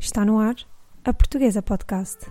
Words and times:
Está 0.00 0.24
no 0.24 0.38
ar 0.40 0.56
a 1.04 1.12
Portuguesa 1.12 1.60
Podcast. 1.60 2.24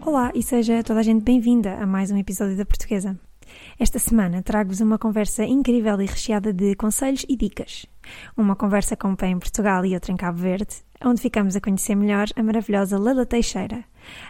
Olá 0.00 0.32
e 0.34 0.42
seja 0.42 0.82
toda 0.82 1.00
a 1.00 1.02
gente 1.02 1.22
bem-vinda 1.22 1.74
a 1.74 1.86
mais 1.86 2.10
um 2.10 2.16
episódio 2.16 2.56
da 2.56 2.64
Portuguesa. 2.64 3.20
Esta 3.78 3.98
semana 3.98 4.42
trago-vos 4.42 4.80
uma 4.80 4.98
conversa 4.98 5.44
incrível 5.44 6.00
e 6.00 6.06
recheada 6.06 6.54
de 6.54 6.74
conselhos 6.74 7.26
e 7.28 7.36
dicas. 7.36 7.84
Uma 8.34 8.56
conversa 8.56 8.96
com 8.96 9.08
um 9.08 9.16
pé 9.16 9.26
em 9.26 9.38
Portugal 9.38 9.84
e 9.84 9.92
outra 9.92 10.10
em 10.10 10.16
Cabo 10.16 10.38
Verde, 10.38 10.76
onde 11.04 11.20
ficamos 11.20 11.54
a 11.54 11.60
conhecer 11.60 11.94
melhor 11.94 12.26
a 12.34 12.42
maravilhosa 12.42 12.98
Lala 12.98 13.26
Teixeira, 13.26 13.84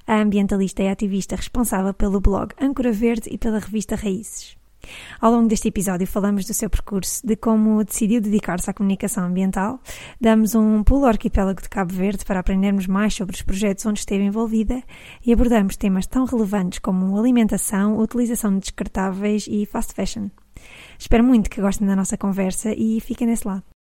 a 0.07 0.21
ambientalista 0.21 0.83
e 0.83 0.89
ativista 0.89 1.37
responsável 1.37 1.95
pelo 1.95 2.21
blog 2.21 2.53
Âncora 2.61 2.93
Verde 2.93 3.29
e 3.31 3.39
pela 3.39 3.59
revista 3.59 3.95
Raízes. 3.95 4.57
Ao 5.21 5.33
longo 5.33 5.49
deste 5.49 5.69
episódio 5.69 6.07
falamos 6.07 6.45
do 6.45 6.53
seu 6.53 6.69
percurso, 6.69 7.27
de 7.27 7.37
como 7.37 7.83
decidiu 7.85 8.21
dedicar-se 8.21 8.69
à 8.69 8.75
comunicação 8.75 9.25
ambiental, 9.25 9.81
damos 10.21 10.55
um 10.55 10.83
pulo 10.83 11.05
ao 11.05 11.11
arquipélago 11.11 11.63
de 11.63 11.69
Cabo 11.69 11.93
Verde 11.93 12.25
para 12.25 12.41
aprendermos 12.41 12.87
mais 12.87 13.15
sobre 13.15 13.35
os 13.35 13.43
projetos 13.43 13.87
onde 13.87 14.01
esteve 14.01 14.25
envolvida 14.25 14.83
e 15.25 15.33
abordamos 15.33 15.77
temas 15.77 16.07
tão 16.07 16.25
relevantes 16.25 16.79
como 16.81 17.19
alimentação, 17.19 17.99
utilização 17.99 18.53
de 18.53 18.61
descartáveis 18.61 19.47
e 19.49 19.65
fast 19.67 19.95
fashion. 19.95 20.29
Espero 20.99 21.25
muito 21.25 21.51
que 21.51 21.61
gostem 21.61 21.87
da 21.87 21.97
nossa 21.97 22.17
conversa 22.17 22.73
e 22.75 23.01
fiquem 23.01 23.27
desse 23.27 23.47
lado. 23.47 23.74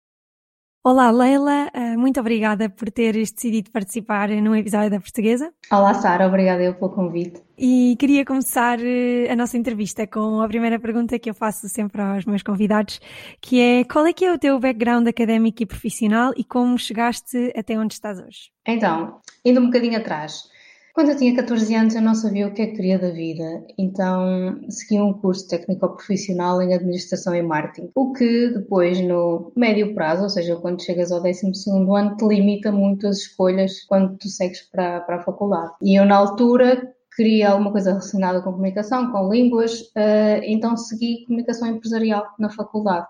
Olá, 0.86 1.10
Leila, 1.10 1.70
eh, 1.72 1.96
muito 1.96 2.20
obrigada 2.20 2.68
por 2.68 2.90
teres 2.90 3.32
decidido 3.32 3.70
participar 3.70 4.28
num 4.28 4.54
episódio 4.54 4.90
da 4.90 5.00
Portuguesa. 5.00 5.50
Olá, 5.72 5.94
Sara, 5.94 6.26
obrigada 6.26 6.62
eu 6.62 6.74
pelo 6.74 6.90
convite. 6.90 7.42
E 7.56 7.96
queria 7.98 8.22
começar 8.22 8.78
eh, 8.78 9.26
a 9.30 9.34
nossa 9.34 9.56
entrevista 9.56 10.06
com 10.06 10.42
a 10.42 10.46
primeira 10.46 10.78
pergunta 10.78 11.18
que 11.18 11.30
eu 11.30 11.34
faço 11.34 11.70
sempre 11.70 12.02
aos 12.02 12.26
meus 12.26 12.42
convidados, 12.42 13.00
que 13.40 13.58
é 13.58 13.84
qual 13.84 14.06
é 14.06 14.12
que 14.12 14.26
é 14.26 14.32
o 14.34 14.38
teu 14.38 14.60
background 14.60 15.08
académico 15.08 15.62
e 15.62 15.66
profissional 15.66 16.34
e 16.36 16.44
como 16.44 16.78
chegaste 16.78 17.50
até 17.56 17.78
onde 17.78 17.94
estás 17.94 18.18
hoje? 18.18 18.50
Então, 18.66 19.22
indo 19.42 19.62
um 19.62 19.64
bocadinho 19.64 19.96
atrás, 19.96 20.50
quando 20.94 21.10
eu 21.10 21.16
tinha 21.16 21.34
14 21.34 21.74
anos, 21.74 21.94
eu 21.96 22.00
não 22.00 22.14
sabia 22.14 22.46
o 22.46 22.54
que 22.54 22.62
é 22.62 22.66
que 22.68 22.76
queria 22.76 23.00
da 23.00 23.10
vida, 23.10 23.66
então 23.76 24.60
segui 24.70 25.00
um 25.00 25.12
curso 25.12 25.48
técnico-profissional 25.48 26.62
em 26.62 26.72
Administração 26.72 27.34
e 27.34 27.42
Marketing, 27.42 27.90
o 27.96 28.12
que 28.12 28.50
depois, 28.50 29.00
no 29.00 29.52
médio 29.56 29.92
prazo, 29.92 30.22
ou 30.22 30.30
seja, 30.30 30.54
quando 30.54 30.84
chegas 30.84 31.10
ao 31.10 31.20
12 31.20 31.50
ano, 31.96 32.16
te 32.16 32.24
limita 32.24 32.70
muito 32.70 33.08
as 33.08 33.18
escolhas 33.18 33.82
quando 33.88 34.16
tu 34.18 34.28
segues 34.28 34.62
para, 34.70 35.00
para 35.00 35.16
a 35.16 35.22
faculdade. 35.24 35.72
E 35.82 35.98
eu, 35.98 36.04
na 36.04 36.16
altura, 36.16 36.94
queria 37.16 37.50
alguma 37.50 37.72
coisa 37.72 37.90
relacionada 37.90 38.40
com 38.40 38.52
comunicação, 38.52 39.10
com 39.10 39.32
línguas, 39.32 39.80
uh, 39.80 40.42
então 40.44 40.76
segui 40.76 41.24
comunicação 41.26 41.66
empresarial 41.66 42.24
na 42.38 42.50
faculdade 42.50 43.08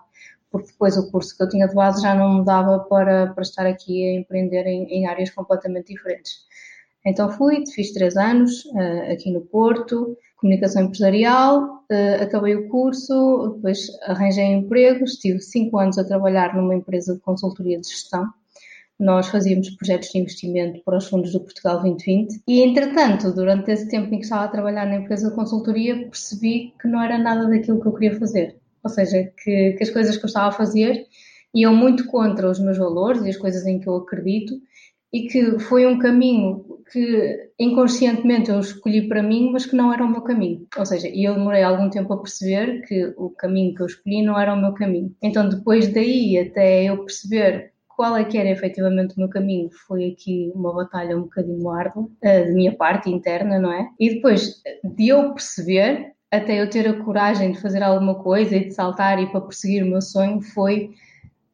porque 0.51 0.71
depois 0.71 0.95
o 0.95 1.11
curso 1.11 1.35
que 1.35 1.43
eu 1.43 1.49
tinha 1.49 1.67
de 1.67 1.75
base 1.75 2.01
já 2.01 2.15
não 2.15 2.39
me 2.39 2.45
dava 2.45 2.79
para, 2.79 3.27
para 3.33 3.41
estar 3.41 3.65
aqui 3.65 4.07
a 4.07 4.19
empreender 4.21 4.65
em, 4.65 4.85
em 4.85 5.05
áreas 5.05 5.29
completamente 5.29 5.93
diferentes. 5.93 6.45
Então 7.05 7.29
fui, 7.29 7.63
fiz 7.67 7.93
três 7.93 8.17
anos 8.17 8.65
uh, 8.65 9.11
aqui 9.11 9.31
no 9.31 9.41
Porto, 9.41 10.17
comunicação 10.37 10.83
empresarial, 10.83 11.83
uh, 11.91 12.23
acabei 12.23 12.55
o 12.55 12.67
curso, 12.67 13.53
depois 13.55 13.87
arranjei 14.07 14.45
emprego, 14.45 15.03
estive 15.03 15.39
cinco 15.39 15.77
anos 15.77 15.99
a 15.99 16.03
trabalhar 16.03 16.55
numa 16.55 16.73
empresa 16.73 17.13
de 17.13 17.19
consultoria 17.19 17.79
de 17.79 17.87
gestão. 17.87 18.27
Nós 18.99 19.27
fazíamos 19.27 19.69
projetos 19.71 20.09
de 20.09 20.19
investimento 20.19 20.81
para 20.83 20.97
os 20.97 21.07
fundos 21.07 21.33
do 21.33 21.41
Portugal 21.41 21.81
2020 21.81 22.41
e, 22.47 22.61
entretanto, 22.61 23.31
durante 23.33 23.69
esse 23.69 23.87
tempo 23.89 24.07
em 24.07 24.17
que 24.17 24.23
estava 24.23 24.45
a 24.45 24.47
trabalhar 24.47 24.85
na 24.85 24.95
empresa 24.95 25.29
de 25.29 25.35
consultoria, 25.35 25.95
percebi 26.07 26.73
que 26.81 26.87
não 26.87 27.01
era 27.01 27.17
nada 27.17 27.47
daquilo 27.47 27.81
que 27.81 27.87
eu 27.87 27.93
queria 27.93 28.17
fazer. 28.17 28.55
Ou 28.83 28.89
seja, 28.89 29.31
que, 29.43 29.73
que 29.73 29.83
as 29.83 29.89
coisas 29.89 30.15
que 30.15 30.23
eu 30.23 30.27
estava 30.27 30.47
a 30.47 30.51
fazer 30.51 31.05
iam 31.53 31.75
muito 31.75 32.05
contra 32.07 32.49
os 32.49 32.59
meus 32.59 32.77
valores 32.77 33.23
e 33.23 33.29
as 33.29 33.37
coisas 33.37 33.65
em 33.65 33.79
que 33.79 33.87
eu 33.87 33.95
acredito 33.95 34.55
e 35.15 35.27
que 35.29 35.59
foi 35.59 35.87
um 35.87 35.97
caminho 35.97 36.65
que 36.91 37.49
inconscientemente 37.57 38.51
eu 38.51 38.59
escolhi 38.59 39.07
para 39.07 39.23
mim, 39.23 39.49
mas 39.49 39.65
que 39.65 39.73
não 39.73 39.93
era 39.93 40.03
o 40.03 40.11
meu 40.11 40.21
caminho. 40.21 40.67
Ou 40.77 40.85
seja, 40.85 41.07
eu 41.07 41.35
demorei 41.35 41.63
algum 41.63 41.89
tempo 41.89 42.11
a 42.11 42.17
perceber 42.17 42.81
que 42.81 43.13
o 43.15 43.29
caminho 43.29 43.73
que 43.73 43.81
eu 43.81 43.85
escolhi 43.85 44.21
não 44.21 44.37
era 44.37 44.53
o 44.53 44.59
meu 44.59 44.73
caminho. 44.73 45.15
Então, 45.21 45.47
depois 45.47 45.87
daí 45.87 46.37
até 46.37 46.83
eu 46.83 46.97
perceber 46.97 47.71
qual 47.87 48.17
é 48.17 48.25
que 48.25 48.37
era 48.37 48.49
efetivamente 48.49 49.15
o 49.15 49.19
meu 49.21 49.29
caminho, 49.29 49.69
foi 49.87 50.11
aqui 50.11 50.51
uma 50.53 50.73
batalha 50.73 51.15
um 51.15 51.21
bocadinho 51.21 51.69
árdua, 51.69 52.09
eh, 52.21 52.43
de 52.43 52.51
minha 52.51 52.75
parte 52.75 53.09
interna, 53.09 53.57
não 53.57 53.71
é? 53.71 53.89
E 53.97 54.15
depois 54.15 54.61
de 54.83 55.07
eu 55.07 55.31
perceber, 55.31 56.11
até 56.29 56.61
eu 56.61 56.69
ter 56.69 56.89
a 56.89 57.03
coragem 57.05 57.53
de 57.53 57.61
fazer 57.61 57.81
alguma 57.81 58.15
coisa 58.15 58.57
e 58.57 58.65
de 58.65 58.73
saltar 58.73 59.17
e 59.23 59.31
para 59.31 59.39
perseguir 59.39 59.81
o 59.81 59.87
meu 59.89 60.01
sonho, 60.01 60.41
foi 60.41 60.89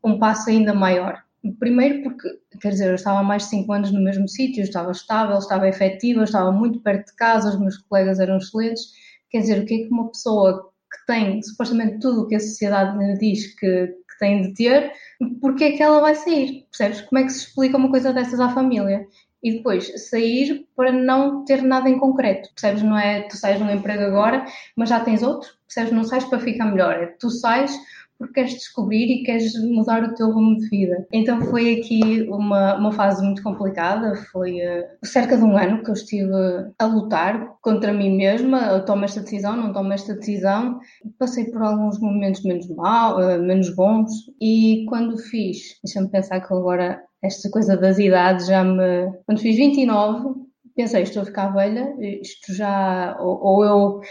um 0.03 0.17
passo 0.17 0.49
ainda 0.49 0.73
maior. 0.73 1.21
Primeiro 1.59 2.03
porque, 2.03 2.27
quer 2.61 2.69
dizer, 2.69 2.89
eu 2.89 2.95
estava 2.95 3.19
há 3.19 3.23
mais 3.23 3.43
de 3.43 3.49
5 3.49 3.73
anos 3.73 3.91
no 3.91 3.99
mesmo 4.01 4.27
sítio, 4.27 4.63
estava 4.63 4.91
estável, 4.91 5.37
estava 5.37 5.67
efetiva, 5.67 6.23
estava 6.23 6.51
muito 6.51 6.79
perto 6.81 7.07
de 7.07 7.15
casa, 7.15 7.49
os 7.49 7.59
meus 7.59 7.77
colegas 7.77 8.19
eram 8.19 8.37
excelentes. 8.37 8.83
Quer 9.29 9.39
dizer, 9.39 9.61
o 9.61 9.65
que 9.65 9.73
é 9.73 9.77
que 9.79 9.89
uma 9.91 10.09
pessoa 10.09 10.71
que 10.91 11.05
tem 11.07 11.41
supostamente 11.41 11.99
tudo 11.99 12.21
o 12.21 12.27
que 12.27 12.35
a 12.35 12.39
sociedade 12.39 12.97
lhe 12.97 13.17
diz 13.17 13.55
que, 13.55 13.87
que 13.87 14.19
tem 14.19 14.41
de 14.41 14.53
ter, 14.53 14.91
porque 15.39 15.63
é 15.63 15.71
que 15.71 15.81
ela 15.81 15.99
vai 15.99 16.13
sair? 16.13 16.67
Percebes? 16.69 17.01
Como 17.01 17.19
é 17.19 17.23
que 17.23 17.31
se 17.31 17.47
explica 17.47 17.77
uma 17.77 17.89
coisa 17.89 18.13
dessas 18.13 18.39
à 18.39 18.49
família? 18.49 19.07
E 19.43 19.53
depois 19.53 19.91
sair 20.09 20.67
para 20.75 20.91
não 20.91 21.43
ter 21.45 21.63
nada 21.63 21.89
em 21.89 21.97
concreto. 21.97 22.49
Percebes? 22.53 22.83
Não 22.83 22.97
é 22.97 23.21
tu 23.23 23.35
sais 23.35 23.59
num 23.59 23.71
emprego 23.71 24.03
agora, 24.03 24.45
mas 24.75 24.89
já 24.89 24.99
tens 24.99 25.23
outro. 25.23 25.49
Percebes? 25.65 25.91
Não 25.91 26.03
sais 26.03 26.23
para 26.25 26.39
ficar 26.39 26.65
melhor. 26.65 26.93
É 26.93 27.07
tu 27.19 27.29
sais 27.31 27.75
porque 28.21 28.33
queres 28.33 28.53
descobrir 28.53 29.05
e 29.05 29.23
queres 29.23 29.53
mudar 29.63 30.03
o 30.03 30.13
teu 30.13 30.31
rumo 30.31 30.57
de 30.57 30.69
vida. 30.69 31.05
Então 31.11 31.41
foi 31.41 31.79
aqui 31.79 32.27
uma, 32.29 32.75
uma 32.75 32.91
fase 32.91 33.23
muito 33.23 33.41
complicada, 33.43 34.15
foi 34.31 34.59
uh, 34.59 34.85
cerca 35.03 35.35
de 35.35 35.43
um 35.43 35.57
ano 35.57 35.83
que 35.83 35.89
eu 35.89 35.93
estive 35.93 36.31
a 36.77 36.85
lutar 36.85 37.55
contra 37.61 37.91
mim 37.91 38.15
mesma, 38.15 38.59
eu 38.67 38.85
tomo 38.85 39.05
esta 39.05 39.21
decisão, 39.21 39.57
não 39.57 39.73
tomo 39.73 39.91
esta 39.91 40.13
decisão, 40.13 40.79
passei 41.17 41.45
por 41.45 41.61
alguns 41.61 41.99
momentos 41.99 42.43
menos 42.43 42.67
mal, 42.69 43.17
uh, 43.17 43.41
menos 43.41 43.73
bons 43.75 44.11
e 44.39 44.85
quando 44.87 45.17
fiz, 45.17 45.79
deixa-me 45.83 46.09
pensar 46.09 46.39
que 46.39 46.53
agora 46.53 47.01
esta 47.23 47.49
coisa 47.49 47.77
das 47.77 47.99
idades 47.99 48.47
já 48.47 48.63
me... 48.63 49.11
Quando 49.25 49.41
fiz 49.41 49.55
29, 49.55 50.50
pensei, 50.81 51.03
estou 51.03 51.21
a 51.21 51.25
ficar 51.25 51.49
velha, 51.49 51.95
isto 51.99 52.53
já, 52.53 53.15
ou, 53.19 53.39
ou, 53.43 53.63
eu, 53.63 54.01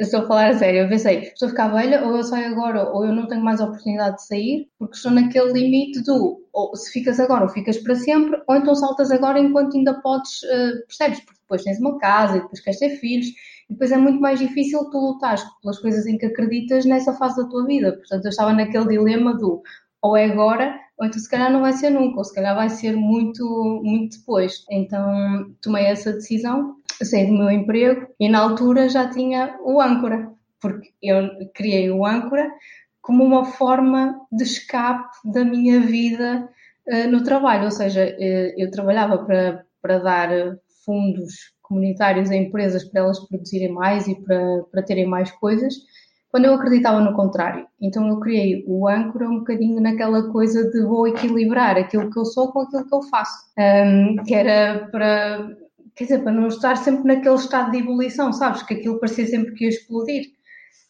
estou 0.00 0.20
a 0.20 0.26
falar 0.26 0.50
a 0.50 0.58
sério, 0.58 0.80
eu 0.80 0.88
pensei, 0.88 1.20
estou 1.20 1.46
a 1.46 1.50
ficar 1.50 1.68
velha, 1.68 2.04
ou 2.04 2.16
eu 2.16 2.24
saio 2.24 2.48
agora, 2.52 2.90
ou 2.90 3.04
eu 3.04 3.12
não 3.12 3.28
tenho 3.28 3.42
mais 3.42 3.60
oportunidade 3.60 4.16
de 4.16 4.26
sair, 4.26 4.68
porque 4.78 4.96
estou 4.96 5.12
naquele 5.12 5.52
limite 5.52 6.02
do, 6.02 6.44
ou 6.52 6.74
se 6.74 6.92
ficas 6.92 7.20
agora, 7.20 7.44
ou 7.44 7.48
ficas 7.48 7.78
para 7.78 7.94
sempre, 7.94 8.40
ou 8.48 8.56
então 8.56 8.74
saltas 8.74 9.10
agora 9.12 9.38
enquanto 9.38 9.76
ainda 9.76 10.00
podes, 10.02 10.42
uh, 10.42 10.86
percebes? 10.88 11.20
Porque 11.20 11.40
depois 11.40 11.62
tens 11.62 11.78
uma 11.78 11.98
casa, 11.98 12.38
e 12.38 12.40
depois 12.40 12.60
queres 12.60 12.78
ter 12.80 12.96
filhos, 12.96 13.28
e 13.28 13.72
depois 13.72 13.92
é 13.92 13.96
muito 13.96 14.20
mais 14.20 14.40
difícil 14.40 14.90
tu 14.90 14.98
lutares 14.98 15.44
pelas 15.62 15.78
coisas 15.78 16.06
em 16.06 16.18
que 16.18 16.26
acreditas 16.26 16.84
nessa 16.84 17.12
fase 17.12 17.36
da 17.36 17.48
tua 17.48 17.64
vida. 17.66 17.92
Portanto, 17.92 18.24
eu 18.24 18.30
estava 18.30 18.52
naquele 18.52 18.88
dilema 18.88 19.34
do, 19.34 19.62
ou 20.02 20.16
é 20.16 20.24
agora, 20.24 20.74
ou 20.98 21.06
então 21.06 21.18
se 21.18 21.28
calhar 21.28 21.52
não 21.52 21.60
vai 21.60 21.72
ser 21.72 21.90
nunca, 21.90 22.18
ou 22.18 22.24
se 22.24 22.34
calhar 22.34 22.54
vai 22.54 22.68
ser 22.68 22.96
muito, 22.96 23.44
muito 23.84 24.18
depois. 24.18 24.64
Então 24.70 25.54
tomei 25.60 25.84
essa 25.84 26.12
decisão, 26.12 26.76
saí 27.02 27.26
do 27.26 27.32
meu 27.32 27.50
emprego 27.50 28.06
e 28.18 28.28
na 28.28 28.40
altura 28.40 28.88
já 28.88 29.08
tinha 29.08 29.58
o 29.62 29.80
âncora, 29.80 30.30
porque 30.60 30.92
eu 31.02 31.28
criei 31.54 31.90
o 31.90 32.04
âncora 32.04 32.50
como 33.02 33.22
uma 33.22 33.44
forma 33.44 34.20
de 34.32 34.42
escape 34.42 35.16
da 35.24 35.44
minha 35.44 35.80
vida 35.80 36.48
uh, 36.88 37.08
no 37.08 37.22
trabalho, 37.22 37.66
ou 37.66 37.70
seja, 37.70 38.04
uh, 38.04 38.52
eu 38.56 38.70
trabalhava 38.70 39.18
para, 39.18 39.64
para 39.80 39.98
dar 39.98 40.58
fundos 40.84 41.54
comunitários 41.62 42.30
a 42.30 42.36
empresas 42.36 42.84
para 42.84 43.02
elas 43.02 43.20
produzirem 43.28 43.70
mais 43.70 44.08
e 44.08 44.14
para, 44.14 44.62
para 44.70 44.82
terem 44.82 45.06
mais 45.06 45.30
coisas, 45.32 45.74
quando 46.36 46.44
eu 46.44 46.52
acreditava 46.52 47.00
no 47.00 47.14
contrário. 47.14 47.66
Então 47.80 48.06
eu 48.08 48.20
criei 48.20 48.62
o 48.68 48.86
âncora 48.86 49.26
um 49.26 49.38
bocadinho 49.38 49.80
naquela 49.80 50.30
coisa 50.30 50.70
de 50.70 50.82
vou 50.82 51.08
equilibrar 51.08 51.78
aquilo 51.78 52.10
que 52.10 52.18
eu 52.18 52.26
sou 52.26 52.52
com 52.52 52.60
aquilo 52.60 52.86
que 52.86 52.94
eu 52.94 53.02
faço. 53.04 53.46
Um, 53.58 54.22
que 54.22 54.34
era 54.34 54.86
para, 54.92 55.48
quer 55.94 56.04
dizer, 56.04 56.18
para 56.18 56.32
não 56.32 56.48
estar 56.48 56.76
sempre 56.76 57.04
naquele 57.04 57.36
estado 57.36 57.70
de 57.70 57.78
ebulição, 57.78 58.34
sabes? 58.34 58.62
Que 58.64 58.74
aquilo 58.74 59.00
parecia 59.00 59.26
sempre 59.26 59.54
que 59.54 59.64
ia 59.64 59.70
explodir. 59.70 60.26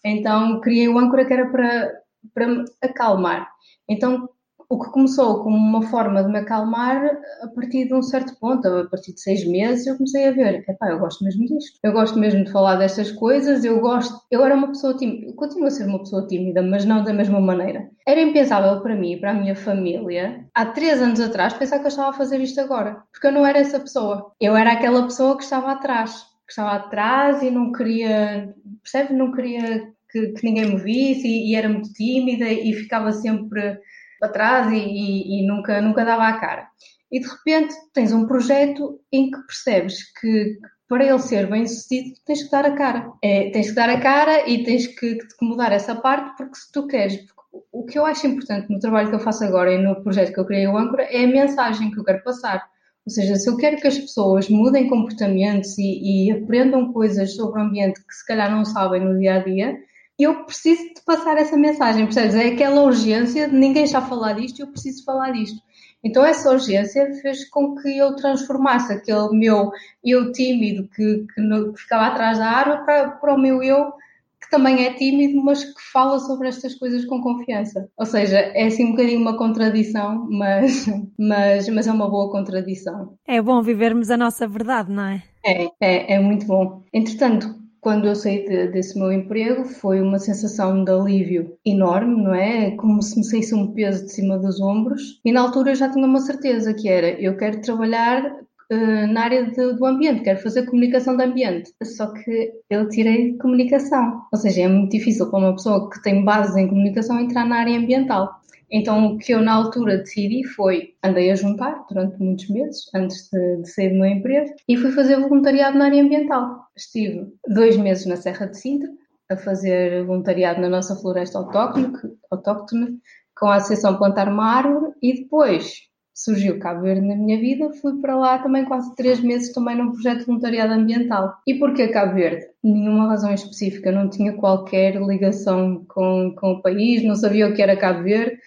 Então 0.04 0.60
criei 0.60 0.88
o 0.88 0.98
âncora 0.98 1.24
que 1.24 1.32
era 1.32 1.48
para, 1.48 1.92
para 2.34 2.48
me 2.48 2.64
acalmar. 2.82 3.48
Então 3.88 4.28
o 4.68 4.78
que 4.78 4.90
começou 4.90 5.42
como 5.42 5.56
uma 5.56 5.82
forma 5.82 6.22
de 6.22 6.30
me 6.30 6.38
acalmar, 6.38 7.18
a 7.42 7.48
partir 7.48 7.86
de 7.86 7.94
um 7.94 8.02
certo 8.02 8.38
ponto, 8.38 8.66
a 8.66 8.86
partir 8.86 9.12
de 9.12 9.20
seis 9.20 9.46
meses, 9.46 9.86
eu 9.86 9.96
comecei 9.96 10.28
a 10.28 10.32
ver, 10.32 10.64
epá, 10.68 10.90
eu 10.90 10.98
gosto 10.98 11.24
mesmo 11.24 11.46
disto. 11.46 11.78
Eu 11.82 11.92
gosto 11.92 12.18
mesmo 12.18 12.44
de 12.44 12.50
falar 12.50 12.76
destas 12.76 13.12
coisas, 13.12 13.64
eu 13.64 13.80
gosto... 13.80 14.20
Eu 14.30 14.44
era 14.44 14.54
uma 14.54 14.68
pessoa 14.68 14.96
tímida, 14.96 15.32
continuo 15.34 15.66
a 15.66 15.70
ser 15.70 15.86
uma 15.86 15.98
pessoa 15.98 16.26
tímida, 16.26 16.62
mas 16.62 16.84
não 16.84 17.04
da 17.04 17.12
mesma 17.12 17.40
maneira. 17.40 17.88
Era 18.06 18.20
impensável 18.20 18.80
para 18.80 18.94
mim 18.94 19.18
para 19.18 19.30
a 19.30 19.34
minha 19.34 19.54
família, 19.54 20.44
há 20.54 20.66
três 20.66 21.00
anos 21.00 21.20
atrás, 21.20 21.54
pensar 21.54 21.78
que 21.78 21.84
eu 21.84 21.88
estava 21.88 22.10
a 22.10 22.14
fazer 22.14 22.40
isto 22.40 22.60
agora. 22.60 23.02
Porque 23.12 23.26
eu 23.26 23.32
não 23.32 23.46
era 23.46 23.58
essa 23.58 23.78
pessoa. 23.80 24.32
Eu 24.40 24.56
era 24.56 24.72
aquela 24.72 25.02
pessoa 25.04 25.36
que 25.36 25.44
estava 25.44 25.72
atrás 25.72 26.24
que 26.46 26.52
estava 26.52 26.76
atrás 26.76 27.42
e 27.42 27.50
não 27.50 27.72
queria, 27.72 28.54
percebe? 28.80 29.12
Não 29.12 29.32
queria 29.32 29.92
que, 30.08 30.28
que 30.28 30.44
ninguém 30.44 30.70
me 30.70 30.76
visse 30.76 31.26
e, 31.26 31.50
e, 31.50 31.54
era 31.54 31.68
muito 31.68 31.92
tímida 31.92 32.48
e 32.48 32.72
ficava 32.72 33.12
sempre 33.12 33.78
para 34.18 34.28
trás 34.30 34.72
e, 34.72 34.76
e, 34.76 35.40
e, 35.42 35.46
nunca, 35.46 35.80
nunca 35.80 36.04
dava 36.04 36.28
a 36.28 36.38
cara. 36.38 36.68
E 37.10 37.20
de 37.20 37.26
repente 37.26 37.74
tens 37.92 38.12
um 38.12 38.26
projeto 38.26 39.00
em 39.12 39.30
que 39.30 39.38
percebes 39.46 40.12
que 40.20 40.58
para 40.88 41.04
ele 41.04 41.18
ser 41.18 41.48
bem 41.48 41.66
sucedido 41.66 42.16
tens 42.24 42.44
que 42.44 42.50
dar 42.50 42.64
a 42.64 42.74
cara. 42.74 43.12
É, 43.22 43.50
tens 43.50 43.68
que 43.68 43.74
dar 43.74 43.88
a 43.88 44.00
cara 44.00 44.48
e 44.48 44.64
tens 44.64 44.86
que, 44.86 45.16
que 45.16 45.26
mudar 45.44 45.72
essa 45.72 45.94
parte 45.94 46.36
porque 46.36 46.56
se 46.56 46.72
tu 46.72 46.86
queres, 46.86 47.24
o 47.72 47.84
que 47.84 47.98
eu 47.98 48.06
acho 48.06 48.26
importante 48.26 48.70
no 48.70 48.78
trabalho 48.78 49.08
que 49.08 49.14
eu 49.14 49.20
faço 49.20 49.44
agora 49.44 49.72
e 49.72 49.78
no 49.78 50.02
projeto 50.02 50.32
que 50.32 50.40
eu 50.40 50.46
criei 50.46 50.66
o 50.66 50.76
Âncora 50.76 51.04
é 51.04 51.24
a 51.24 51.28
mensagem 51.28 51.90
que 51.90 51.98
eu 51.98 52.04
quero 52.04 52.22
passar. 52.22 52.68
Ou 53.06 53.12
seja, 53.12 53.36
se 53.36 53.48
eu 53.48 53.56
quero 53.56 53.76
que 53.76 53.86
as 53.86 53.98
pessoas 53.98 54.48
mudem 54.48 54.88
comportamentos 54.88 55.78
e, 55.78 56.26
e 56.26 56.32
aprendam 56.32 56.92
coisas 56.92 57.36
sobre 57.36 57.60
o 57.60 57.64
ambiente 57.64 58.04
que 58.04 58.12
se 58.12 58.26
calhar 58.26 58.50
não 58.50 58.64
sabem 58.64 59.00
no 59.00 59.16
dia 59.16 59.36
a 59.36 59.38
dia, 59.38 59.76
eu 60.18 60.44
preciso 60.44 60.82
de 60.82 61.02
passar 61.04 61.36
essa 61.36 61.56
mensagem, 61.56 62.04
percebes? 62.04 62.34
É 62.34 62.48
aquela 62.48 62.82
urgência 62.82 63.48
de 63.48 63.54
ninguém 63.54 63.86
já 63.86 64.00
falar 64.00 64.32
disto, 64.34 64.60
eu 64.60 64.68
preciso 64.68 65.04
falar 65.04 65.32
disto. 65.32 65.60
Então 66.02 66.24
essa 66.24 66.50
urgência 66.50 67.12
fez 67.20 67.48
com 67.50 67.74
que 67.74 67.98
eu 67.98 68.14
transformasse 68.16 68.92
aquele 68.92 69.36
meu 69.36 69.70
eu 70.04 70.32
tímido 70.32 70.88
que, 70.94 71.26
que, 71.34 71.40
no, 71.40 71.72
que 71.72 71.80
ficava 71.80 72.06
atrás 72.06 72.38
da 72.38 72.46
árvore 72.46 72.84
para, 72.84 73.10
para 73.10 73.34
o 73.34 73.38
meu 73.38 73.62
eu 73.62 73.92
que 74.40 74.50
também 74.50 74.86
é 74.86 74.92
tímido, 74.92 75.42
mas 75.42 75.64
que 75.64 75.82
fala 75.92 76.20
sobre 76.20 76.48
estas 76.48 76.74
coisas 76.74 77.04
com 77.04 77.20
confiança. 77.20 77.90
Ou 77.96 78.06
seja, 78.06 78.38
é 78.38 78.66
assim 78.66 78.84
um 78.84 78.90
bocadinho 78.92 79.20
uma 79.20 79.36
contradição, 79.36 80.26
mas, 80.30 80.86
mas, 81.18 81.68
mas 81.68 81.86
é 81.86 81.92
uma 81.92 82.08
boa 82.08 82.30
contradição. 82.30 83.14
É 83.26 83.42
bom 83.42 83.60
vivermos 83.60 84.08
a 84.08 84.16
nossa 84.16 84.46
verdade, 84.46 84.92
não 84.92 85.04
é? 85.04 85.22
É, 85.44 85.64
é, 85.80 86.14
é 86.14 86.20
muito 86.20 86.46
bom. 86.46 86.84
Entretanto, 86.92 87.52
quando 87.86 88.08
eu 88.08 88.16
saí 88.16 88.44
de, 88.44 88.66
desse 88.66 88.98
meu 88.98 89.12
emprego, 89.12 89.64
foi 89.64 90.00
uma 90.00 90.18
sensação 90.18 90.82
de 90.82 90.90
alívio 90.90 91.56
enorme, 91.64 92.20
não 92.20 92.34
é? 92.34 92.72
Como 92.72 93.00
se 93.00 93.16
me 93.16 93.24
saísse 93.24 93.54
um 93.54 93.72
peso 93.74 94.04
de 94.04 94.12
cima 94.12 94.36
dos 94.36 94.60
ombros. 94.60 95.20
E 95.24 95.30
na 95.30 95.42
altura 95.42 95.72
já 95.72 95.88
tinha 95.88 96.04
uma 96.04 96.18
certeza 96.18 96.74
que 96.74 96.88
era: 96.88 97.10
eu 97.10 97.36
quero 97.36 97.60
trabalhar 97.60 98.24
uh, 98.24 99.06
na 99.12 99.22
área 99.22 99.48
de, 99.48 99.74
do 99.74 99.86
ambiente, 99.86 100.22
quero 100.22 100.40
fazer 100.40 100.66
comunicação 100.66 101.16
de 101.16 101.22
ambiente. 101.22 101.72
Só 101.84 102.12
que 102.12 102.54
eu 102.68 102.88
tirei 102.88 103.36
comunicação. 103.36 104.20
Ou 104.32 104.36
seja, 104.40 104.62
é 104.62 104.68
muito 104.68 104.90
difícil 104.90 105.30
para 105.30 105.38
uma 105.38 105.52
pessoa 105.52 105.88
que 105.88 106.02
tem 106.02 106.24
bases 106.24 106.56
em 106.56 106.66
comunicação 106.66 107.20
entrar 107.20 107.46
na 107.46 107.58
área 107.58 107.78
ambiental. 107.78 108.40
Então, 108.70 109.06
o 109.06 109.18
que 109.18 109.32
eu 109.32 109.40
na 109.40 109.54
altura 109.54 109.98
decidi 109.98 110.44
foi, 110.44 110.94
andei 111.02 111.30
a 111.30 111.36
juntar 111.36 111.84
durante 111.88 112.20
muitos 112.20 112.48
meses, 112.48 112.90
antes 112.94 113.28
de, 113.30 113.62
de 113.62 113.70
sair 113.70 113.90
do 113.90 114.00
meu 114.00 114.06
emprego, 114.06 114.52
e 114.68 114.76
fui 114.76 114.90
fazer 114.90 115.20
voluntariado 115.20 115.78
na 115.78 115.86
área 115.86 116.02
ambiental. 116.02 116.66
Estive 116.76 117.32
dois 117.46 117.76
meses 117.76 118.06
na 118.06 118.16
Serra 118.16 118.46
de 118.46 118.58
Sintra, 118.58 118.88
a 119.28 119.36
fazer 119.36 120.04
voluntariado 120.04 120.60
na 120.60 120.68
nossa 120.68 120.96
floresta 120.96 121.38
autóctone, 121.38 122.98
com 123.38 123.46
a 123.46 123.56
Associação 123.56 123.98
Plantar 123.98 124.28
uma 124.28 124.46
Árvore, 124.46 124.94
e 125.02 125.14
depois 125.22 125.86
surgiu 126.16 126.58
Cabo 126.58 126.80
Verde 126.80 127.06
na 127.06 127.14
minha 127.14 127.38
vida, 127.38 127.70
fui 127.74 128.00
para 128.00 128.16
lá 128.16 128.38
também 128.38 128.64
quase 128.64 128.94
três 128.96 129.20
meses 129.20 129.52
também 129.52 129.76
num 129.76 129.92
projeto 129.92 130.20
de 130.20 130.24
voluntariado 130.24 130.72
ambiental. 130.72 131.36
E 131.46 131.54
porquê 131.54 131.88
Cabo 131.88 132.14
Verde? 132.14 132.46
Nenhuma 132.64 133.08
razão 133.08 133.34
específica, 133.34 133.92
não 133.92 134.08
tinha 134.08 134.32
qualquer 134.32 134.96
ligação 134.96 135.84
com, 135.86 136.34
com 136.34 136.52
o 136.52 136.62
país, 136.62 137.04
não 137.04 137.14
sabia 137.14 137.46
o 137.46 137.52
que 137.52 137.60
era 137.60 137.76
Cabo 137.76 138.04
Verde, 138.04 138.38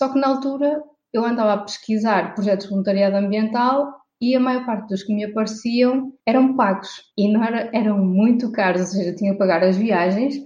só 0.00 0.08
que 0.08 0.18
na 0.18 0.28
altura 0.28 0.82
eu 1.12 1.22
andava 1.22 1.52
a 1.52 1.58
pesquisar 1.58 2.34
projetos 2.34 2.64
de 2.64 2.70
voluntariado 2.70 3.18
ambiental 3.18 3.92
e 4.18 4.34
a 4.34 4.40
maior 4.40 4.64
parte 4.64 4.88
dos 4.88 5.02
que 5.02 5.14
me 5.14 5.24
apareciam 5.24 6.10
eram 6.26 6.56
pagos. 6.56 6.88
E 7.18 7.30
não 7.30 7.44
era, 7.44 7.70
eram 7.74 7.98
muito 7.98 8.50
caros, 8.50 8.80
ou 8.80 8.86
seja, 8.86 9.14
tinha 9.14 9.32
que 9.32 9.38
pagar 9.38 9.62
as 9.62 9.76
viagens, 9.76 10.36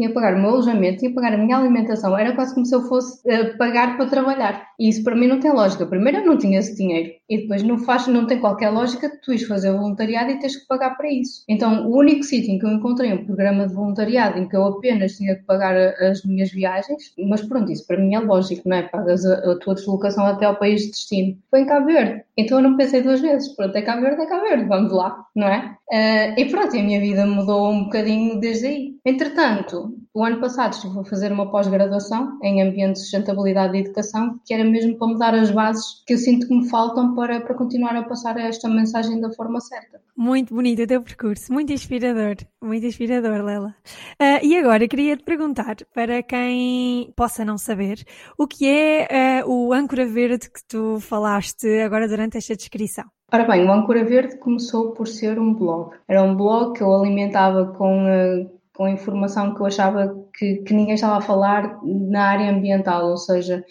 tinha 0.00 0.08
que 0.08 0.14
pagar 0.14 0.34
o 0.34 0.40
meu 0.40 0.50
alojamento, 0.50 0.98
tinha 0.98 1.10
que 1.10 1.14
pagar 1.14 1.34
a 1.34 1.36
minha 1.36 1.58
alimentação, 1.58 2.16
era 2.16 2.34
quase 2.34 2.54
como 2.54 2.64
se 2.64 2.74
eu 2.74 2.80
fosse 2.88 3.20
uh, 3.28 3.56
pagar 3.58 3.98
para 3.98 4.06
trabalhar. 4.06 4.66
E 4.78 4.88
isso 4.88 5.04
para 5.04 5.14
mim 5.14 5.26
não 5.26 5.38
tem 5.38 5.52
lógica. 5.52 5.84
Primeiro 5.84 6.18
eu 6.18 6.26
não 6.26 6.38
tinha 6.38 6.58
esse 6.58 6.74
dinheiro 6.74 7.10
e 7.28 7.42
depois 7.42 7.62
não 7.62 7.76
faz, 7.76 8.06
não 8.06 8.26
tem 8.26 8.40
qualquer 8.40 8.70
lógica 8.70 9.12
tu 9.22 9.32
ires 9.32 9.46
fazer 9.46 9.72
voluntariado 9.72 10.30
e 10.30 10.38
tens 10.38 10.56
que 10.56 10.66
pagar 10.66 10.96
para 10.96 11.12
isso. 11.12 11.44
Então 11.46 11.86
o 11.86 11.98
único 11.98 12.22
sítio 12.22 12.50
em 12.50 12.58
que 12.58 12.64
eu 12.64 12.70
encontrei 12.70 13.12
um 13.12 13.26
programa 13.26 13.68
de 13.68 13.74
voluntariado 13.74 14.38
em 14.38 14.48
que 14.48 14.56
eu 14.56 14.64
apenas 14.64 15.12
tinha 15.12 15.36
que 15.36 15.44
pagar 15.44 15.76
as 15.76 16.24
minhas 16.24 16.50
viagens, 16.50 17.12
mas 17.28 17.42
pronto, 17.42 17.70
isso 17.70 17.86
para 17.86 17.98
mim 18.00 18.14
é 18.14 18.20
lógico, 18.20 18.66
não 18.66 18.78
é? 18.78 18.82
Pagas 18.84 19.26
a, 19.26 19.52
a 19.52 19.58
tua 19.58 19.74
deslocação 19.74 20.24
até 20.24 20.46
ao 20.46 20.56
país 20.56 20.80
de 20.80 20.90
destino. 20.92 21.36
Foi 21.50 21.60
em 21.60 21.66
Cabo 21.66 21.86
Verde. 21.86 22.24
Então 22.38 22.58
eu 22.58 22.62
não 22.62 22.76
pensei 22.78 23.02
duas 23.02 23.20
vezes, 23.20 23.54
pronto, 23.54 23.76
é 23.76 23.82
Cabo 23.82 24.00
Verde, 24.00 24.22
é 24.22 24.26
Cabo 24.26 24.48
Verde, 24.48 24.64
vamos 24.64 24.92
lá, 24.92 25.26
não 25.36 25.46
é? 25.46 25.76
Uh, 25.92 26.40
e 26.40 26.44
pronto, 26.46 26.74
a 26.76 26.82
minha 26.82 27.00
vida 27.00 27.26
mudou 27.26 27.68
um 27.68 27.84
bocadinho 27.84 28.40
desde 28.40 28.66
aí. 28.66 28.94
Entretanto, 29.04 29.89
o 30.12 30.24
ano 30.24 30.40
passado 30.40 30.72
estive 30.72 30.98
a 30.98 31.04
fazer 31.04 31.32
uma 31.32 31.50
pós-graduação 31.50 32.38
em 32.42 32.62
Ambiente, 32.62 32.98
Sustentabilidade 32.98 33.76
e 33.76 33.80
Educação, 33.80 34.40
que 34.44 34.52
era 34.52 34.64
mesmo 34.64 34.96
para 34.98 35.08
mudar 35.08 35.34
as 35.34 35.50
bases 35.50 36.02
que 36.06 36.14
eu 36.14 36.18
sinto 36.18 36.48
que 36.48 36.54
me 36.54 36.68
faltam 36.68 37.14
para, 37.14 37.40
para 37.40 37.54
continuar 37.54 37.96
a 37.96 38.02
passar 38.02 38.36
esta 38.38 38.68
mensagem 38.68 39.20
da 39.20 39.30
forma 39.32 39.60
certa. 39.60 40.00
Muito 40.16 40.54
bonito 40.54 40.82
o 40.82 40.86
teu 40.86 41.02
percurso, 41.02 41.52
muito 41.52 41.72
inspirador, 41.72 42.36
muito 42.62 42.84
inspirador, 42.86 43.44
Lela. 43.44 43.74
Uh, 44.20 44.44
e 44.44 44.56
agora 44.58 44.86
queria 44.86 45.16
te 45.16 45.24
perguntar, 45.24 45.76
para 45.94 46.22
quem 46.22 47.12
possa 47.16 47.44
não 47.44 47.56
saber, 47.56 48.04
o 48.36 48.46
que 48.46 48.66
é 48.66 49.42
uh, 49.44 49.50
o 49.50 49.72
âncora 49.72 50.06
verde 50.06 50.50
que 50.50 50.62
tu 50.66 50.98
falaste 51.00 51.66
agora 51.80 52.08
durante 52.08 52.36
esta 52.36 52.54
descrição? 52.54 53.04
Ora 53.32 53.44
bem, 53.44 53.64
o 53.64 53.70
Âncora 53.70 54.04
Verde 54.04 54.38
começou 54.38 54.90
por 54.90 55.06
ser 55.06 55.38
um 55.38 55.54
blog. 55.54 55.92
Era 56.08 56.20
um 56.20 56.34
blog 56.34 56.76
que 56.76 56.82
eu 56.82 56.92
alimentava 56.92 57.66
com, 57.66 58.04
uh, 58.04 58.50
com 58.80 58.88
informação 58.88 59.54
que 59.54 59.60
eu 59.60 59.66
achava 59.66 60.08
que, 60.34 60.62
que 60.62 60.72
ninguém 60.72 60.94
estava 60.94 61.18
a 61.18 61.20
falar 61.20 61.78
na 61.84 62.24
área 62.24 62.50
ambiental, 62.50 63.10
ou 63.10 63.16
seja, 63.18 63.62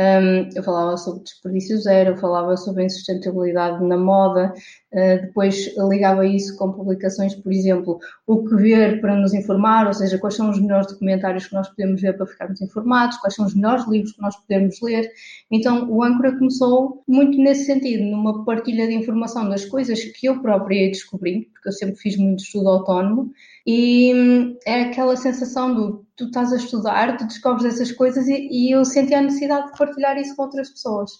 um, 0.00 0.48
eu 0.56 0.62
falava 0.62 0.96
sobre 0.96 1.22
desperdício 1.24 1.78
zero, 1.78 2.10
eu 2.10 2.16
falava 2.16 2.56
sobre 2.56 2.84
insustentabilidade 2.84 3.84
na 3.84 3.98
moda, 3.98 4.54
uh, 4.94 5.20
depois 5.20 5.76
ligava 5.76 6.24
isso 6.24 6.56
com 6.56 6.72
publicações, 6.72 7.34
por 7.34 7.52
exemplo, 7.52 7.98
o 8.26 8.42
que 8.42 8.56
ver 8.56 9.02
para 9.02 9.14
nos 9.14 9.34
informar, 9.34 9.86
ou 9.86 9.92
seja, 9.92 10.16
quais 10.16 10.36
são 10.36 10.48
os 10.48 10.58
melhores 10.58 10.86
documentários 10.86 11.48
que 11.48 11.54
nós 11.54 11.68
podemos 11.68 12.00
ver 12.00 12.16
para 12.16 12.26
ficarmos 12.26 12.62
informados, 12.62 13.18
quais 13.18 13.34
são 13.34 13.44
os 13.44 13.54
melhores 13.54 13.86
livros 13.88 14.12
que 14.12 14.22
nós 14.22 14.34
podemos 14.36 14.80
ler. 14.80 15.10
Então, 15.50 15.90
o 15.90 16.02
Âncora 16.02 16.32
começou 16.38 17.02
muito 17.06 17.36
nesse 17.36 17.66
sentido, 17.66 18.04
numa 18.04 18.42
partilha 18.46 18.88
de 18.88 18.94
informação 18.94 19.50
das 19.50 19.66
coisas 19.66 20.02
que 20.02 20.26
eu 20.26 20.40
própria 20.40 20.86
ia 20.86 20.90
descobrindo, 20.90 21.44
porque 21.52 21.68
eu 21.68 21.72
sempre 21.72 21.96
fiz 21.96 22.16
muito 22.16 22.42
estudo 22.42 22.70
autónomo, 22.70 23.30
e 23.66 24.14
hum, 24.14 24.56
é 24.64 24.84
aquela 24.84 25.14
sensação 25.14 25.74
do 25.74 26.06
tu 26.20 26.26
estás 26.26 26.52
a 26.52 26.56
estudar, 26.56 27.16
tu 27.16 27.26
descobres 27.26 27.64
essas 27.64 27.90
coisas 27.90 28.28
e, 28.28 28.48
e 28.50 28.74
eu 28.74 28.84
senti 28.84 29.14
a 29.14 29.22
necessidade 29.22 29.72
de 29.72 29.78
partilhar 29.78 30.18
isso 30.18 30.36
com 30.36 30.42
outras 30.42 30.68
pessoas. 30.68 31.10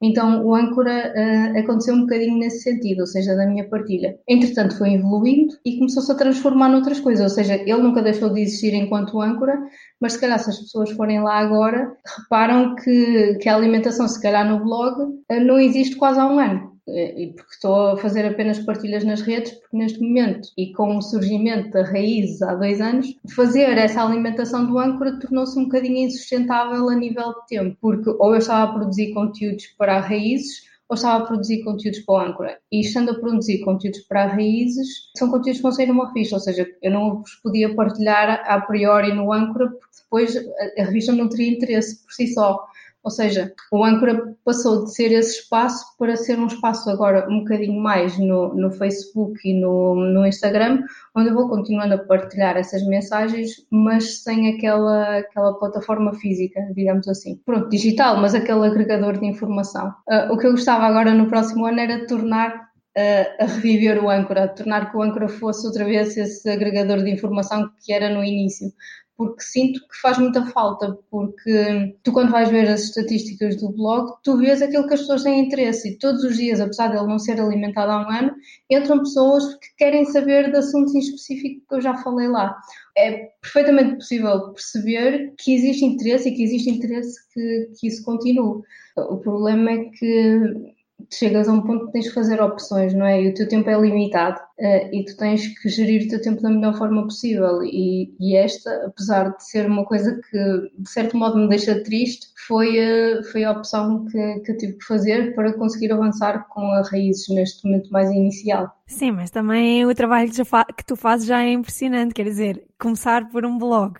Então 0.00 0.44
o 0.44 0.54
âncora 0.54 1.12
uh, 1.12 1.58
aconteceu 1.58 1.94
um 1.94 2.02
bocadinho 2.02 2.38
nesse 2.38 2.62
sentido, 2.62 3.00
ou 3.00 3.06
seja, 3.06 3.34
da 3.34 3.46
minha 3.46 3.68
partilha. 3.68 4.16
Entretanto 4.28 4.76
foi 4.76 4.94
evoluindo 4.94 5.54
e 5.64 5.76
começou-se 5.76 6.10
a 6.10 6.14
transformar 6.14 6.68
noutras 6.68 7.00
coisas, 7.00 7.24
ou 7.24 7.30
seja, 7.30 7.54
ele 7.54 7.82
nunca 7.82 8.02
deixou 8.02 8.30
de 8.30 8.40
existir 8.40 8.74
enquanto 8.74 9.20
âncora, 9.20 9.58
mas 10.00 10.12
se 10.12 10.20
calhar 10.20 10.38
se 10.38 10.50
as 10.50 10.58
pessoas 10.58 10.90
forem 10.92 11.20
lá 11.20 11.38
agora, 11.38 11.92
reparam 12.16 12.76
que, 12.76 13.38
que 13.40 13.48
a 13.48 13.56
alimentação, 13.56 14.06
se 14.06 14.20
calhar 14.22 14.48
no 14.48 14.62
blog, 14.62 15.02
uh, 15.02 15.44
não 15.44 15.58
existe 15.58 15.96
quase 15.96 16.20
há 16.20 16.26
um 16.26 16.38
ano. 16.38 16.77
Eh, 16.88 17.22
e 17.22 17.26
porque 17.32 17.52
estou 17.52 17.88
a 17.88 17.96
fazer 17.98 18.24
apenas 18.24 18.58
partilhas 18.60 19.04
nas 19.04 19.20
redes, 19.20 19.52
porque 19.52 19.76
neste 19.76 20.00
momento, 20.00 20.48
e 20.56 20.72
com 20.72 20.96
o 20.96 21.02
surgimento 21.02 21.70
da 21.70 21.84
raiz 21.84 22.40
há 22.40 22.54
dois 22.54 22.80
anos, 22.80 23.14
fazer 23.34 23.76
essa 23.76 24.02
alimentação 24.02 24.66
do 24.66 24.78
âncora 24.78 25.18
tornou-se 25.18 25.58
um 25.58 25.64
bocadinho 25.64 26.06
insustentável 26.06 26.88
a 26.88 26.94
nível 26.94 27.34
de 27.34 27.46
tempo, 27.48 27.76
porque 27.80 28.10
ou 28.10 28.32
eu 28.32 28.38
estava 28.38 28.70
a 28.70 28.74
produzir 28.74 29.12
conteúdos 29.12 29.66
para 29.76 30.00
raízes, 30.00 30.66
ou 30.88 30.94
estava 30.94 31.22
a 31.22 31.26
produzir 31.26 31.62
conteúdos 31.62 32.00
para 32.00 32.14
o 32.14 32.18
âncora. 32.18 32.58
E 32.72 32.80
estando 32.80 33.10
a 33.10 33.20
produzir 33.20 33.58
conteúdos 33.60 34.00
para 34.00 34.26
raízes, 34.26 34.88
são 35.14 35.28
conteúdos 35.28 35.58
que 35.58 35.62
vão 35.62 35.72
sair 35.72 35.86
numa 35.86 36.08
revista, 36.08 36.36
ou 36.36 36.40
seja, 36.40 36.66
eu 36.80 36.90
não 36.90 37.20
os 37.20 37.34
podia 37.42 37.74
partilhar 37.74 38.42
a 38.46 38.60
priori 38.62 39.12
no 39.12 39.30
âncora, 39.30 39.68
porque 39.68 39.98
depois 40.02 40.34
a 40.78 40.84
revista 40.84 41.12
não 41.12 41.28
teria 41.28 41.52
interesse 41.52 42.02
por 42.02 42.12
si 42.12 42.28
só. 42.28 42.66
Ou 43.08 43.10
seja, 43.10 43.54
o 43.72 43.82
âncora 43.82 44.36
passou 44.44 44.84
de 44.84 44.94
ser 44.94 45.12
esse 45.12 45.40
espaço 45.40 45.96
para 45.98 46.14
ser 46.14 46.38
um 46.38 46.46
espaço 46.46 46.90
agora 46.90 47.26
um 47.30 47.38
bocadinho 47.38 47.80
mais 47.80 48.18
no, 48.18 48.54
no 48.54 48.70
Facebook 48.70 49.40
e 49.48 49.58
no, 49.58 49.94
no 49.94 50.26
Instagram, 50.26 50.82
onde 51.16 51.30
eu 51.30 51.34
vou 51.34 51.48
continuando 51.48 51.94
a 51.94 52.04
partilhar 52.04 52.58
essas 52.58 52.86
mensagens, 52.86 53.66
mas 53.70 54.22
sem 54.22 54.54
aquela, 54.54 55.20
aquela 55.20 55.58
plataforma 55.58 56.12
física, 56.16 56.60
digamos 56.74 57.08
assim. 57.08 57.40
Pronto, 57.46 57.70
digital, 57.70 58.20
mas 58.20 58.34
aquele 58.34 58.66
agregador 58.66 59.18
de 59.18 59.24
informação. 59.24 59.88
Uh, 60.06 60.30
o 60.30 60.36
que 60.36 60.46
eu 60.46 60.50
gostava 60.50 60.84
agora 60.84 61.14
no 61.14 61.28
próximo 61.28 61.64
ano 61.64 61.80
era 61.80 62.06
tornar 62.06 62.54
uh, 62.54 63.42
a 63.42 63.46
reviver 63.46 64.04
o 64.04 64.10
âncora, 64.10 64.48
tornar 64.48 64.90
que 64.90 64.98
o 64.98 65.02
âncora 65.02 65.30
fosse 65.30 65.66
outra 65.66 65.86
vez 65.86 66.14
esse 66.14 66.46
agregador 66.50 67.02
de 67.02 67.10
informação 67.10 67.70
que 67.82 67.90
era 67.90 68.10
no 68.10 68.22
início 68.22 68.70
porque 69.18 69.42
sinto 69.42 69.80
que 69.80 70.00
faz 70.00 70.16
muita 70.16 70.46
falta, 70.46 70.96
porque 71.10 71.96
tu 72.04 72.12
quando 72.12 72.30
vais 72.30 72.48
ver 72.50 72.68
as 72.68 72.84
estatísticas 72.84 73.56
do 73.56 73.72
blog, 73.72 74.12
tu 74.22 74.36
vês 74.38 74.62
aquilo 74.62 74.86
que 74.86 74.94
as 74.94 75.00
pessoas 75.00 75.24
têm 75.24 75.40
interesse 75.40 75.88
e 75.88 75.98
todos 75.98 76.22
os 76.22 76.36
dias, 76.36 76.60
apesar 76.60 76.86
dele 76.86 77.08
não 77.08 77.18
ser 77.18 77.40
alimentado 77.40 77.90
há 77.90 78.06
um 78.06 78.10
ano, 78.10 78.32
entram 78.70 79.00
pessoas 79.00 79.56
que 79.56 79.74
querem 79.76 80.04
saber 80.04 80.52
de 80.52 80.58
assuntos 80.58 80.94
em 80.94 81.00
específico 81.00 81.66
que 81.68 81.74
eu 81.74 81.80
já 81.80 81.96
falei 81.96 82.28
lá. 82.28 82.56
É 82.96 83.30
perfeitamente 83.42 83.96
possível 83.96 84.52
perceber 84.52 85.34
que 85.36 85.52
existe 85.52 85.84
interesse 85.84 86.28
e 86.28 86.34
que 86.36 86.44
existe 86.44 86.70
interesse 86.70 87.18
que, 87.34 87.70
que 87.76 87.88
isso 87.88 88.04
continue. 88.04 88.62
O 88.96 89.16
problema 89.16 89.72
é 89.72 89.84
que 89.98 90.74
chegas 91.10 91.48
a 91.48 91.52
um 91.52 91.62
ponto 91.62 91.86
que 91.86 91.92
tens 91.92 92.08
que 92.08 92.14
fazer 92.14 92.40
opções, 92.40 92.92
não 92.92 93.06
é? 93.06 93.22
E 93.22 93.28
o 93.30 93.34
teu 93.34 93.48
tempo 93.48 93.70
é 93.70 93.80
limitado 93.80 94.38
uh, 94.58 94.94
e 94.94 95.04
tu 95.04 95.16
tens 95.16 95.46
que 95.58 95.68
gerir 95.68 96.06
o 96.06 96.08
teu 96.08 96.20
tempo 96.20 96.42
da 96.42 96.50
melhor 96.50 96.76
forma 96.76 97.04
possível. 97.04 97.62
E, 97.62 98.14
e, 98.18 98.36
esta, 98.36 98.86
apesar 98.86 99.36
de 99.36 99.44
ser 99.44 99.66
uma 99.66 99.84
coisa 99.84 100.20
que 100.30 100.38
de 100.78 100.90
certo 100.90 101.16
modo 101.16 101.38
me 101.38 101.48
deixa 101.48 101.82
triste, 101.82 102.26
foi, 102.46 102.78
uh, 102.78 103.24
foi 103.30 103.44
a 103.44 103.52
opção 103.52 104.04
que, 104.06 104.40
que 104.40 104.52
eu 104.52 104.56
tive 104.56 104.72
que 104.74 104.84
fazer 104.84 105.34
para 105.34 105.52
conseguir 105.52 105.92
avançar 105.92 106.46
com 106.48 106.62
a 106.72 106.82
raízes 106.82 107.28
neste 107.28 107.64
momento 107.64 107.90
mais 107.90 108.10
inicial. 108.10 108.70
Sim, 108.86 109.12
mas 109.12 109.30
também 109.30 109.86
o 109.86 109.94
trabalho 109.94 110.30
que, 110.30 110.84
tu 110.84 110.96
fazes 110.96 111.26
já 111.26 111.42
é 111.42 111.52
impressionante, 111.52 112.14
quer 112.14 112.24
dizer, 112.24 112.64
começar 112.78 113.28
por 113.28 113.44
um 113.44 113.56
blog, 113.56 113.94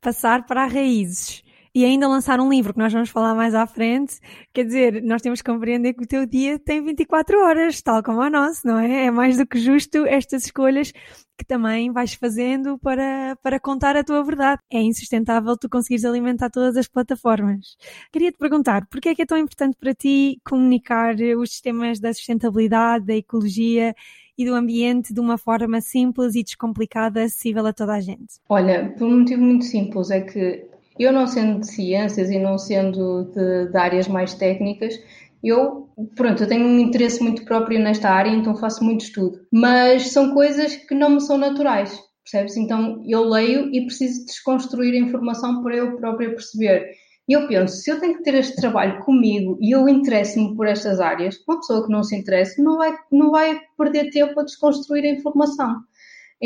passar 0.00 0.46
para 0.46 0.66
raízes 0.66 1.43
e 1.74 1.84
ainda 1.84 2.06
lançar 2.06 2.38
um 2.38 2.48
livro 2.48 2.72
que 2.72 2.78
nós 2.78 2.92
vamos 2.92 3.10
falar 3.10 3.34
mais 3.34 3.52
à 3.52 3.66
frente, 3.66 4.20
quer 4.52 4.64
dizer, 4.64 5.02
nós 5.02 5.20
temos 5.20 5.42
que 5.42 5.50
compreender 5.50 5.92
que 5.94 6.04
o 6.04 6.06
teu 6.06 6.24
dia 6.24 6.56
tem 6.56 6.84
24 6.84 7.36
horas, 7.40 7.82
tal 7.82 8.00
como 8.00 8.20
o 8.20 8.30
nosso, 8.30 8.64
não 8.64 8.78
é? 8.78 9.06
É 9.06 9.10
mais 9.10 9.36
do 9.36 9.44
que 9.44 9.58
justo 9.58 10.06
estas 10.06 10.44
escolhas 10.44 10.92
que 11.36 11.44
também 11.44 11.90
vais 11.90 12.14
fazendo 12.14 12.78
para, 12.78 13.36
para 13.42 13.58
contar 13.58 13.96
a 13.96 14.04
tua 14.04 14.22
verdade. 14.22 14.62
É 14.70 14.80
insustentável 14.80 15.56
tu 15.56 15.68
conseguires 15.68 16.04
alimentar 16.04 16.48
todas 16.48 16.76
as 16.76 16.86
plataformas. 16.86 17.76
Queria 18.12 18.30
te 18.30 18.38
perguntar, 18.38 18.86
porquê 18.86 19.08
é 19.08 19.14
que 19.16 19.22
é 19.22 19.26
tão 19.26 19.36
importante 19.36 19.76
para 19.76 19.92
ti 19.92 20.40
comunicar 20.44 21.16
os 21.36 21.50
sistemas 21.50 21.98
da 21.98 22.14
sustentabilidade, 22.14 23.06
da 23.06 23.16
ecologia 23.16 23.96
e 24.38 24.44
do 24.44 24.54
ambiente 24.54 25.12
de 25.12 25.18
uma 25.18 25.36
forma 25.36 25.80
simples 25.80 26.36
e 26.36 26.44
descomplicada, 26.44 27.24
acessível 27.24 27.66
a 27.66 27.72
toda 27.72 27.94
a 27.94 28.00
gente? 28.00 28.34
Olha, 28.48 28.94
por 28.96 29.08
um 29.08 29.18
motivo 29.18 29.42
muito 29.42 29.64
simples, 29.64 30.10
é 30.10 30.20
que 30.20 30.73
eu 30.98 31.12
não 31.12 31.26
sendo 31.26 31.60
de 31.60 31.66
ciências 31.66 32.30
e 32.30 32.38
não 32.38 32.58
sendo 32.58 33.24
de, 33.34 33.70
de 33.70 33.76
áreas 33.76 34.08
mais 34.08 34.34
técnicas, 34.34 34.94
eu, 35.42 35.90
pronto, 36.16 36.42
eu 36.42 36.48
tenho 36.48 36.66
um 36.66 36.78
interesse 36.78 37.22
muito 37.22 37.44
próprio 37.44 37.78
nesta 37.78 38.08
área, 38.10 38.30
então 38.30 38.56
faço 38.56 38.82
muito 38.82 39.04
estudo. 39.04 39.40
Mas 39.52 40.10
são 40.10 40.32
coisas 40.32 40.74
que 40.74 40.94
não 40.94 41.10
me 41.10 41.20
são 41.20 41.36
naturais, 41.36 42.00
percebes? 42.24 42.56
Então 42.56 43.02
eu 43.06 43.24
leio 43.24 43.68
e 43.74 43.84
preciso 43.84 44.24
desconstruir 44.24 44.94
a 44.94 45.06
informação 45.06 45.62
para 45.62 45.76
eu 45.76 45.96
própria 45.96 46.30
perceber. 46.30 46.90
E 47.28 47.32
eu 47.32 47.46
penso, 47.46 47.76
se 47.76 47.90
eu 47.90 47.98
tenho 47.98 48.16
que 48.16 48.22
ter 48.22 48.34
este 48.34 48.56
trabalho 48.56 49.02
comigo 49.02 49.58
e 49.60 49.74
eu 49.74 49.88
interesso-me 49.88 50.54
por 50.54 50.66
estas 50.66 51.00
áreas, 51.00 51.36
uma 51.48 51.58
pessoa 51.58 51.86
que 51.86 51.92
não 51.92 52.02
se 52.02 52.16
interessa 52.16 52.62
não 52.62 52.76
vai, 52.76 52.94
não 53.10 53.30
vai 53.30 53.58
perder 53.78 54.10
tempo 54.10 54.38
a 54.38 54.44
desconstruir 54.44 55.04
a 55.04 55.08
informação. 55.08 55.76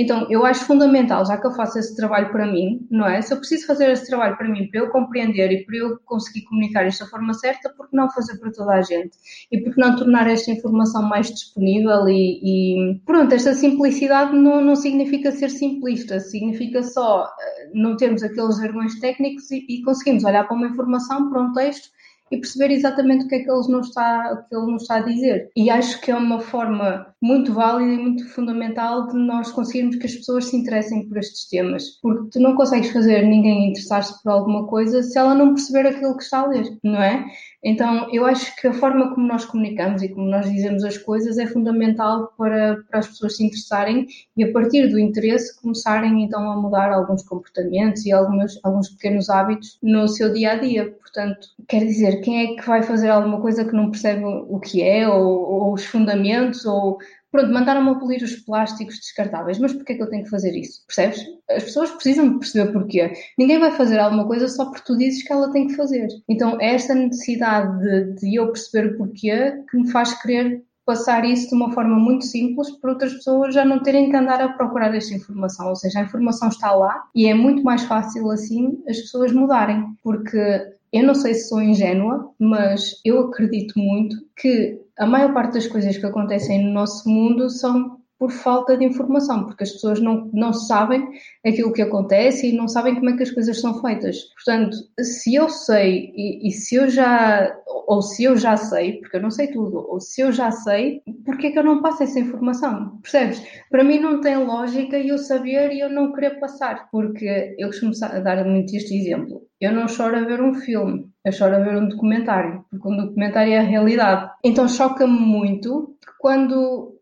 Então, 0.01 0.29
eu 0.31 0.47
acho 0.47 0.65
fundamental, 0.65 1.27
já 1.27 1.37
que 1.37 1.45
eu 1.45 1.51
faço 1.51 1.77
esse 1.77 1.97
trabalho 1.97 2.31
para 2.31 2.47
mim, 2.47 2.87
não 2.89 3.05
é? 3.05 3.21
Se 3.21 3.35
eu 3.35 3.39
preciso 3.39 3.67
fazer 3.67 3.91
esse 3.91 4.07
trabalho 4.07 4.37
para 4.37 4.49
mim, 4.49 4.69
para 4.71 4.83
eu 4.83 4.91
compreender 4.91 5.51
e 5.51 5.65
para 5.65 5.77
eu 5.77 5.99
conseguir 6.05 6.43
comunicar 6.43 6.87
isto 6.87 7.03
da 7.03 7.11
forma 7.11 7.35
certa, 7.35 7.69
por 7.71 7.91
que 7.91 7.97
não 7.97 8.09
fazer 8.09 8.39
para 8.39 8.53
toda 8.53 8.75
a 8.75 8.81
gente? 8.81 9.17
E 9.51 9.61
por 9.61 9.75
que 9.75 9.81
não 9.81 9.97
tornar 9.97 10.31
esta 10.31 10.53
informação 10.53 11.03
mais 11.03 11.33
disponível 11.33 12.09
e, 12.09 12.39
e... 12.45 13.01
pronto, 13.05 13.35
esta 13.35 13.53
simplicidade 13.55 14.37
não, 14.37 14.61
não 14.61 14.77
significa 14.77 15.33
ser 15.33 15.51
simplista, 15.51 16.21
significa 16.21 16.81
só 16.85 17.25
eh, 17.25 17.71
não 17.75 17.97
termos 17.97 18.23
aqueles 18.23 18.57
jargões 18.57 19.01
técnicos 19.01 19.51
e, 19.51 19.67
e 19.69 19.83
conseguimos 19.83 20.23
olhar 20.23 20.47
para 20.47 20.57
uma 20.57 20.69
informação, 20.69 21.29
para 21.29 21.43
um 21.43 21.53
texto 21.53 21.91
e 22.31 22.37
perceber 22.39 22.73
exatamente 22.73 23.25
o 23.25 23.29
que 23.29 23.37
é 23.37 23.39
que 23.41 23.51
ele, 23.51 23.69
nos 23.69 23.89
está, 23.89 24.45
que 24.49 24.55
ele 24.55 24.73
nos 24.73 24.83
está 24.83 24.97
a 24.97 25.01
dizer. 25.01 25.51
E 25.57 25.71
acho 25.71 26.01
que 26.01 26.11
é 26.11 26.17
uma 26.17 26.41
forma 26.41 27.07
muito 27.21 27.53
válida 27.53 27.93
e 27.93 27.99
muito 27.99 28.29
fundamental 28.29 29.09
de 29.09 29.17
nós 29.19 29.51
conseguirmos 29.51 29.97
que 29.97 30.07
as 30.07 30.15
pessoas 30.15 30.47
se 30.47 30.57
interessem 30.57 31.09
por 31.09 31.19
estes 31.19 31.49
temas. 31.49 31.99
Porque 32.01 32.31
tu 32.31 32.41
não 32.41 32.55
consegues 32.55 32.91
fazer 32.91 33.23
ninguém 33.23 33.71
interessar-se 33.71 34.23
por 34.23 34.31
alguma 34.31 34.67
coisa 34.67 35.03
se 35.03 35.19
ela 35.19 35.35
não 35.35 35.55
perceber 35.55 35.87
aquilo 35.89 36.17
que 36.17 36.23
está 36.23 36.41
a 36.41 36.47
ler, 36.47 36.79
não 36.83 37.03
é? 37.03 37.27
Então, 37.63 38.09
eu 38.13 38.25
acho 38.25 38.55
que 38.57 38.69
a 38.69 38.73
forma 38.73 39.13
como 39.13 39.27
nós 39.27 39.45
comunicamos 39.45 40.01
e 40.03 40.09
como 40.09 40.29
nós 40.31 40.49
dizemos 40.49 40.85
as 40.85 40.97
coisas 40.97 41.39
é 41.39 41.47
fundamental 41.47 42.33
para, 42.39 42.85
para 42.89 43.01
as 43.01 43.09
pessoas 43.09 43.37
se 43.37 43.45
interessarem 43.45 44.07
e, 44.37 44.45
a 44.45 44.53
partir 44.53 44.87
do 44.89 44.99
interesse, 44.99 45.61
começarem 45.61 46.23
então 46.23 46.49
a 46.49 46.57
mudar 46.57 46.93
alguns 46.93 47.25
comportamentos 47.25 48.07
e 48.07 48.13
alguns, 48.13 48.61
alguns 48.63 48.91
pequenos 48.91 49.29
hábitos 49.29 49.77
no 49.83 50.07
seu 50.07 50.33
dia 50.33 50.53
a 50.53 50.55
dia. 50.57 50.93
Portanto, 50.93 51.49
quer 51.67 51.85
dizer, 51.85 52.21
quem 52.21 52.45
é 52.45 52.57
que 52.57 52.67
vai 52.67 52.83
fazer 52.83 53.09
alguma 53.09 53.41
coisa 53.41 53.65
que 53.65 53.75
não 53.75 53.91
percebe 53.91 54.25
o 54.25 54.61
que 54.61 54.81
é, 54.81 55.09
ou, 55.09 55.27
ou 55.27 55.73
os 55.73 55.85
fundamentos, 55.85 56.65
ou 56.65 56.99
Pronto, 57.31 57.53
mandaram-me 57.53 57.91
abolir 57.91 58.23
os 58.23 58.37
plásticos 58.37 58.97
descartáveis, 58.97 59.59
mas 59.59 59.73
porquê 59.73 59.93
é 59.93 59.97
que 59.97 60.03
eu 60.03 60.09
tenho 60.09 60.25
que 60.25 60.31
fazer 60.31 60.57
isso? 60.57 60.85
Percebes? 60.87 61.27
As 61.51 61.65
pessoas 61.65 61.91
precisam 61.91 62.33
de 62.33 62.39
perceber 62.39 62.73
porquê. 62.73 63.13
Ninguém 63.39 63.59
vai 63.59 63.71
fazer 63.71 63.99
alguma 63.99 64.27
coisa 64.27 64.49
só 64.49 64.67
porque 64.67 64.87
tu 64.87 64.97
dizes 64.97 65.23
que 65.23 65.33
ela 65.33 65.53
tem 65.53 65.67
que 65.67 65.75
fazer. 65.75 66.09
Então, 66.29 66.59
é 66.61 66.75
esta 66.75 66.95
necessidade 66.95 67.79
de, 67.81 68.15
de 68.15 68.35
eu 68.37 68.47
perceber 68.47 68.93
o 68.93 68.97
porquê 68.97 69.63
que 69.71 69.77
me 69.77 69.91
faz 69.91 70.15
querer 70.23 70.63
passar 70.89 71.23
isso 71.27 71.51
de 71.51 71.55
uma 71.55 71.71
forma 71.73 71.99
muito 71.99 72.25
simples 72.25 72.71
para 72.81 72.93
outras 72.93 73.13
pessoas 73.13 73.53
já 73.53 73.63
não 73.63 73.83
terem 73.83 74.09
que 74.09 74.17
andar 74.17 74.41
a 74.41 74.49
procurar 74.49 74.95
esta 74.95 75.15
informação. 75.15 75.69
Ou 75.69 75.77
seja, 75.77 76.01
a 76.01 76.05
informação 76.05 76.49
está 76.49 76.73
lá 76.73 77.05
e 77.15 77.27
é 77.27 77.35
muito 77.35 77.63
mais 77.63 77.83
fácil 77.83 78.31
assim 78.31 78.83
as 78.89 78.97
pessoas 78.97 79.31
mudarem, 79.31 79.85
porque 80.03 80.79
eu 80.91 81.03
não 81.03 81.15
sei 81.15 81.35
se 81.35 81.51
sou 81.51 81.61
ingênua, 81.61 82.33
mas 82.39 83.03
eu 83.05 83.21
acredito 83.21 83.79
muito 83.79 84.17
que 84.35 84.81
a 84.99 85.07
maior 85.07 85.33
parte 85.33 85.55
das 85.55 85.67
coisas 85.67 85.97
que 85.97 86.07
acontecem 86.07 86.65
no 86.65 86.73
nosso 86.73 87.09
mundo 87.09 87.49
são 87.49 87.98
por 88.19 88.33
falta 88.33 88.77
de 88.77 88.85
informação, 88.85 89.45
porque 89.45 89.63
as 89.63 89.71
pessoas 89.71 90.01
não, 90.01 90.29
não 90.33 90.53
sabem 90.53 91.09
aquilo 91.47 91.73
que 91.73 91.83
acontece 91.83 92.49
e 92.49 92.57
não 92.57 92.67
sabem 92.67 92.97
como 92.97 93.11
é 93.11 93.17
que 93.17 93.23
as 93.23 93.31
coisas 93.31 93.61
são 93.61 93.81
feitas. 93.81 94.17
Portanto, 94.35 94.77
se 95.01 95.35
eu 95.35 95.49
sei 95.49 96.13
e, 96.17 96.49
e 96.49 96.51
se 96.51 96.75
eu 96.75 96.91
já, 96.91 97.57
ou 97.87 98.03
se 98.03 98.25
eu 98.25 98.37
já 98.37 98.57
sei, 98.57 98.95
porque 98.95 99.17
eu 99.17 99.23
não 99.23 99.31
sei 99.31 99.49
tudo, 99.49 99.79
ou 99.89 100.01
se 100.01 100.21
eu 100.21 100.33
já 100.33 100.51
sei, 100.51 101.01
porquê 101.25 101.49
é 101.49 101.51
que 101.53 101.59
eu 101.59 101.65
não 101.65 101.81
passo 101.81 102.03
essa 102.03 102.19
informação? 102.19 102.99
Percebes? 103.03 103.41
Para 103.71 103.85
mim 103.85 104.01
não 104.01 104.21
tem 104.21 104.37
lógica 104.37 104.99
eu 104.99 105.19
saber 105.19 105.73
e 105.73 105.81
eu 105.81 105.89
não 105.89 106.13
querer 106.13 106.41
passar, 106.41 106.89
porque 106.91 107.55
eu 107.57 107.69
costumo 107.69 107.93
dar 108.25 108.45
muito 108.45 108.75
este 108.75 108.97
exemplo. 108.97 109.43
Eu 109.61 109.73
não 109.73 109.89
choro 109.89 110.17
a 110.17 110.21
ver 110.21 110.41
um 110.41 110.55
filme, 110.55 111.09
eu 111.25 111.33
choro 111.33 111.57
a 111.57 111.61
ver 111.61 111.77
um 111.77 111.89
documentário, 111.89 112.65
porque 112.71 112.89
um 112.89 112.97
documentário 112.97 113.53
é 113.53 113.59
a 113.59 113.63
realidade. 113.63 114.31
Então 114.45 114.69
choca-me 114.69 115.19
muito 115.19 115.97
quando 116.21 116.98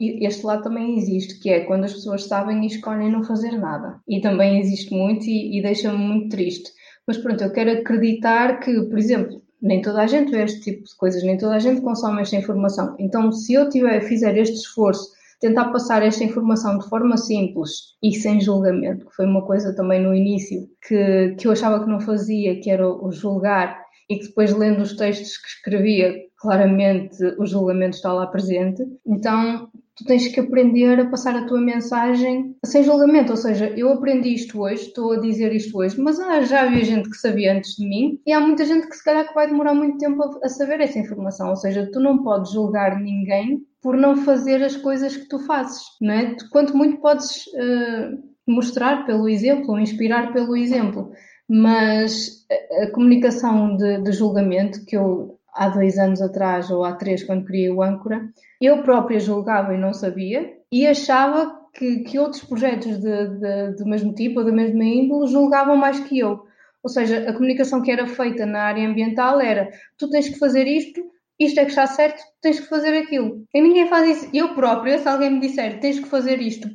este 0.00 0.44
lado 0.44 0.62
também 0.62 0.98
existe, 0.98 1.38
que 1.40 1.50
é 1.50 1.60
quando 1.60 1.84
as 1.84 1.92
pessoas 1.92 2.24
sabem 2.24 2.62
e 2.62 2.66
escolhem 2.66 3.10
não 3.10 3.24
fazer 3.24 3.52
nada. 3.52 4.00
E 4.08 4.20
também 4.20 4.60
existe 4.60 4.94
muito 4.94 5.24
e, 5.26 5.58
e 5.58 5.62
deixa-me 5.62 5.98
muito 5.98 6.28
triste. 6.30 6.70
Mas 7.06 7.18
pronto, 7.18 7.42
eu 7.42 7.52
quero 7.52 7.70
acreditar 7.70 8.60
que, 8.60 8.72
por 8.82 8.98
exemplo, 8.98 9.42
nem 9.60 9.80
toda 9.80 10.02
a 10.02 10.06
gente 10.06 10.30
vê 10.30 10.42
este 10.42 10.60
tipo 10.60 10.84
de 10.84 10.96
coisas, 10.96 11.22
nem 11.22 11.38
toda 11.38 11.54
a 11.54 11.58
gente 11.58 11.80
consome 11.80 12.22
esta 12.22 12.36
informação. 12.36 12.96
Então, 12.98 13.30
se 13.32 13.54
eu 13.54 13.68
tiver, 13.68 14.00
fizer 14.02 14.36
este 14.36 14.56
esforço, 14.56 15.10
tentar 15.40 15.70
passar 15.70 16.02
esta 16.02 16.24
informação 16.24 16.78
de 16.78 16.88
forma 16.88 17.16
simples 17.16 17.94
e 18.02 18.12
sem 18.12 18.40
julgamento, 18.40 19.06
que 19.06 19.14
foi 19.14 19.26
uma 19.26 19.44
coisa 19.44 19.74
também 19.74 20.02
no 20.02 20.14
início 20.14 20.68
que, 20.86 21.34
que 21.38 21.46
eu 21.46 21.52
achava 21.52 21.82
que 21.82 21.90
não 21.90 22.00
fazia, 22.00 22.60
que 22.60 22.70
era 22.70 22.88
o 22.88 23.10
julgar, 23.12 23.84
e 24.08 24.18
que 24.18 24.26
depois, 24.28 24.52
lendo 24.52 24.82
os 24.82 24.96
textos 24.96 25.38
que 25.38 25.48
escrevia, 25.48 26.14
claramente 26.44 27.24
o 27.38 27.46
julgamento 27.46 27.96
está 27.96 28.12
lá 28.12 28.26
presente. 28.26 28.84
Então, 29.06 29.70
tu 29.96 30.04
tens 30.04 30.28
que 30.28 30.40
aprender 30.40 31.00
a 31.00 31.08
passar 31.08 31.34
a 31.34 31.46
tua 31.46 31.58
mensagem 31.58 32.54
sem 32.66 32.82
julgamento. 32.82 33.32
Ou 33.32 33.36
seja, 33.36 33.72
eu 33.74 33.90
aprendi 33.90 34.34
isto 34.34 34.60
hoje, 34.60 34.82
estou 34.82 35.12
a 35.12 35.20
dizer 35.20 35.54
isto 35.54 35.78
hoje, 35.78 35.98
mas 35.98 36.20
ah, 36.20 36.42
já 36.42 36.62
havia 36.62 36.84
gente 36.84 37.08
que 37.08 37.16
sabia 37.16 37.56
antes 37.56 37.76
de 37.76 37.88
mim 37.88 38.20
e 38.26 38.32
há 38.32 38.40
muita 38.40 38.66
gente 38.66 38.86
que 38.86 38.94
se 38.94 39.02
calhar 39.02 39.26
que 39.26 39.34
vai 39.34 39.46
demorar 39.46 39.74
muito 39.74 39.96
tempo 39.96 40.22
a, 40.22 40.46
a 40.46 40.48
saber 40.50 40.80
essa 40.82 40.98
informação. 40.98 41.48
Ou 41.48 41.56
seja, 41.56 41.88
tu 41.90 41.98
não 41.98 42.22
podes 42.22 42.52
julgar 42.52 43.00
ninguém 43.00 43.64
por 43.80 43.96
não 43.96 44.16
fazer 44.16 44.62
as 44.62 44.76
coisas 44.76 45.16
que 45.16 45.28
tu 45.28 45.38
fazes, 45.38 45.82
não 46.00 46.12
é? 46.12 46.36
Quanto 46.52 46.76
muito 46.76 47.00
podes 47.00 47.46
uh, 47.46 48.22
mostrar 48.46 49.06
pelo 49.06 49.28
exemplo, 49.28 49.70
ou 49.70 49.78
inspirar 49.78 50.32
pelo 50.34 50.54
exemplo, 50.54 51.10
mas 51.48 52.46
a, 52.50 52.84
a 52.84 52.90
comunicação 52.90 53.76
de, 53.76 54.02
de 54.02 54.12
julgamento 54.12 54.84
que 54.84 54.96
eu 54.96 55.33
há 55.54 55.68
dois 55.68 55.98
anos 55.98 56.20
atrás 56.20 56.70
ou 56.70 56.84
há 56.84 56.94
três, 56.94 57.22
quando 57.22 57.44
criei 57.44 57.70
o 57.70 57.82
Âncora, 57.82 58.28
eu 58.60 58.82
própria 58.82 59.20
julgava 59.20 59.74
e 59.74 59.78
não 59.78 59.92
sabia 59.92 60.52
e 60.70 60.86
achava 60.86 61.60
que, 61.72 62.00
que 62.00 62.18
outros 62.18 62.42
projetos 62.44 62.98
de, 62.98 63.28
de, 63.38 63.76
do 63.76 63.86
mesmo 63.86 64.14
tipo 64.14 64.40
ou 64.40 64.46
da 64.46 64.52
mesma 64.52 64.84
índole 64.84 65.30
julgavam 65.30 65.76
mais 65.76 66.00
que 66.00 66.18
eu. 66.18 66.44
Ou 66.82 66.90
seja, 66.90 67.28
a 67.28 67.32
comunicação 67.32 67.80
que 67.80 67.90
era 67.90 68.06
feita 68.06 68.44
na 68.44 68.62
área 68.62 68.86
ambiental 68.86 69.40
era 69.40 69.70
tu 69.96 70.10
tens 70.10 70.28
que 70.28 70.38
fazer 70.38 70.66
isto, 70.66 71.00
isto 71.38 71.58
é 71.58 71.64
que 71.64 71.70
está 71.70 71.86
certo, 71.86 72.22
tens 72.40 72.60
que 72.60 72.68
fazer 72.68 72.96
aquilo. 72.98 73.44
E 73.54 73.60
ninguém 73.60 73.88
faz 73.88 74.18
isso. 74.18 74.30
Eu 74.34 74.54
própria, 74.54 74.98
se 74.98 75.08
alguém 75.08 75.30
me 75.30 75.40
disser 75.40 75.80
tens 75.80 75.98
que 75.98 76.08
fazer 76.08 76.40
isto 76.40 76.68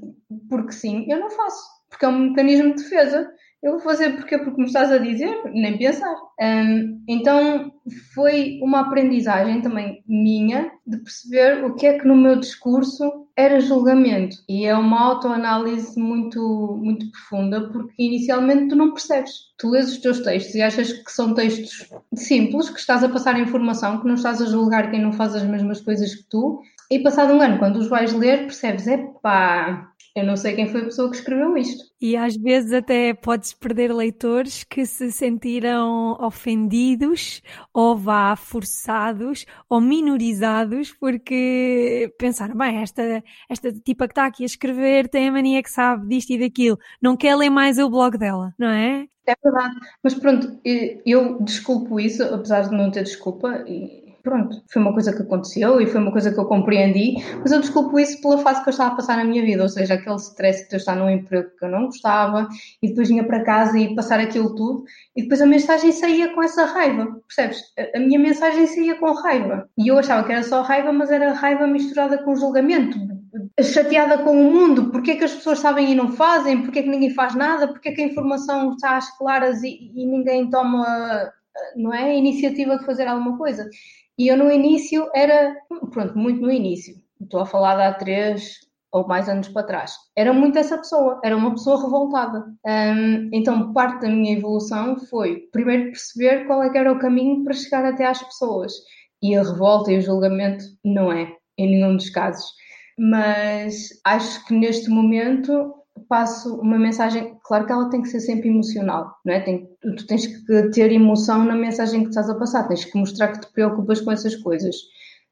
porque 0.49 0.71
sim, 0.71 1.05
eu 1.07 1.19
não 1.19 1.29
faço. 1.29 1.63
Porque 1.89 2.05
é 2.05 2.07
um 2.07 2.29
mecanismo 2.29 2.75
de 2.75 2.83
defesa. 2.83 3.31
Eu 3.61 3.73
vou 3.73 3.81
fazer 3.81 4.15
porque 4.15 4.37
porque 4.37 4.61
me 4.61 4.67
estás 4.67 4.89
a 4.89 4.97
dizer, 4.97 5.43
nem 5.51 5.77
pensar. 5.77 6.15
Um, 6.39 7.03
então 7.07 7.73
foi 8.13 8.57
uma 8.61 8.81
aprendizagem 8.81 9.61
também 9.61 10.01
minha 10.07 10.71
de 10.87 10.97
perceber 10.97 11.65
o 11.65 11.75
que 11.75 11.85
é 11.85 11.99
que 11.99 12.07
no 12.07 12.15
meu 12.15 12.37
discurso 12.37 13.27
era 13.35 13.59
julgamento. 13.59 14.37
E 14.47 14.65
é 14.65 14.73
uma 14.75 15.01
autoanálise 15.01 15.99
muito, 15.99 16.77
muito 16.81 17.11
profunda, 17.11 17.69
porque 17.69 18.01
inicialmente 18.01 18.69
tu 18.69 18.77
não 18.77 18.93
percebes. 18.93 19.31
Tu 19.57 19.69
lês 19.69 19.91
os 19.91 19.97
teus 19.97 20.21
textos 20.21 20.55
e 20.55 20.61
achas 20.61 20.93
que 20.93 21.11
são 21.11 21.33
textos 21.33 21.89
simples, 22.15 22.69
que 22.69 22.79
estás 22.79 23.03
a 23.03 23.09
passar 23.09 23.37
informação, 23.37 23.99
que 23.99 24.07
não 24.07 24.15
estás 24.15 24.41
a 24.41 24.45
julgar 24.45 24.89
quem 24.89 25.01
não 25.01 25.11
faz 25.11 25.35
as 25.35 25.43
mesmas 25.43 25.81
coisas 25.81 26.15
que 26.15 26.23
tu. 26.29 26.61
E 26.89 26.99
passado 26.99 27.33
um 27.33 27.41
ano, 27.41 27.59
quando 27.59 27.75
os 27.75 27.87
vais 27.87 28.13
ler, 28.13 28.39
percebes, 28.39 28.87
epá, 28.87 29.88
eu 30.15 30.23
não 30.25 30.35
sei 30.35 30.55
quem 30.55 30.67
foi 30.67 30.81
a 30.81 30.85
pessoa 30.85 31.09
que 31.09 31.17
escreveu 31.17 31.57
isto. 31.57 31.83
E 32.01 32.15
às 32.15 32.35
vezes 32.35 32.73
até 32.73 33.13
podes 33.13 33.53
perder 33.53 33.93
leitores 33.93 34.63
que 34.63 34.85
se 34.85 35.11
sentiram 35.11 36.17
ofendidos 36.19 37.41
ou 37.73 37.95
vá 37.95 38.35
forçados 38.35 39.45
ou 39.69 39.79
minorizados 39.79 40.91
porque 40.93 42.13
pensaram, 42.17 42.55
bem, 42.55 42.77
esta, 42.77 43.23
esta 43.49 43.71
tipa 43.71 44.07
que 44.07 44.11
está 44.13 44.25
aqui 44.25 44.43
a 44.43 44.45
escrever 44.45 45.07
tem 45.07 45.27
a 45.27 45.31
mania 45.31 45.61
que 45.61 45.71
sabe 45.71 46.07
disto 46.07 46.31
e 46.31 46.39
daquilo, 46.39 46.79
não 47.01 47.15
quer 47.15 47.35
ler 47.35 47.49
mais 47.49 47.77
o 47.77 47.89
blog 47.89 48.17
dela, 48.17 48.53
não 48.57 48.69
é? 48.69 49.07
É 49.27 49.35
verdade, 49.43 49.75
mas 50.03 50.15
pronto, 50.15 50.59
eu 50.65 51.39
desculpo 51.43 51.99
isso, 51.99 52.23
apesar 52.23 52.61
de 52.61 52.75
não 52.75 52.89
ter 52.89 53.03
desculpa, 53.03 53.63
e 53.67 54.08
pronto, 54.23 54.61
foi 54.71 54.81
uma 54.81 54.93
coisa 54.93 55.13
que 55.13 55.21
aconteceu 55.21 55.79
e 55.81 55.87
foi 55.87 56.01
uma 56.01 56.11
coisa 56.11 56.31
que 56.31 56.39
eu 56.39 56.45
compreendi, 56.45 57.15
mas 57.39 57.51
eu 57.51 57.59
desculpo 57.59 57.99
isso 57.99 58.21
pela 58.21 58.37
fase 58.39 58.61
que 58.61 58.69
eu 58.69 58.71
estava 58.71 58.93
a 58.93 58.95
passar 58.95 59.17
na 59.17 59.23
minha 59.23 59.43
vida, 59.43 59.63
ou 59.63 59.69
seja, 59.69 59.95
aquele 59.95 60.15
stress 60.17 60.67
de 60.67 60.75
eu 60.75 60.77
estar 60.77 60.95
num 60.95 61.09
emprego 61.09 61.49
que 61.57 61.65
eu 61.65 61.69
não 61.69 61.85
gostava 61.85 62.47
e 62.81 62.89
depois 62.89 63.07
vinha 63.07 63.23
para 63.23 63.43
casa 63.43 63.77
e 63.77 63.95
passar 63.95 64.19
aquilo 64.19 64.55
tudo 64.55 64.83
e 65.15 65.23
depois 65.23 65.41
a 65.41 65.45
mensagem 65.45 65.91
saía 65.91 66.33
com 66.33 66.43
essa 66.43 66.65
raiva, 66.65 67.07
percebes? 67.27 67.61
A 67.95 67.99
minha 67.99 68.19
mensagem 68.19 68.67
saía 68.67 68.95
com 68.95 69.11
raiva 69.13 69.69
e 69.77 69.87
eu 69.87 69.97
achava 69.97 70.25
que 70.25 70.31
era 70.31 70.43
só 70.43 70.61
raiva, 70.61 70.91
mas 70.91 71.11
era 71.11 71.33
raiva 71.33 71.67
misturada 71.67 72.17
com 72.23 72.35
julgamento, 72.35 72.97
chateada 73.61 74.17
com 74.19 74.31
o 74.31 74.51
mundo, 74.51 74.91
porque 74.91 75.11
é 75.11 75.15
que 75.15 75.23
as 75.23 75.33
pessoas 75.33 75.59
sabem 75.59 75.91
e 75.91 75.95
não 75.95 76.11
fazem, 76.11 76.61
porque 76.61 76.79
é 76.79 76.83
que 76.83 76.89
ninguém 76.89 77.13
faz 77.13 77.35
nada, 77.35 77.67
porque 77.67 77.89
é 77.89 77.91
que 77.91 78.01
a 78.01 78.05
informação 78.05 78.71
está 78.73 78.97
às 78.97 79.17
claras 79.17 79.61
e, 79.63 79.91
e 79.95 80.05
ninguém 80.05 80.49
toma 80.49 81.31
não 81.75 81.93
é, 81.93 82.03
a 82.03 82.15
iniciativa 82.15 82.77
de 82.77 82.85
fazer 82.85 83.07
alguma 83.07 83.37
coisa. 83.37 83.69
E 84.19 84.27
eu 84.27 84.35
no 84.35 84.51
início 84.51 85.09
era, 85.15 85.55
pronto, 85.91 86.17
muito 86.17 86.41
no 86.41 86.51
início, 86.51 86.93
estou 87.21 87.39
a 87.39 87.45
falar 87.45 87.77
de 87.77 87.83
há 87.83 87.93
três 87.93 88.59
ou 88.91 89.07
mais 89.07 89.29
anos 89.29 89.47
para 89.47 89.65
trás, 89.65 89.95
era 90.13 90.33
muito 90.33 90.59
essa 90.59 90.77
pessoa, 90.77 91.21
era 91.23 91.37
uma 91.37 91.51
pessoa 91.51 91.81
revoltada. 91.81 92.45
Um, 92.65 93.29
então, 93.31 93.71
parte 93.71 94.01
da 94.01 94.09
minha 94.09 94.37
evolução 94.37 94.99
foi, 94.99 95.47
primeiro, 95.53 95.85
perceber 95.85 96.45
qual 96.47 96.61
é 96.61 96.69
que 96.69 96.77
era 96.77 96.91
o 96.91 96.99
caminho 96.99 97.45
para 97.45 97.53
chegar 97.53 97.85
até 97.85 98.05
às 98.05 98.21
pessoas. 98.21 98.73
E 99.23 99.37
a 99.37 99.43
revolta 99.43 99.89
e 99.89 99.97
o 99.97 100.01
julgamento 100.01 100.65
não 100.83 101.13
é, 101.13 101.31
em 101.57 101.71
nenhum 101.71 101.95
dos 101.95 102.09
casos. 102.09 102.51
Mas 102.97 103.87
acho 104.03 104.45
que 104.45 104.53
neste 104.53 104.89
momento 104.89 105.78
passo 106.09 106.55
uma 106.55 106.77
mensagem, 106.79 107.37
claro 107.43 107.67
que 107.67 107.71
ela 107.71 107.89
tem 107.89 108.01
que 108.01 108.09
ser 108.09 108.19
sempre 108.19 108.49
emocional, 108.49 109.15
não 109.23 109.31
é? 109.31 109.39
Tem, 109.39 109.69
tu 109.95 110.07
tens 110.07 110.25
que 110.25 110.69
ter 110.71 110.91
emoção 110.91 111.45
na 111.45 111.55
mensagem 111.55 112.01
que 112.01 112.09
estás 112.09 112.27
a 112.27 112.35
passar, 112.35 112.67
tens 112.67 112.83
que 112.83 112.97
mostrar 112.97 113.27
que 113.29 113.41
te 113.41 113.53
preocupas 113.53 114.01
com 114.01 114.11
essas 114.11 114.35
coisas. 114.35 114.75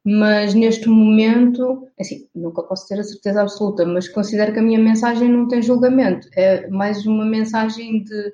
Mas 0.06 0.54
neste 0.54 0.88
momento, 0.88 1.88
assim, 2.00 2.28
nunca 2.34 2.62
posso 2.62 2.88
ter 2.88 3.00
a 3.00 3.04
certeza 3.04 3.42
absoluta, 3.42 3.86
mas 3.86 4.08
considero 4.08 4.54
que 4.54 4.60
a 4.60 4.62
minha 4.62 4.80
mensagem 4.80 5.28
não 5.28 5.48
tem 5.48 5.62
julgamento. 5.62 6.30
É 6.36 6.70
mais 6.70 7.06
uma 7.08 7.26
mensagem 7.26 8.04
de, 8.04 8.34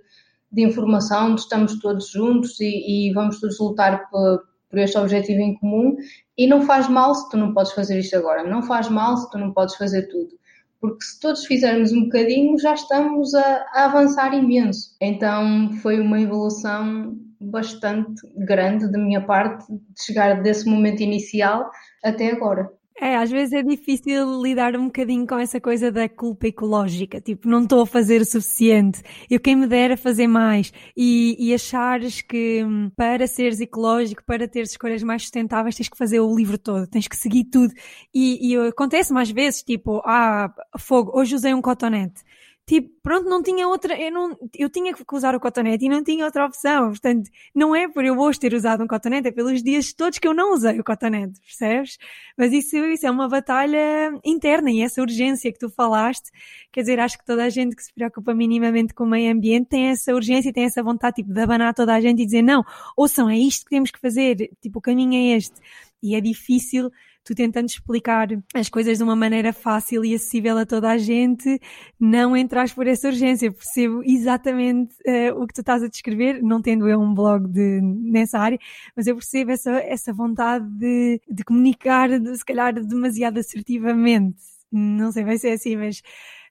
de 0.51 0.63
informação, 0.63 1.33
de 1.33 1.41
estamos 1.41 1.79
todos 1.79 2.09
juntos 2.09 2.59
e, 2.59 3.07
e 3.09 3.13
vamos 3.13 3.39
todos 3.39 3.57
lutar 3.57 4.07
por, 4.09 4.43
por 4.69 4.79
este 4.79 4.97
objetivo 4.97 5.39
em 5.39 5.55
comum. 5.55 5.95
E 6.37 6.45
não 6.45 6.61
faz 6.63 6.89
mal 6.89 7.15
se 7.15 7.29
tu 7.29 7.37
não 7.37 7.53
podes 7.53 7.71
fazer 7.71 7.97
isto 7.97 8.17
agora, 8.17 8.43
não 8.43 8.61
faz 8.61 8.89
mal 8.89 9.15
se 9.15 9.31
tu 9.31 9.37
não 9.37 9.53
podes 9.53 9.75
fazer 9.75 10.03
tudo 10.09 10.42
porque 10.83 11.05
se 11.05 11.17
todos 11.17 11.45
fizermos 11.45 11.93
um 11.93 12.03
bocadinho 12.03 12.59
já 12.59 12.73
estamos 12.73 13.33
a, 13.33 13.65
a 13.73 13.85
avançar 13.85 14.33
imenso. 14.33 14.93
Então 14.99 15.71
foi 15.81 16.01
uma 16.01 16.19
evolução 16.19 17.17
bastante 17.39 18.21
grande 18.35 18.91
da 18.91 18.97
minha 18.97 19.21
parte 19.21 19.65
de 19.71 20.03
chegar 20.03 20.43
desse 20.43 20.69
momento 20.69 21.01
inicial 21.01 21.71
até 22.03 22.31
agora. 22.31 22.69
É, 22.95 23.15
às 23.15 23.31
vezes 23.31 23.53
é 23.53 23.63
difícil 23.63 24.41
lidar 24.41 24.75
um 24.75 24.85
bocadinho 24.85 25.25
com 25.25 25.37
essa 25.37 25.59
coisa 25.59 25.91
da 25.91 26.07
culpa 26.07 26.47
ecológica, 26.47 27.19
tipo, 27.19 27.49
não 27.49 27.63
estou 27.63 27.81
a 27.81 27.87
fazer 27.87 28.21
o 28.21 28.25
suficiente, 28.25 29.01
eu 29.29 29.39
quem 29.39 29.55
me 29.55 29.65
dera 29.65 29.97
fazer 29.97 30.27
mais, 30.27 30.71
e, 30.95 31.35
e 31.39 31.53
achares 31.55 32.21
que 32.21 32.63
hum, 32.63 32.91
para 32.95 33.25
seres 33.25 33.59
ecológico, 33.59 34.23
para 34.23 34.47
teres 34.47 34.71
escolhas 34.71 35.01
mais 35.01 35.23
sustentáveis, 35.23 35.75
tens 35.75 35.89
que 35.89 35.97
fazer 35.97 36.19
o 36.19 36.35
livro 36.35 36.57
todo, 36.57 36.85
tens 36.85 37.07
que 37.07 37.17
seguir 37.17 37.45
tudo, 37.45 37.73
e, 38.13 38.51
e 38.53 38.67
acontece 38.67 39.11
mais 39.11 39.31
vezes, 39.31 39.63
tipo, 39.63 39.99
ah, 40.05 40.53
fogo, 40.77 41.11
hoje 41.15 41.33
usei 41.33 41.53
um 41.53 41.61
cotonete, 41.63 42.21
tipo, 42.65 42.89
pronto, 43.03 43.29
não 43.29 43.43
tinha 43.43 43.67
outra, 43.67 43.99
eu, 43.99 44.11
não, 44.11 44.37
eu 44.57 44.69
tinha 44.69 44.93
que 44.93 45.03
usar 45.13 45.35
o 45.35 45.39
cotonete 45.39 45.85
e 45.85 45.89
não 45.89 46.03
tinha 46.03 46.25
outra 46.25 46.45
opção. 46.45 46.89
Portanto, 46.89 47.29
não 47.53 47.75
é 47.75 47.89
por 47.89 48.05
eu 48.05 48.17
hoje 48.17 48.39
ter 48.39 48.53
usado 48.53 48.83
um 48.83 48.87
cotonete, 48.87 49.27
é 49.27 49.31
pelos 49.31 49.61
dias 49.61 49.93
todos 49.93 50.17
que 50.19 50.27
eu 50.27 50.33
não 50.33 50.53
usei 50.53 50.79
o 50.79 50.83
cotonete, 50.83 51.39
percebes? 51.41 51.97
Mas 52.37 52.53
isso, 52.53 52.77
isso 52.77 53.05
é 53.05 53.11
uma 53.11 53.27
batalha 53.27 54.17
interna 54.23 54.71
e 54.71 54.81
essa 54.81 55.01
urgência 55.01 55.51
que 55.51 55.59
tu 55.59 55.69
falaste, 55.69 56.31
quer 56.71 56.81
dizer, 56.81 56.99
acho 56.99 57.17
que 57.17 57.25
toda 57.25 57.43
a 57.43 57.49
gente 57.49 57.75
que 57.75 57.83
se 57.83 57.93
preocupa 57.93 58.33
minimamente 58.33 58.93
com 58.93 59.03
o 59.03 59.07
meio 59.07 59.31
ambiente 59.31 59.67
tem 59.67 59.89
essa 59.89 60.13
urgência 60.13 60.49
e 60.49 60.53
tem 60.53 60.63
essa 60.63 60.81
vontade, 60.81 61.17
tipo, 61.17 61.33
de 61.33 61.41
abanar 61.41 61.73
toda 61.73 61.93
a 61.93 61.99
gente 62.01 62.21
e 62.21 62.25
dizer, 62.25 62.41
não, 62.41 62.63
ouçam, 62.95 63.29
é 63.29 63.37
isto 63.37 63.65
que 63.65 63.71
temos 63.71 63.91
que 63.91 63.99
fazer, 63.99 64.49
tipo, 64.61 64.79
o 64.79 64.81
caminho 64.81 65.13
é 65.13 65.35
este. 65.37 65.59
E 66.01 66.15
é 66.15 66.21
difícil 66.21 66.91
tu 67.23 67.33
tentando 67.33 67.67
explicar 67.67 68.27
as 68.53 68.69
coisas 68.69 68.97
de 68.97 69.03
uma 69.03 69.15
maneira 69.15 69.53
fácil 69.53 70.03
e 70.03 70.13
acessível 70.13 70.57
a 70.57 70.65
toda 70.65 70.89
a 70.89 70.97
gente, 70.97 71.59
não 71.99 72.35
entras 72.35 72.73
por 72.73 72.85
essa 72.85 73.07
urgência. 73.07 73.51
Percebo 73.51 74.01
exatamente 74.03 74.93
uh, 75.07 75.41
o 75.41 75.47
que 75.47 75.53
tu 75.53 75.61
estás 75.61 75.81
a 75.81 75.87
descrever, 75.87 76.41
não 76.41 76.61
tendo 76.61 76.87
eu 76.87 76.99
um 76.99 77.13
blog 77.13 77.47
de, 77.47 77.81
nessa 77.81 78.39
área, 78.39 78.59
mas 78.95 79.07
eu 79.07 79.15
percebo 79.15 79.51
essa, 79.51 79.71
essa 79.71 80.13
vontade 80.13 80.67
de, 80.77 81.21
de 81.29 81.43
comunicar, 81.43 82.19
de, 82.19 82.37
se 82.37 82.45
calhar, 82.45 82.73
demasiado 82.73 83.39
assertivamente. 83.39 84.37
Não 84.71 85.11
sei, 85.11 85.23
vai 85.23 85.37
ser 85.37 85.51
assim, 85.51 85.77
mas 85.77 85.99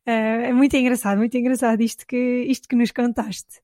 uh, 0.06 0.10
é 0.10 0.52
muito 0.52 0.76
engraçado, 0.76 1.18
muito 1.18 1.36
engraçado 1.36 1.82
isto 1.82 2.06
que, 2.06 2.44
isto 2.48 2.68
que 2.68 2.76
nos 2.76 2.90
contaste. 2.90 3.60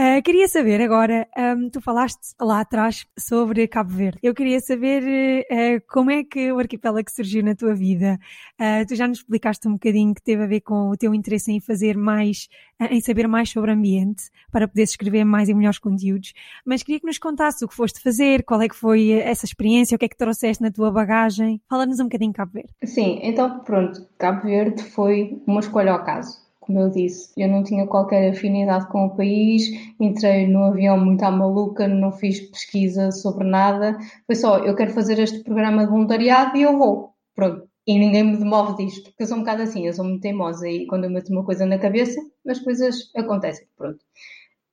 Uh, 0.00 0.22
queria 0.22 0.48
saber 0.48 0.80
agora, 0.80 1.28
um, 1.36 1.68
tu 1.68 1.78
falaste 1.78 2.34
lá 2.40 2.60
atrás 2.60 3.06
sobre 3.18 3.68
Cabo 3.68 3.90
Verde. 3.90 4.18
Eu 4.22 4.32
queria 4.32 4.58
saber 4.58 5.02
uh, 5.44 5.82
como 5.86 6.10
é 6.10 6.24
que 6.24 6.50
o 6.50 6.58
arquipélago 6.58 7.10
surgiu 7.10 7.44
na 7.44 7.54
tua 7.54 7.74
vida. 7.74 8.18
Uh, 8.58 8.86
tu 8.88 8.94
já 8.94 9.06
nos 9.06 9.18
explicaste 9.18 9.68
um 9.68 9.72
bocadinho 9.72 10.14
que 10.14 10.22
teve 10.22 10.42
a 10.42 10.46
ver 10.46 10.62
com 10.62 10.88
o 10.88 10.96
teu 10.96 11.14
interesse 11.14 11.52
em 11.52 11.60
fazer 11.60 11.94
mais, 11.94 12.48
em 12.90 13.02
saber 13.02 13.28
mais 13.28 13.50
sobre 13.50 13.70
o 13.70 13.74
ambiente, 13.74 14.30
para 14.50 14.66
poder 14.66 14.84
escrever 14.84 15.24
mais 15.24 15.50
e 15.50 15.54
melhores 15.54 15.78
conteúdos. 15.78 16.32
Mas 16.64 16.82
queria 16.82 16.98
que 16.98 17.06
nos 17.06 17.18
contasse 17.18 17.62
o 17.62 17.68
que 17.68 17.74
foste 17.74 18.00
fazer, 18.00 18.44
qual 18.44 18.62
é 18.62 18.70
que 18.70 18.76
foi 18.76 19.10
essa 19.10 19.44
experiência, 19.44 19.94
o 19.94 19.98
que 19.98 20.06
é 20.06 20.08
que 20.08 20.16
trouxeste 20.16 20.62
na 20.62 20.70
tua 20.70 20.90
bagagem. 20.90 21.60
Fala-nos 21.68 22.00
um 22.00 22.04
bocadinho 22.04 22.32
de 22.32 22.36
Cabo 22.36 22.52
Verde. 22.52 22.72
Sim, 22.84 23.20
então 23.22 23.60
pronto, 23.60 24.08
Cabo 24.16 24.42
Verde 24.42 24.82
foi 24.84 25.38
uma 25.46 25.60
escolha 25.60 25.92
ao 25.92 26.02
caso 26.02 26.41
como 26.62 26.78
eu 26.78 26.90
disse, 26.90 27.32
eu 27.36 27.48
não 27.48 27.62
tinha 27.64 27.86
qualquer 27.86 28.30
afinidade 28.30 28.88
com 28.88 29.06
o 29.06 29.16
país, 29.16 29.64
entrei 30.00 30.46
no 30.46 30.64
avião 30.64 30.98
muito 30.98 31.22
à 31.24 31.30
maluca, 31.30 31.88
não 31.88 32.12
fiz 32.12 32.40
pesquisa 32.40 33.10
sobre 33.10 33.44
nada, 33.44 33.98
foi 34.26 34.36
só, 34.36 34.58
eu 34.58 34.74
quero 34.76 34.92
fazer 34.92 35.18
este 35.18 35.42
programa 35.42 35.84
de 35.84 35.90
voluntariado 35.90 36.56
e 36.56 36.62
eu 36.62 36.78
vou. 36.78 37.14
Pronto. 37.34 37.68
E 37.84 37.98
ninguém 37.98 38.22
me 38.22 38.36
demove 38.36 38.76
disto, 38.84 39.02
porque 39.10 39.24
eu 39.24 39.26
sou 39.26 39.36
um 39.38 39.40
bocado 39.40 39.62
assim, 39.62 39.86
eu 39.86 39.92
sou 39.92 40.04
muito 40.04 40.20
teimosa 40.22 40.68
e 40.68 40.86
quando 40.86 41.04
eu 41.04 41.10
meto 41.10 41.32
uma 41.32 41.44
coisa 41.44 41.66
na 41.66 41.78
cabeça, 41.78 42.20
as 42.46 42.60
coisas 42.60 43.10
acontecem. 43.16 43.66
Pronto. 43.76 43.98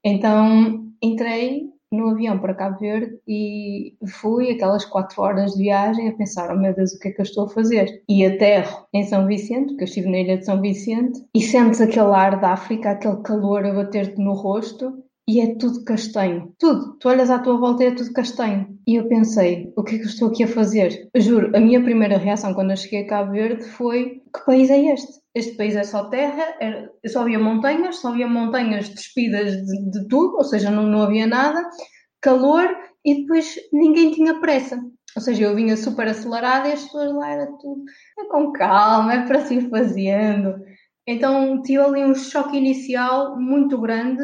Então 0.03 0.93
entrei 1.01 1.69
no 1.91 2.09
avião 2.09 2.37
para 2.37 2.53
Cabo 2.53 2.79
Verde 2.79 3.19
e 3.27 3.95
fui 4.07 4.51
aquelas 4.51 4.85
quatro 4.85 5.21
horas 5.21 5.53
de 5.53 5.63
viagem 5.63 6.07
a 6.07 6.13
pensar, 6.13 6.51
oh 6.51 6.59
meu 6.59 6.73
Deus, 6.73 6.93
o 6.93 6.99
que 6.99 7.09
é 7.09 7.11
que 7.11 7.21
eu 7.21 7.23
estou 7.23 7.45
a 7.45 7.49
fazer? 7.49 8.03
E 8.07 8.25
aterro 8.25 8.87
em 8.93 9.03
São 9.03 9.25
Vicente, 9.25 9.69
porque 9.69 9.83
eu 9.83 9.87
estive 9.87 10.09
na 10.09 10.19
ilha 10.19 10.37
de 10.37 10.45
São 10.45 10.61
Vicente, 10.61 11.19
e 11.33 11.41
sentes 11.41 11.81
aquele 11.81 12.13
ar 12.13 12.39
da 12.39 12.53
África, 12.53 12.91
aquele 12.91 13.17
calor 13.17 13.65
a 13.65 13.73
bater-te 13.73 14.19
no 14.21 14.33
rosto, 14.33 15.03
e 15.29 15.39
é 15.41 15.55
tudo 15.59 15.83
castanho. 15.83 16.55
Tudo. 16.57 16.97
Tu 16.97 17.07
olhas 17.07 17.29
à 17.29 17.37
tua 17.37 17.55
volta 17.55 17.83
e 17.83 17.87
é 17.87 17.91
tudo 17.91 18.11
castanho. 18.13 18.67
E 18.87 18.95
eu 18.95 19.07
pensei, 19.07 19.71
o 19.77 19.83
que 19.83 19.93
é 19.93 19.97
que 19.99 20.05
eu 20.05 20.09
estou 20.09 20.29
aqui 20.29 20.43
a 20.43 20.47
fazer? 20.47 21.07
Juro, 21.15 21.55
a 21.55 21.59
minha 21.59 21.83
primeira 21.83 22.17
reação 22.17 22.51
quando 22.55 22.71
eu 22.71 22.77
cheguei 22.77 23.03
a 23.03 23.07
Cabo 23.07 23.33
Verde 23.33 23.63
foi, 23.63 24.23
que 24.35 24.43
país 24.43 24.71
é 24.71 24.91
este? 24.91 25.19
Este 25.35 25.55
país 25.55 25.75
é 25.75 25.83
só 25.83 26.05
terra, 26.05 26.55
era, 26.59 26.91
só 27.05 27.21
havia 27.21 27.37
montanhas, 27.37 27.97
só 27.97 28.07
havia 28.07 28.27
montanhas 28.27 28.89
despidas 28.89 29.51
de, 29.51 29.91
de 29.91 30.07
tudo, 30.07 30.35
ou 30.35 30.43
seja, 30.43 30.71
não, 30.71 30.87
não 30.87 31.03
havia 31.03 31.27
nada, 31.27 31.63
calor 32.19 32.67
e 33.05 33.21
depois 33.21 33.55
ninguém 33.71 34.11
tinha 34.11 34.39
pressa. 34.39 34.81
Ou 35.15 35.21
seja, 35.21 35.43
eu 35.43 35.55
vinha 35.55 35.77
super 35.77 36.07
acelerada 36.07 36.69
e 36.69 36.71
as 36.71 36.83
pessoas 36.85 37.13
lá 37.13 37.29
era 37.29 37.45
tudo 37.45 37.83
é 38.17 38.25
com 38.25 38.51
calma, 38.51 39.13
é 39.13 39.27
para 39.27 39.45
se 39.45 39.53
ir 39.53 39.69
fazendo. 39.69 40.55
Então 41.05 41.61
tive 41.61 41.83
ali 41.83 42.03
um 42.03 42.15
choque 42.15 42.57
inicial 42.57 43.39
muito 43.39 43.79
grande 43.79 44.23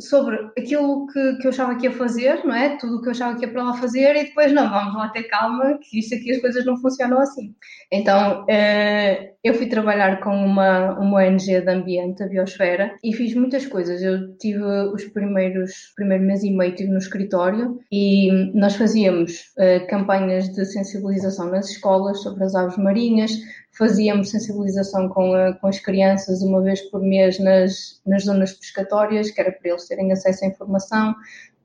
sobre 0.00 0.36
aquilo 0.56 1.06
que, 1.06 1.38
que 1.38 1.46
eu 1.46 1.50
achava 1.50 1.76
que 1.76 1.86
ia 1.86 1.92
fazer, 1.92 2.44
não 2.44 2.54
é? 2.54 2.76
Tudo 2.76 2.96
o 2.96 3.02
que 3.02 3.08
eu 3.08 3.12
achava 3.12 3.36
que 3.36 3.44
ia 3.44 3.52
para 3.52 3.64
lá 3.64 3.74
fazer 3.74 4.14
e 4.16 4.24
depois, 4.24 4.52
não, 4.52 4.68
vamos 4.68 4.94
lá 4.94 5.08
ter 5.08 5.24
calma, 5.24 5.78
que 5.82 5.98
isto 5.98 6.14
aqui 6.14 6.30
as 6.30 6.40
coisas 6.40 6.64
não 6.64 6.76
funcionam 6.76 7.20
assim. 7.20 7.54
Então, 7.90 8.44
eh, 8.48 9.32
eu 9.42 9.54
fui 9.54 9.66
trabalhar 9.66 10.20
com 10.20 10.30
uma, 10.30 10.98
uma 10.98 11.18
ONG 11.18 11.60
de 11.60 11.70
ambiente, 11.70 12.22
a 12.22 12.26
Biosfera, 12.26 12.94
e 13.02 13.12
fiz 13.12 13.34
muitas 13.34 13.66
coisas. 13.66 14.02
Eu 14.02 14.36
tive 14.36 14.62
os 14.62 15.04
primeiros, 15.06 15.92
primeiro 15.96 16.24
mês 16.24 16.44
e 16.44 16.50
meio 16.50 16.74
tive 16.74 16.90
no 16.90 16.98
escritório 16.98 17.78
e 17.90 18.30
nós 18.54 18.76
fazíamos 18.76 19.52
eh, 19.58 19.80
campanhas 19.80 20.48
de 20.52 20.64
sensibilização 20.64 21.50
nas 21.50 21.70
escolas 21.70 22.22
sobre 22.22 22.44
as 22.44 22.54
aves 22.54 22.76
marinhas, 22.76 23.32
fazíamos 23.78 24.30
sensibilização 24.30 25.08
com, 25.08 25.32
a, 25.32 25.54
com 25.54 25.68
as 25.68 25.78
crianças 25.78 26.42
uma 26.42 26.60
vez 26.60 26.80
por 26.90 27.00
mês 27.00 27.38
nas, 27.38 28.00
nas 28.04 28.24
zonas 28.24 28.52
pescatórias, 28.52 29.30
que 29.30 29.40
era 29.40 29.52
para 29.52 29.70
eles 29.70 29.86
terem 29.86 30.12
acesso 30.12 30.44
à 30.44 30.48
informação. 30.48 31.14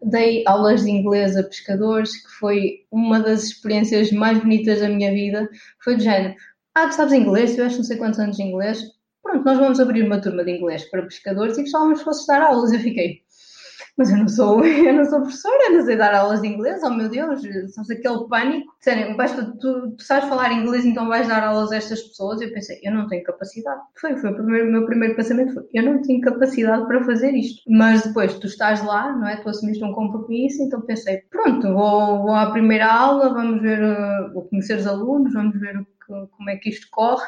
Dei 0.01 0.43
aulas 0.45 0.83
de 0.83 0.91
inglês 0.91 1.35
a 1.35 1.43
pescadores, 1.43 2.15
que 2.23 2.29
foi 2.33 2.85
uma 2.91 3.19
das 3.19 3.45
experiências 3.45 4.11
mais 4.11 4.37
bonitas 4.37 4.79
da 4.79 4.89
minha 4.89 5.11
vida. 5.11 5.49
Foi 5.83 5.95
do 5.95 6.03
género, 6.03 6.35
ah, 6.75 6.87
tu 6.87 6.95
sabes 6.95 7.13
inglês, 7.13 7.51
tiveste 7.51 7.79
não 7.79 7.85
sei 7.85 7.97
quantos 7.97 8.19
anos 8.19 8.37
de 8.37 8.43
inglês, 8.43 8.83
pronto, 9.23 9.43
nós 9.43 9.57
vamos 9.57 9.79
abrir 9.79 10.03
uma 10.03 10.21
turma 10.21 10.43
de 10.43 10.51
inglês 10.51 10.83
para 10.85 11.03
pescadores 11.03 11.57
e 11.57 11.61
gostávamos 11.61 11.99
que 11.99 12.05
fosses 12.05 12.27
dar 12.27 12.41
aulas. 12.41 12.71
Eu 12.71 12.79
fiquei, 12.79 13.22
mas 13.97 14.09
eu 14.09 14.17
não 14.17 14.27
sou, 14.27 14.63
eu 14.65 14.93
não 14.93 15.05
sou 15.05 15.21
professora, 15.21 15.69
não 15.71 15.85
sei 15.85 15.95
dar 15.95 16.13
aulas 16.13 16.41
de 16.41 16.47
inglês, 16.47 16.81
oh 16.83 16.89
meu 16.89 17.09
Deus, 17.09 17.41
sabes 17.73 17.91
aquele 17.91 18.27
pânico, 18.27 18.73
disserem, 18.77 19.15
tu, 19.15 19.57
tu, 19.95 20.03
sabes 20.03 20.27
falar 20.27 20.51
inglês, 20.51 20.85
então 20.85 21.07
vais 21.07 21.27
dar 21.27 21.43
aulas 21.43 21.71
a 21.71 21.77
estas 21.77 22.01
pessoas, 22.01 22.41
eu 22.41 22.51
pensei, 22.51 22.79
eu 22.83 22.93
não 22.93 23.07
tenho 23.07 23.23
capacidade. 23.23 23.81
Foi, 23.99 24.17
foi 24.17 24.31
o 24.31 24.35
primeiro, 24.35 24.71
meu 24.71 24.85
primeiro 24.85 25.15
pensamento, 25.15 25.53
foi, 25.53 25.63
eu 25.73 25.83
não 25.83 26.01
tenho 26.01 26.21
capacidade 26.21 26.87
para 26.87 27.03
fazer 27.03 27.33
isto. 27.33 27.61
Mas 27.69 28.03
depois 28.03 28.33
tu 28.39 28.47
estás 28.47 28.83
lá, 28.83 29.15
não 29.15 29.27
é, 29.27 29.37
tu 29.37 29.49
assumiste 29.49 29.83
um 29.83 29.93
compromisso, 29.93 30.63
então 30.63 30.81
pensei, 30.81 31.21
pronto, 31.29 31.67
vou, 31.73 32.23
vou 32.23 32.35
à 32.35 32.51
primeira 32.51 32.91
aula, 32.91 33.33
vamos 33.33 33.61
ver, 33.61 33.81
uh, 33.81 34.33
vou 34.33 34.43
conhecer 34.49 34.77
os 34.77 34.87
alunos, 34.87 35.33
vamos 35.33 35.59
ver 35.59 35.85
como 36.07 36.49
é 36.49 36.57
que 36.57 36.69
isto 36.69 36.87
corre, 36.91 37.25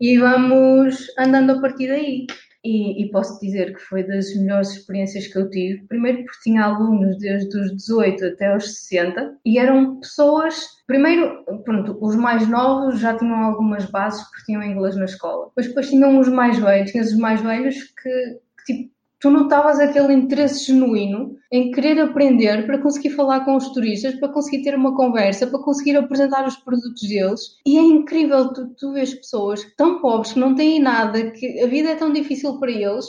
e 0.00 0.18
vamos 0.18 1.06
andando 1.18 1.52
a 1.52 1.60
partir 1.60 1.88
daí. 1.88 2.26
E, 2.64 3.02
e, 3.02 3.10
posso 3.10 3.40
dizer 3.40 3.74
que 3.74 3.80
foi 3.80 4.04
das 4.04 4.34
melhores 4.36 4.70
experiências 4.70 5.26
que 5.26 5.36
eu 5.36 5.50
tive. 5.50 5.84
Primeiro 5.88 6.24
porque 6.24 6.42
tinha 6.44 6.64
alunos 6.64 7.18
desde 7.18 7.58
os 7.58 7.76
18 7.76 8.24
até 8.24 8.56
os 8.56 8.64
60 8.64 9.36
e 9.44 9.58
eram 9.58 9.98
pessoas. 9.98 10.66
Primeiro, 10.86 11.44
pronto, 11.64 11.98
os 12.00 12.14
mais 12.14 12.46
novos 12.48 13.00
já 13.00 13.16
tinham 13.16 13.34
algumas 13.34 13.86
bases 13.86 14.22
porque 14.28 14.44
tinham 14.44 14.62
inglês 14.62 14.94
na 14.94 15.06
escola. 15.06 15.50
Mas 15.56 15.66
depois 15.66 15.88
tinham 15.90 16.18
os 16.20 16.28
mais 16.28 16.56
velhos, 16.58 16.92
tinhas 16.92 17.10
os 17.12 17.18
mais 17.18 17.40
velhos 17.40 17.82
que, 18.00 18.40
que 18.64 18.74
tipo, 18.74 18.91
tu 19.22 19.30
notavas 19.30 19.78
aquele 19.78 20.12
interesse 20.12 20.66
genuíno 20.66 21.36
em 21.50 21.70
querer 21.70 22.00
aprender 22.00 22.66
para 22.66 22.78
conseguir 22.78 23.10
falar 23.10 23.44
com 23.44 23.54
os 23.54 23.68
turistas, 23.68 24.16
para 24.16 24.32
conseguir 24.32 24.64
ter 24.64 24.74
uma 24.74 24.96
conversa, 24.96 25.46
para 25.46 25.62
conseguir 25.62 25.96
apresentar 25.96 26.44
os 26.44 26.56
produtos 26.56 27.08
deles. 27.08 27.40
E 27.64 27.78
é 27.78 27.80
incrível 27.80 28.52
tu, 28.52 28.74
tu 28.74 28.92
vês 28.92 29.14
pessoas 29.14 29.64
tão 29.76 30.00
pobres 30.00 30.32
que 30.32 30.40
não 30.40 30.56
têm 30.56 30.80
nada, 30.80 31.30
que 31.30 31.60
a 31.60 31.68
vida 31.68 31.90
é 31.90 31.94
tão 31.94 32.12
difícil 32.12 32.58
para 32.58 32.72
eles. 32.72 33.06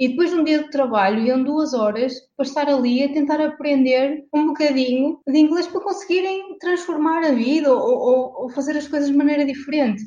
E 0.00 0.08
depois 0.08 0.30
de 0.30 0.36
um 0.36 0.42
dia 0.42 0.64
de 0.64 0.70
trabalho, 0.70 1.24
iam 1.24 1.44
duas 1.44 1.74
horas 1.74 2.14
para 2.36 2.44
estar 2.44 2.68
ali 2.68 3.04
a 3.04 3.12
tentar 3.12 3.40
aprender 3.40 4.24
um 4.34 4.48
bocadinho 4.48 5.20
de 5.28 5.38
inglês 5.38 5.68
para 5.68 5.80
conseguirem 5.80 6.58
transformar 6.58 7.24
a 7.24 7.30
vida 7.30 7.72
ou, 7.72 7.80
ou, 7.80 8.42
ou 8.42 8.50
fazer 8.50 8.76
as 8.76 8.88
coisas 8.88 9.10
de 9.10 9.16
maneira 9.16 9.44
diferente. 9.44 10.02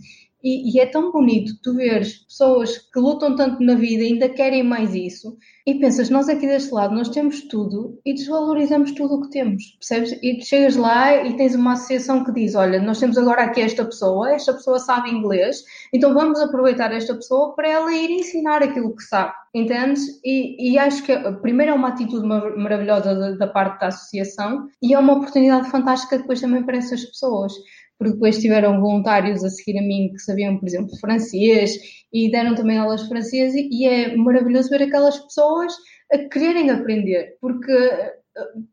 E, 0.46 0.72
e, 0.72 0.80
é 0.80 0.86
tão 0.86 1.12
bonito 1.12 1.60
tu 1.64 1.74
veres 1.74 2.20
pessoas 2.20 2.78
que 2.78 3.00
lutam 3.00 3.36
tanto 3.36 3.64
na 3.64 3.74
vida 3.74 4.04
e 4.04 4.14
ainda 4.14 4.30
querem 4.30 4.62
mais 4.62 4.94
isso. 4.94 5.36
E 5.66 5.74
pensas, 5.74 6.12
nós 6.12 6.30
aqui 6.30 6.46
deste 6.46 6.72
lado, 6.72 6.94
nós 6.94 7.10
temos 7.10 7.42
tudo 7.48 8.00
e 8.06 8.14
desvalorizamos 8.14 8.92
tudo 8.92 9.16
o 9.16 9.22
que 9.24 9.32
temos, 9.32 9.76
percebes? 9.80 10.12
E 10.22 10.40
chegas 10.46 10.76
lá 10.76 11.26
e 11.26 11.36
tens 11.36 11.56
uma 11.56 11.74
associação 11.74 12.24
que 12.24 12.32
diz: 12.32 12.54
Olha, 12.54 12.80
nós 12.80 13.00
temos 13.00 13.18
agora 13.18 13.42
aqui 13.42 13.60
esta 13.60 13.84
pessoa, 13.84 14.34
esta 14.34 14.54
pessoa 14.54 14.78
sabe 14.78 15.10
inglês, 15.10 15.64
então 15.92 16.14
vamos 16.14 16.40
aproveitar 16.40 16.94
esta 16.94 17.16
pessoa 17.16 17.56
para 17.56 17.68
ela 17.68 17.92
ir 17.92 18.12
ensinar 18.12 18.62
aquilo 18.62 18.96
que 18.96 19.02
sabe, 19.02 19.34
entendes? 19.52 20.04
E, 20.24 20.74
e 20.74 20.78
acho 20.78 21.02
que, 21.02 21.18
primeiro, 21.42 21.72
é 21.72 21.76
uma 21.76 21.88
atitude 21.88 22.28
maravilhosa 22.28 23.16
da, 23.16 23.32
da 23.32 23.48
parte 23.48 23.80
da 23.80 23.88
associação 23.88 24.68
e 24.80 24.94
é 24.94 25.00
uma 25.00 25.14
oportunidade 25.14 25.72
fantástica 25.72 26.20
depois 26.20 26.40
também 26.40 26.62
para 26.62 26.78
essas 26.78 27.04
pessoas 27.04 27.52
porque 27.98 28.14
depois 28.14 28.40
tiveram 28.40 28.82
voluntários 28.82 29.44
a 29.44 29.50
seguir 29.50 29.80
a 29.80 29.82
mim 29.82 30.12
que 30.12 30.20
sabiam, 30.20 30.58
por 30.58 30.68
exemplo, 30.68 30.98
francês 31.00 31.78
e 32.12 32.30
deram 32.32 32.56
também 32.56 32.78
aulas 32.78 33.08
francês 33.08 33.54
e 33.56 33.86
é 33.86 34.16
maravilhoso 34.16 34.70
ver 34.70 34.84
aquelas 34.84 35.18
pessoas 35.20 35.74
a 36.12 36.18
quererem 36.30 36.70
aprender, 36.70 37.38
porque 37.42 37.74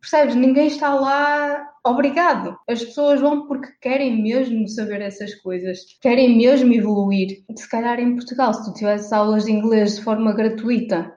percebes, 0.01 0.35
ninguém 0.35 0.67
está 0.67 0.95
lá 0.95 1.69
obrigado. 1.85 2.57
As 2.69 2.85
pessoas 2.85 3.21
vão 3.21 3.47
porque 3.47 3.69
querem 3.81 4.23
mesmo 4.23 4.69
saber 4.69 5.01
essas 5.01 5.35
coisas, 5.37 5.81
querem 6.01 6.37
mesmo 6.37 6.73
evoluir. 6.75 7.43
Se 7.57 7.69
calhar 7.69 7.99
em 8.01 8.15
Portugal, 8.15 8.53
se 8.53 8.65
tu 8.65 8.75
tivesses 8.75 9.13
aulas 9.13 9.45
de 9.45 9.53
inglês 9.53 9.97
de 9.97 10.03
forma 10.03 10.33
gratuita, 10.33 11.15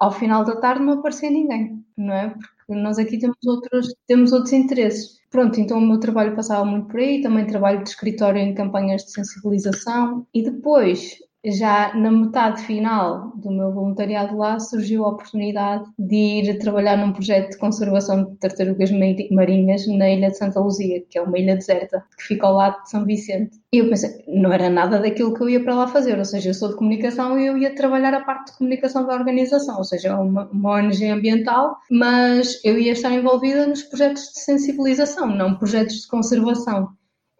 ao 0.00 0.12
final 0.12 0.44
da 0.44 0.56
tarde 0.56 0.84
não 0.84 0.94
aparecia 0.94 1.30
ninguém, 1.30 1.84
não 1.96 2.14
é? 2.14 2.34
Porque 2.66 2.80
nós 2.80 2.98
aqui 2.98 3.18
temos 3.18 3.36
outros, 3.46 3.94
temos 4.06 4.32
outros 4.32 4.52
interesses. 4.52 5.20
Pronto, 5.36 5.60
então 5.60 5.76
o 5.76 5.86
meu 5.86 6.00
trabalho 6.00 6.34
passava 6.34 6.64
muito 6.64 6.86
por 6.88 6.98
aí, 6.98 7.20
também 7.20 7.46
trabalho 7.46 7.82
de 7.82 7.90
escritório 7.90 8.40
em 8.40 8.54
campanhas 8.54 9.04
de 9.04 9.12
sensibilização 9.12 10.26
e 10.32 10.42
depois 10.42 11.18
já 11.52 11.94
na 11.94 12.10
metade 12.10 12.62
final 12.62 13.32
do 13.36 13.50
meu 13.50 13.72
voluntariado 13.72 14.36
lá 14.36 14.58
surgiu 14.58 15.04
a 15.04 15.10
oportunidade 15.10 15.84
de 15.98 16.16
ir 16.16 16.58
trabalhar 16.58 16.96
num 16.96 17.12
projeto 17.12 17.50
de 17.50 17.58
conservação 17.58 18.24
de 18.24 18.36
tartarugas 18.36 18.90
marinhas 19.30 19.86
na 19.86 20.10
ilha 20.10 20.30
de 20.30 20.36
Santa 20.36 20.60
Luzia, 20.60 21.04
que 21.08 21.18
é 21.18 21.22
uma 21.22 21.38
ilha 21.38 21.54
deserta 21.54 22.04
que 22.16 22.24
fica 22.24 22.46
ao 22.46 22.54
lado 22.54 22.82
de 22.82 22.90
São 22.90 23.04
Vicente. 23.04 23.58
E 23.72 23.78
eu 23.78 23.88
pensei, 23.88 24.24
não 24.26 24.52
era 24.52 24.68
nada 24.68 24.98
daquilo 24.98 25.34
que 25.34 25.42
eu 25.42 25.48
ia 25.48 25.62
para 25.62 25.74
lá 25.74 25.86
fazer, 25.86 26.18
ou 26.18 26.24
seja, 26.24 26.50
eu 26.50 26.54
sou 26.54 26.70
de 26.70 26.76
comunicação 26.76 27.38
e 27.38 27.46
eu 27.46 27.56
ia 27.56 27.74
trabalhar 27.74 28.14
a 28.14 28.24
parte 28.24 28.52
de 28.52 28.58
comunicação 28.58 29.06
da 29.06 29.14
organização, 29.14 29.76
ou 29.78 29.84
seja, 29.84 30.16
uma, 30.18 30.48
uma 30.50 30.74
ONG 30.76 31.08
ambiental, 31.08 31.76
mas 31.90 32.60
eu 32.64 32.78
ia 32.78 32.92
estar 32.92 33.12
envolvida 33.12 33.66
nos 33.66 33.82
projetos 33.82 34.22
de 34.32 34.40
sensibilização, 34.40 35.28
não 35.28 35.54
projetos 35.54 36.02
de 36.02 36.08
conservação. 36.08 36.88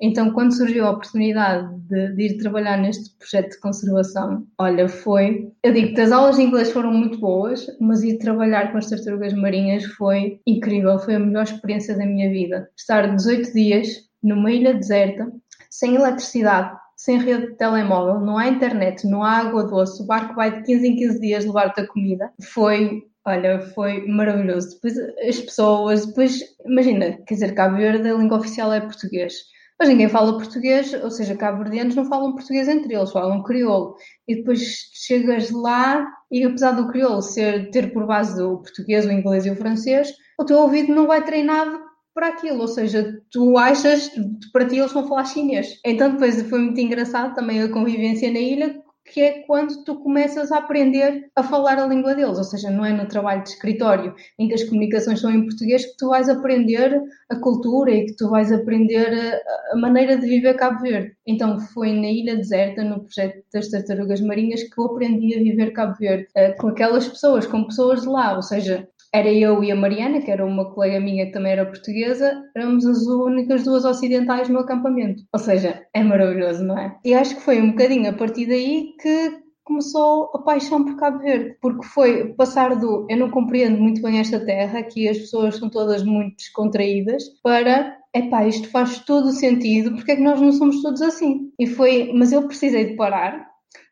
Então, 0.00 0.30
quando 0.32 0.54
surgiu 0.54 0.86
a 0.86 0.90
oportunidade 0.90 1.74
de, 1.88 2.14
de, 2.14 2.22
ir 2.24 2.38
trabalhar 2.38 2.76
neste 2.76 3.16
projeto 3.18 3.52
de 3.52 3.60
conservação, 3.60 4.46
olha, 4.58 4.88
foi. 4.88 5.50
Eu 5.62 5.72
digo 5.72 5.94
que 5.94 6.00
as 6.00 6.12
aulas 6.12 6.36
de 6.36 6.42
inglês 6.42 6.70
foram 6.70 6.92
muito 6.92 7.18
boas, 7.18 7.66
mas 7.80 8.02
ir 8.02 8.18
trabalhar 8.18 8.72
com 8.72 8.78
as 8.78 8.90
tartarugas 8.90 9.32
marinhas 9.32 9.84
foi 9.84 10.40
incrível, 10.46 10.98
foi 10.98 11.14
a 11.14 11.18
melhor 11.18 11.44
experiência 11.44 11.96
da 11.96 12.04
minha 12.04 12.30
vida. 12.30 12.68
Estar 12.76 13.14
18 13.14 13.52
dias 13.52 13.88
numa 14.22 14.50
ilha 14.50 14.74
deserta, 14.74 15.32
sem 15.70 15.94
eletricidade, 15.94 16.76
sem 16.96 17.18
rede 17.18 17.48
de 17.48 17.56
telemóvel, 17.56 18.20
não 18.20 18.38
há 18.38 18.48
internet, 18.48 19.06
não 19.06 19.22
há 19.22 19.38
água 19.38 19.64
doce, 19.64 20.02
o 20.02 20.06
barco 20.06 20.34
vai 20.34 20.58
de 20.58 20.64
15 20.64 20.88
em 20.88 20.96
15 20.96 21.20
dias 21.20 21.44
levar-te 21.44 21.80
a 21.80 21.86
comida. 21.86 22.30
Foi 22.42 23.02
Olha, 23.26 23.60
foi 23.74 24.06
maravilhoso. 24.06 24.76
Depois 24.76 24.96
as 25.28 25.40
pessoas, 25.40 26.06
depois, 26.06 26.40
imagina, 26.64 27.18
quer 27.26 27.34
dizer, 27.34 27.54
Cabo 27.54 27.76
Verde, 27.76 28.08
a 28.08 28.14
língua 28.14 28.38
oficial 28.38 28.72
é 28.72 28.80
português. 28.80 29.34
Mas 29.78 29.88
ninguém 29.90 30.08
fala 30.08 30.38
português, 30.38 30.92
ou 30.94 31.10
seja, 31.10 31.36
cabo-verdianos 31.36 31.94
não 31.94 32.06
falam 32.06 32.32
português 32.32 32.66
entre 32.66 32.94
eles, 32.94 33.12
falam 33.12 33.42
crioulo. 33.42 33.94
E 34.26 34.36
depois 34.36 34.60
chegas 34.94 35.50
lá 35.50 36.06
e 36.30 36.44
apesar 36.44 36.72
do 36.72 36.88
crioulo 36.88 37.20
ser, 37.20 37.70
ter 37.70 37.92
por 37.92 38.06
base 38.06 38.40
o 38.42 38.58
português, 38.58 39.04
o 39.04 39.12
inglês 39.12 39.44
e 39.44 39.50
o 39.50 39.56
francês, 39.56 40.12
o 40.38 40.44
teu 40.44 40.58
ouvido 40.58 40.94
não 40.94 41.06
vai 41.06 41.22
treinado 41.22 41.78
para 42.14 42.28
aquilo, 42.28 42.62
ou 42.62 42.68
seja, 42.68 43.20
tu 43.30 43.58
achas, 43.58 44.10
para 44.50 44.66
ti 44.66 44.78
eles 44.78 44.92
vão 44.92 45.06
falar 45.06 45.26
chinês. 45.26 45.78
Então 45.84 46.12
depois 46.12 46.40
foi 46.48 46.58
muito 46.60 46.80
engraçado 46.80 47.34
também 47.34 47.60
a 47.60 47.68
convivência 47.68 48.32
na 48.32 48.38
ilha, 48.38 48.82
que 49.12 49.20
é 49.20 49.42
quando 49.46 49.84
tu 49.84 49.96
começas 49.96 50.50
a 50.50 50.58
aprender 50.58 51.30
a 51.34 51.42
falar 51.42 51.78
a 51.78 51.86
língua 51.86 52.14
deles, 52.14 52.38
ou 52.38 52.44
seja, 52.44 52.70
não 52.70 52.84
é 52.84 52.92
no 52.92 53.06
trabalho 53.06 53.42
de 53.42 53.50
escritório 53.50 54.14
em 54.38 54.48
que 54.48 54.54
as 54.54 54.64
comunicações 54.64 55.20
são 55.20 55.30
em 55.30 55.44
português 55.44 55.86
que 55.86 55.96
tu 55.96 56.08
vais 56.08 56.28
aprender 56.28 57.00
a 57.30 57.36
cultura 57.36 57.92
e 57.92 58.06
que 58.06 58.16
tu 58.16 58.28
vais 58.28 58.52
aprender 58.52 59.40
a, 59.72 59.76
maneira 59.76 60.16
de 60.16 60.26
viver 60.26 60.54
Cabo 60.54 60.80
Verde. 60.80 61.14
Então 61.26 61.58
foi 61.60 61.92
na 61.92 62.08
Ilha 62.08 62.36
Deserta, 62.36 62.82
no 62.82 63.00
projeto 63.00 63.44
das 63.52 63.68
tartarugas 63.68 64.20
marinhas, 64.20 64.62
que 64.62 64.78
eu 64.78 64.86
aprendi 64.86 65.34
a 65.34 65.38
viver 65.38 65.72
Cabo 65.72 65.94
Verde, 65.98 66.26
eh, 66.34 66.52
com 66.52 66.68
aquelas 66.68 67.06
pessoas, 67.08 67.46
com 67.46 67.64
pessoas 67.64 68.02
de 68.02 68.08
lá, 68.08 68.34
ou 68.34 68.42
seja, 68.42 68.88
era 69.14 69.32
eu 69.32 69.62
e 69.62 69.70
a 69.70 69.76
Mariana, 69.76 70.20
que 70.20 70.30
era 70.30 70.44
uma 70.44 70.72
colega 70.72 71.00
minha 71.00 71.26
que 71.26 71.32
também 71.32 71.52
era 71.52 71.66
portuguesa, 71.66 72.42
éramos 72.54 72.86
as 72.86 73.06
únicas 73.06 73.64
duas 73.64 73.84
ocidentais 73.84 74.48
no 74.48 74.58
acampamento. 74.58 75.22
Ou 75.32 75.38
seja, 75.38 75.82
é 75.94 76.02
maravilhoso, 76.02 76.64
não 76.64 76.78
é? 76.78 76.96
E 77.04 77.14
acho 77.14 77.36
que 77.36 77.42
foi 77.42 77.60
um 77.60 77.70
bocadinho 77.70 78.10
a 78.10 78.12
partir 78.12 78.46
daí 78.46 78.94
que 79.00 79.46
começou 79.66 80.30
a 80.32 80.38
paixão 80.38 80.84
por 80.84 80.96
Cabo 80.96 81.18
Verde, 81.18 81.56
porque 81.60 81.84
foi 81.86 82.32
passar 82.34 82.76
do 82.76 83.04
eu 83.10 83.16
não 83.16 83.30
compreendo 83.30 83.78
muito 83.78 84.00
bem 84.00 84.20
esta 84.20 84.38
terra, 84.38 84.78
aqui 84.78 85.08
as 85.08 85.18
pessoas 85.18 85.56
são 85.56 85.68
todas 85.68 86.04
muito 86.04 86.36
descontraídas, 86.36 87.24
para 87.42 87.98
epá, 88.14 88.46
isto 88.46 88.70
faz 88.70 89.00
todo 89.00 89.26
o 89.26 89.32
sentido, 89.32 89.92
porque 89.94 90.12
é 90.12 90.16
que 90.16 90.22
nós 90.22 90.40
não 90.40 90.52
somos 90.52 90.80
todos 90.82 91.02
assim? 91.02 91.50
E 91.58 91.66
foi, 91.66 92.12
mas 92.14 92.32
eu 92.32 92.46
precisei 92.46 92.86
de 92.86 92.96
parar 92.96 93.44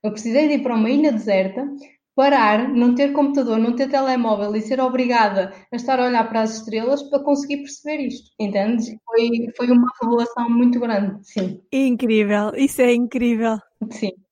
Eu 0.02 0.12
precisei 0.12 0.46
de 0.46 0.54
ir 0.54 0.62
para 0.62 0.76
uma 0.76 0.88
ilha 0.88 1.10
deserta, 1.10 1.66
parar, 2.14 2.68
não 2.68 2.94
ter 2.94 3.12
computador, 3.12 3.58
não 3.58 3.74
ter 3.74 3.88
telemóvel 3.90 4.54
e 4.54 4.60
ser 4.60 4.80
obrigada 4.80 5.52
a 5.72 5.76
estar 5.76 5.98
a 5.98 6.06
olhar 6.06 6.28
para 6.28 6.42
as 6.42 6.58
estrelas 6.58 7.02
para 7.02 7.22
conseguir 7.22 7.58
perceber 7.58 8.06
isto, 8.06 8.30
entendes? 8.38 8.86
Foi, 9.04 9.28
foi 9.56 9.70
uma 9.70 9.88
revelação 10.00 10.48
muito 10.48 10.78
grande, 10.80 11.18
sim. 11.26 11.60
Incrível, 11.72 12.52
isso 12.56 12.80
é 12.82 12.92
incrível. 12.94 13.58
Sim. 13.90 14.23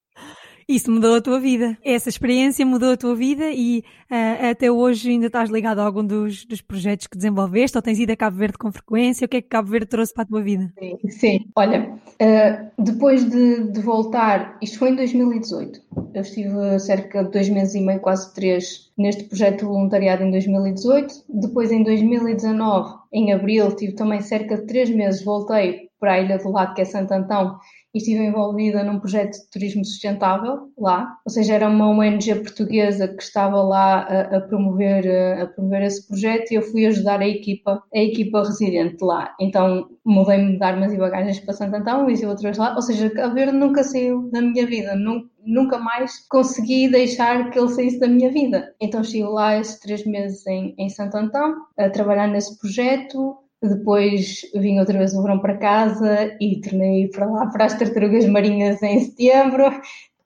Isso 0.69 0.91
mudou 0.91 1.15
a 1.15 1.21
tua 1.21 1.41
vida.Essa 1.41 2.09
experiência 2.09 2.65
mudou 2.65 2.93
a 2.93 2.97
tua 2.97 3.15
vida 3.15 3.51
e 3.51 3.85
uh, 4.11 4.51
até 4.51 4.71
hoje 4.71 5.11
ainda 5.11 5.27
estás 5.27 5.51
ligado 5.51 5.81
a 5.81 5.85
algum 5.85 6.05
dos, 6.05 6.45
dos 6.45 6.61
projetos 6.61 7.07
que 7.07 7.17
desenvolveste 7.17 7.77
ou 7.77 7.83
tens 7.83 7.99
ido 7.99 8.13
a 8.13 8.17
Cabo 8.17 8.37
Verde 8.37 8.59
com 8.59 8.73
frequência? 8.73 9.25
O 9.25 9.29
que 9.29 9.39
é 9.39 9.43
que 9.43 9.49
Cabo 9.49 9.71
Verde 9.71 9.87
trouxe 9.87 10.15
para 10.15 10.25
a 10.25 10.27
tua 10.27 10.43
vida? 10.43 10.73
Sim, 10.79 10.99
sim. 11.09 11.41
olha, 11.57 11.91
uh, 11.91 12.83
depois 12.83 13.29
de, 13.29 13.71
de, 13.71 13.81
voltar, 13.81 14.57
isto 14.63 14.79
foi 14.79 14.91
em 14.91 14.97
2018, 14.97 15.81
eu 16.15 16.21
estive 16.21 16.79
cerca 16.79 17.25
de 17.25 17.31
dois 17.31 17.49
meses 17.49 17.75
e 17.75 17.81
meio, 17.81 18.01
quase 18.01 18.33
três, 18.35 18.91
neste 18.97 19.25
projeto 19.25 19.61
de 19.61 19.65
voluntariado 19.65 20.23
em 20.23 20.31
2018. 20.31 21.25
Depois, 21.29 21.73
em 21.73 21.83
2019, 21.83 22.95
em 23.13 23.33
abril, 23.33 23.75
tive 23.75 23.95
também 23.95 24.21
cerca 24.21 24.57
de 24.57 24.67
três 24.67 24.91
meses, 24.91 25.25
voltei 25.25 25.91
para 25.99 26.15
a 26.15 26.21
Ilha 26.21 26.39
do 26.39 26.51
Lado, 26.51 26.75
que 26.75 26.83
é 26.83 26.85
Santo 26.85 27.13
Antão, 27.13 27.59
e 27.95 27.99
estive 27.99 28.25
envolvida 28.25 28.83
num 28.83 28.99
projeto 28.99 29.33
de 29.33 29.51
turismo 29.51 29.85
sustentável 29.85 30.71
lá, 30.79 31.17
ou 31.25 31.33
seja, 31.33 31.55
era 31.55 31.69
uma 31.69 31.89
ONG 31.89 32.35
portuguesa 32.37 33.09
que 33.09 33.23
estava 33.23 33.63
lá 33.63 34.01
a, 34.01 34.37
a 34.37 34.41
promover 34.41 35.07
a, 35.41 35.47
promover 35.47 35.83
esse 35.83 36.07
projeto 36.07 36.53
e 36.53 36.55
eu 36.55 36.63
fui 36.63 36.87
ajudar 36.87 37.21
a 37.21 37.29
equipa, 37.29 37.83
a 37.95 37.99
equipa 37.99 38.43
residente 38.43 39.03
lá. 39.03 39.35
Então 39.41 39.89
mudei-me 40.05 40.57
de 40.57 40.65
armas 40.65 40.93
e 40.93 40.97
bagagens 40.97 41.41
para 41.41 41.55
Santo 41.55 41.77
Antão 41.77 42.11
e 42.11 42.27
outras 42.27 42.59
lá, 42.59 42.75
ou 42.75 42.83
seja, 42.83 43.13
a 43.23 43.29
ver 43.29 43.53
nunca 43.53 43.83
saiu 43.83 44.31
da 44.31 44.41
minha 44.41 44.67
vida, 44.67 44.97
nunca, 44.97 45.29
nunca 45.45 45.79
mais 45.79 46.27
consegui 46.29 46.89
deixar 46.89 47.51
que 47.51 47.59
ele 47.59 47.69
saísse 47.69 48.01
da 48.01 48.09
minha 48.09 48.31
vida. 48.31 48.75
Então 48.81 49.03
estive 49.03 49.29
lá 49.29 49.59
esses 49.59 49.79
três 49.81 50.05
meses 50.07 50.47
em, 50.47 50.75
em 50.79 50.89
Santo 50.89 51.17
Antão 51.17 51.55
a 51.77 51.91
trabalhar 51.91 52.27
nesse 52.27 52.59
projeto, 52.59 53.37
depois 53.69 54.41
vim 54.55 54.79
outra 54.79 54.99
vez 54.99 55.15
o 55.15 55.23
verão 55.23 55.39
para 55.41 55.59
casa 55.59 56.37
e 56.41 56.61
tornei 56.61 57.09
para 57.09 57.27
lá 57.27 57.47
para 57.47 57.67
as 57.67 57.79
tartarugas 57.79 58.27
marinhas 58.27 58.83
em 58.83 59.01
setembro. 59.01 59.65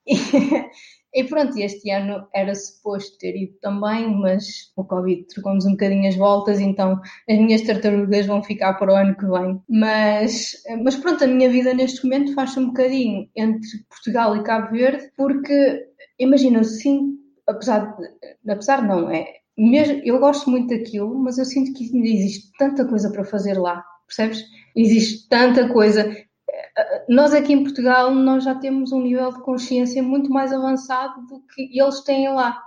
E, 0.08 1.20
e 1.20 1.24
pronto, 1.24 1.58
este 1.58 1.90
ano 1.90 2.28
era 2.32 2.54
suposto 2.54 3.18
ter 3.18 3.34
ido 3.34 3.54
também, 3.60 4.06
mas 4.20 4.70
o 4.76 4.84
Covid 4.84 5.26
trocou-nos 5.26 5.64
um 5.66 5.70
bocadinho 5.70 6.06
as 6.08 6.14
voltas, 6.14 6.60
então 6.60 7.00
as 7.28 7.38
minhas 7.38 7.62
tartarugas 7.62 8.26
vão 8.26 8.42
ficar 8.42 8.74
para 8.74 8.92
o 8.92 8.96
ano 8.96 9.16
que 9.16 9.26
vem. 9.26 9.60
Mas, 9.68 10.52
mas 10.84 10.94
pronto, 10.94 11.24
a 11.24 11.26
minha 11.26 11.50
vida 11.50 11.74
neste 11.74 12.04
momento 12.04 12.34
faz-se 12.34 12.60
um 12.60 12.66
bocadinho 12.66 13.28
entre 13.34 13.66
Portugal 13.88 14.36
e 14.36 14.44
Cabo 14.44 14.70
Verde, 14.70 15.10
porque 15.16 15.86
imagina, 16.18 16.62
sim, 16.62 17.16
apesar 17.48 17.96
de, 17.96 18.52
apesar 18.52 18.82
não, 18.82 19.10
é, 19.10 19.26
mesmo, 19.56 20.00
eu 20.04 20.18
gosto 20.18 20.50
muito 20.50 20.68
daquilo, 20.68 21.18
mas 21.18 21.38
eu 21.38 21.44
sinto 21.44 21.72
que 21.72 21.84
ainda 21.84 22.08
existe 22.08 22.52
tanta 22.58 22.84
coisa 22.84 23.10
para 23.10 23.24
fazer 23.24 23.58
lá, 23.58 23.84
percebes? 24.06 24.44
Existe 24.74 25.28
tanta 25.28 25.68
coisa. 25.72 26.14
Nós 27.08 27.32
aqui 27.32 27.54
em 27.54 27.62
Portugal, 27.62 28.14
nós 28.14 28.44
já 28.44 28.54
temos 28.54 28.92
um 28.92 29.00
nível 29.00 29.32
de 29.32 29.40
consciência 29.42 30.02
muito 30.02 30.30
mais 30.30 30.52
avançado 30.52 31.26
do 31.26 31.40
que 31.54 31.78
eles 31.78 32.02
têm 32.02 32.28
lá. 32.28 32.60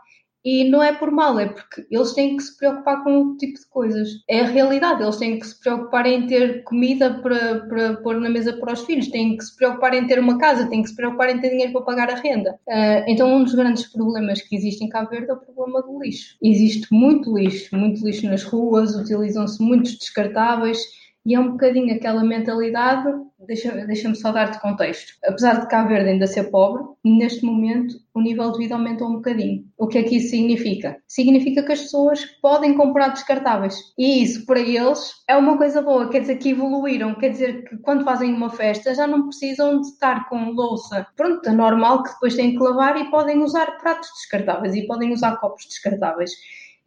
E 0.52 0.64
não 0.64 0.82
é 0.82 0.92
por 0.92 1.12
mal, 1.12 1.40
é 1.40 1.46
porque 1.46 1.86
eles 1.92 2.12
têm 2.14 2.36
que 2.36 2.42
se 2.42 2.58
preocupar 2.58 3.04
com 3.04 3.20
outro 3.20 3.38
tipo 3.38 3.54
de 3.54 3.68
coisas. 3.68 4.10
É 4.28 4.40
a 4.40 4.48
realidade, 4.48 5.04
eles 5.04 5.18
têm 5.18 5.38
que 5.38 5.46
se 5.46 5.60
preocupar 5.60 6.08
em 6.08 6.26
ter 6.26 6.64
comida 6.64 7.20
para, 7.22 7.60
para 7.68 7.98
pôr 7.98 8.20
na 8.20 8.32
mesa 8.32 8.54
para 8.54 8.74
os 8.74 8.82
filhos, 8.82 9.10
têm 9.10 9.38
que 9.38 9.44
se 9.44 9.56
preocupar 9.56 9.94
em 9.94 10.08
ter 10.08 10.18
uma 10.18 10.40
casa, 10.40 10.68
têm 10.68 10.82
que 10.82 10.90
se 10.90 10.96
preocupar 10.96 11.30
em 11.30 11.40
ter 11.40 11.52
dinheiro 11.52 11.72
para 11.72 11.84
pagar 11.84 12.10
a 12.10 12.16
renda. 12.16 12.58
Uh, 12.68 13.04
então, 13.08 13.32
um 13.32 13.44
dos 13.44 13.54
grandes 13.54 13.86
problemas 13.86 14.42
que 14.42 14.56
existe 14.56 14.84
em 14.84 14.90
Cabo 14.90 15.12
Verde 15.12 15.30
é 15.30 15.34
o 15.34 15.38
problema 15.38 15.84
do 15.84 16.02
lixo. 16.02 16.36
Existe 16.42 16.88
muito 16.92 17.38
lixo, 17.38 17.78
muito 17.78 18.04
lixo 18.04 18.26
nas 18.28 18.42
ruas, 18.42 18.96
utilizam-se 18.96 19.62
muitos 19.62 20.00
descartáveis 20.00 20.80
e 21.24 21.36
é 21.36 21.40
um 21.40 21.52
bocadinho 21.52 21.94
aquela 21.94 22.24
mentalidade, 22.24 23.08
deixa-me 23.50 23.86
deixa 23.88 24.14
só 24.14 24.32
dar-te 24.32 24.62
contexto. 24.62 25.14
Apesar 25.26 25.60
de 25.60 25.68
Cabo 25.68 25.90
Verde 25.90 26.12
ainda 26.12 26.28
ser 26.28 26.46
pobre, 26.46 26.84
neste 27.04 27.44
momento 27.44 27.96
o 28.14 28.22
nível 28.22 28.52
de 28.52 28.60
vida 28.60 28.76
aumentou 28.76 29.10
um 29.10 29.16
bocadinho. 29.16 29.66
O 29.78 29.88
que 29.88 29.98
é 29.98 30.04
que 30.04 30.18
isso 30.18 30.30
significa? 30.30 30.98
Significa 31.08 31.64
que 31.64 31.72
as 31.72 31.82
pessoas 31.82 32.26
podem 32.42 32.76
comprar 32.76 33.10
descartáveis. 33.10 33.76
E 33.98 34.22
isso, 34.24 34.46
para 34.46 34.60
eles, 34.60 35.14
é 35.28 35.36
uma 35.36 35.58
coisa 35.58 35.82
boa. 35.82 36.10
Quer 36.10 36.22
dizer 36.22 36.38
que 36.38 36.50
evoluíram. 36.50 37.16
Quer 37.16 37.30
dizer 37.30 37.64
que 37.64 37.78
quando 37.78 38.06
fazem 38.06 38.32
uma 38.32 38.52
festa 38.52 38.94
já 38.94 39.08
não 39.08 39.28
precisam 39.28 39.82
de 39.82 39.88
estar 39.88 40.30
com 40.30 40.52
louça. 40.52 41.08
Pronto, 41.16 41.50
é 41.50 41.52
normal 41.52 42.04
que 42.04 42.14
depois 42.14 42.36
têm 42.36 42.56
que 42.56 42.64
lavar 42.64 42.98
e 42.98 43.10
podem 43.10 43.42
usar 43.42 43.78
pratos 43.80 44.10
descartáveis 44.16 44.76
e 44.76 44.86
podem 44.86 45.12
usar 45.12 45.38
copos 45.38 45.66
descartáveis. 45.66 46.32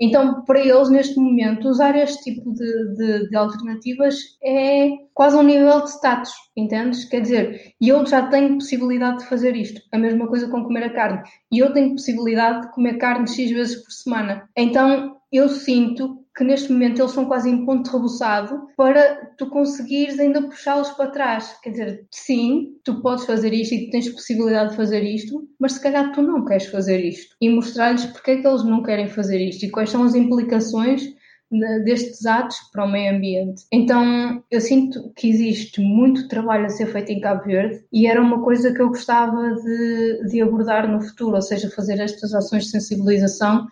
Então, 0.00 0.42
para 0.44 0.60
eles, 0.60 0.90
neste 0.90 1.16
momento, 1.18 1.68
usar 1.68 1.96
este 1.96 2.22
tipo 2.24 2.52
de, 2.52 2.94
de, 2.96 3.28
de, 3.28 3.36
alternativas 3.36 4.16
é 4.42 4.88
quase 5.14 5.36
um 5.36 5.42
nível 5.42 5.82
de 5.82 5.90
status, 5.90 6.32
entendes? 6.56 7.04
Quer 7.04 7.20
dizer, 7.20 7.74
eu 7.80 8.04
já 8.06 8.26
tenho 8.26 8.54
possibilidade 8.54 9.18
de 9.18 9.26
fazer 9.26 9.54
isto. 9.54 9.80
A 9.92 9.98
mesma 9.98 10.26
coisa 10.26 10.48
com 10.48 10.64
comer 10.64 10.84
a 10.84 10.92
carne. 10.92 11.22
E 11.50 11.58
eu 11.58 11.72
tenho 11.72 11.92
possibilidade 11.92 12.62
de 12.62 12.72
comer 12.72 12.98
carne 12.98 13.28
X 13.28 13.50
vezes 13.50 13.76
por 13.82 13.92
semana. 13.92 14.48
Então, 14.56 15.16
eu 15.30 15.48
sinto 15.48 16.21
que 16.34 16.44
neste 16.44 16.72
momento 16.72 17.00
eles 17.00 17.12
são 17.12 17.26
quase 17.26 17.50
em 17.50 17.64
ponto 17.64 17.90
rebuçado 17.90 18.68
para 18.76 19.32
tu 19.36 19.46
conseguires 19.50 20.18
ainda 20.18 20.42
puxá-los 20.42 20.90
para 20.90 21.10
trás. 21.10 21.56
Quer 21.62 21.70
dizer, 21.70 22.06
sim, 22.10 22.74
tu 22.84 23.02
podes 23.02 23.26
fazer 23.26 23.52
isto 23.52 23.74
e 23.74 23.90
tens 23.90 24.08
possibilidade 24.08 24.70
de 24.70 24.76
fazer 24.76 25.02
isto, 25.02 25.46
mas 25.58 25.72
se 25.72 25.82
calhar 25.82 26.12
tu 26.12 26.22
não 26.22 26.44
queres 26.44 26.66
fazer 26.66 27.04
isto. 27.04 27.36
E 27.40 27.50
mostrar-lhes 27.50 28.06
porque 28.06 28.32
é 28.32 28.36
que 28.40 28.46
eles 28.46 28.64
não 28.64 28.82
querem 28.82 29.08
fazer 29.08 29.40
isto 29.40 29.64
e 29.64 29.70
quais 29.70 29.90
são 29.90 30.04
as 30.04 30.14
implicações 30.14 31.02
destes 31.84 32.24
atos 32.24 32.56
para 32.72 32.84
o 32.84 32.90
meio 32.90 33.14
ambiente. 33.14 33.64
Então, 33.70 34.42
eu 34.50 34.60
sinto 34.60 35.12
que 35.14 35.28
existe 35.28 35.80
muito 35.80 36.28
trabalho 36.28 36.64
a 36.64 36.70
ser 36.70 36.86
feito 36.86 37.12
em 37.12 37.20
Cabo 37.20 37.44
Verde 37.44 37.84
e 37.92 38.06
era 38.06 38.20
uma 38.20 38.42
coisa 38.42 38.72
que 38.72 38.80
eu 38.80 38.88
gostava 38.88 39.54
de, 39.54 40.28
de 40.30 40.40
abordar 40.40 40.90
no 40.90 41.02
futuro, 41.02 41.36
ou 41.36 41.42
seja, 41.42 41.70
fazer 41.70 42.00
estas 42.00 42.32
ações 42.32 42.64
de 42.64 42.70
sensibilização 42.70 43.66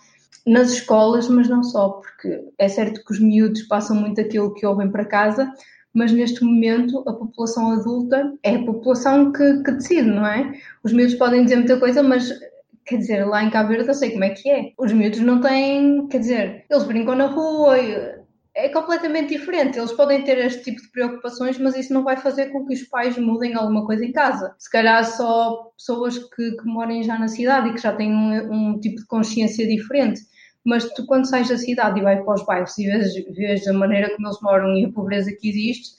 nas 0.46 0.72
escolas, 0.72 1.28
mas 1.28 1.48
não 1.48 1.62
só, 1.62 1.90
porque 1.90 2.44
é 2.58 2.68
certo 2.68 3.04
que 3.04 3.12
os 3.12 3.20
miúdos 3.20 3.62
passam 3.62 3.96
muito 3.96 4.20
aquilo 4.20 4.54
que 4.54 4.66
ouvem 4.66 4.90
para 4.90 5.04
casa, 5.04 5.52
mas 5.92 6.12
neste 6.12 6.44
momento 6.44 7.00
a 7.06 7.12
população 7.12 7.72
adulta 7.72 8.32
é 8.42 8.56
a 8.56 8.64
população 8.64 9.32
que, 9.32 9.62
que, 9.62 9.72
decide, 9.72 10.08
não 10.08 10.26
é? 10.26 10.52
Os 10.82 10.92
miúdos 10.92 11.16
podem 11.16 11.44
dizer 11.44 11.56
muita 11.56 11.78
coisa, 11.78 12.02
mas 12.02 12.32
quer 12.86 12.96
dizer, 12.96 13.24
lá 13.24 13.42
em 13.42 13.50
Cabo 13.50 13.70
Verde 13.70 13.88
eu 13.88 13.94
sei 13.94 14.10
como 14.10 14.24
é 14.24 14.30
que 14.30 14.48
é. 14.48 14.72
Os 14.78 14.92
miúdos 14.92 15.20
não 15.20 15.40
têm, 15.40 16.06
quer 16.08 16.18
dizer, 16.18 16.64
eles 16.70 16.84
brincam 16.84 17.14
na 17.14 17.26
rua, 17.26 17.76
é 18.64 18.68
completamente 18.68 19.37
diferente. 19.37 19.79
Eles 19.79 19.92
podem 19.92 20.23
ter 20.23 20.38
este 20.38 20.64
tipo 20.64 20.81
de 20.83 20.90
preocupações, 20.90 21.59
mas 21.59 21.77
isso 21.77 21.92
não 21.92 22.05
vai 22.05 22.16
fazer 22.16 22.51
com 22.51 22.66
que 22.66 22.75
os 22.75 22.83
pais 22.85 23.16
mudem 23.18 23.55
alguma 23.55 23.85
coisa 23.87 24.05
em 24.05 24.12
casa. 24.12 24.55
Se 24.59 24.70
calhar 24.70 25.05
só 25.05 25.70
pessoas 25.77 26.18
que, 26.18 26.57
que 26.57 27.03
já 27.03 27.18
na 27.18 27.29
cidade 27.29 27.68
e 27.68 27.75
que 27.75 27.81
já 27.81 27.92
têm 27.92 28.12
um, 28.12 28.53
um 28.53 28.81
tipo 28.81 28.96
de 28.96 29.07
consciência 29.07 29.66
diferente 29.66 30.20
mas 30.64 30.85
tu 30.92 31.07
quando 31.07 31.29
sais 31.29 31.49
da 31.49 31.57
cidade 31.57 31.99
e 31.99 32.03
vais 32.03 32.23
para 32.25 32.35
os 32.35 32.44
bairros 32.44 32.77
e 32.79 32.87
vês, 32.87 33.14
vês 33.35 33.66
a 33.66 33.73
maneira 33.73 34.14
como 34.14 34.29
eles 34.29 34.38
moram 34.42 34.77
e 34.77 34.85
a 34.85 34.92
pobreza 34.92 35.33
que 35.33 35.49
existe, 35.49 35.94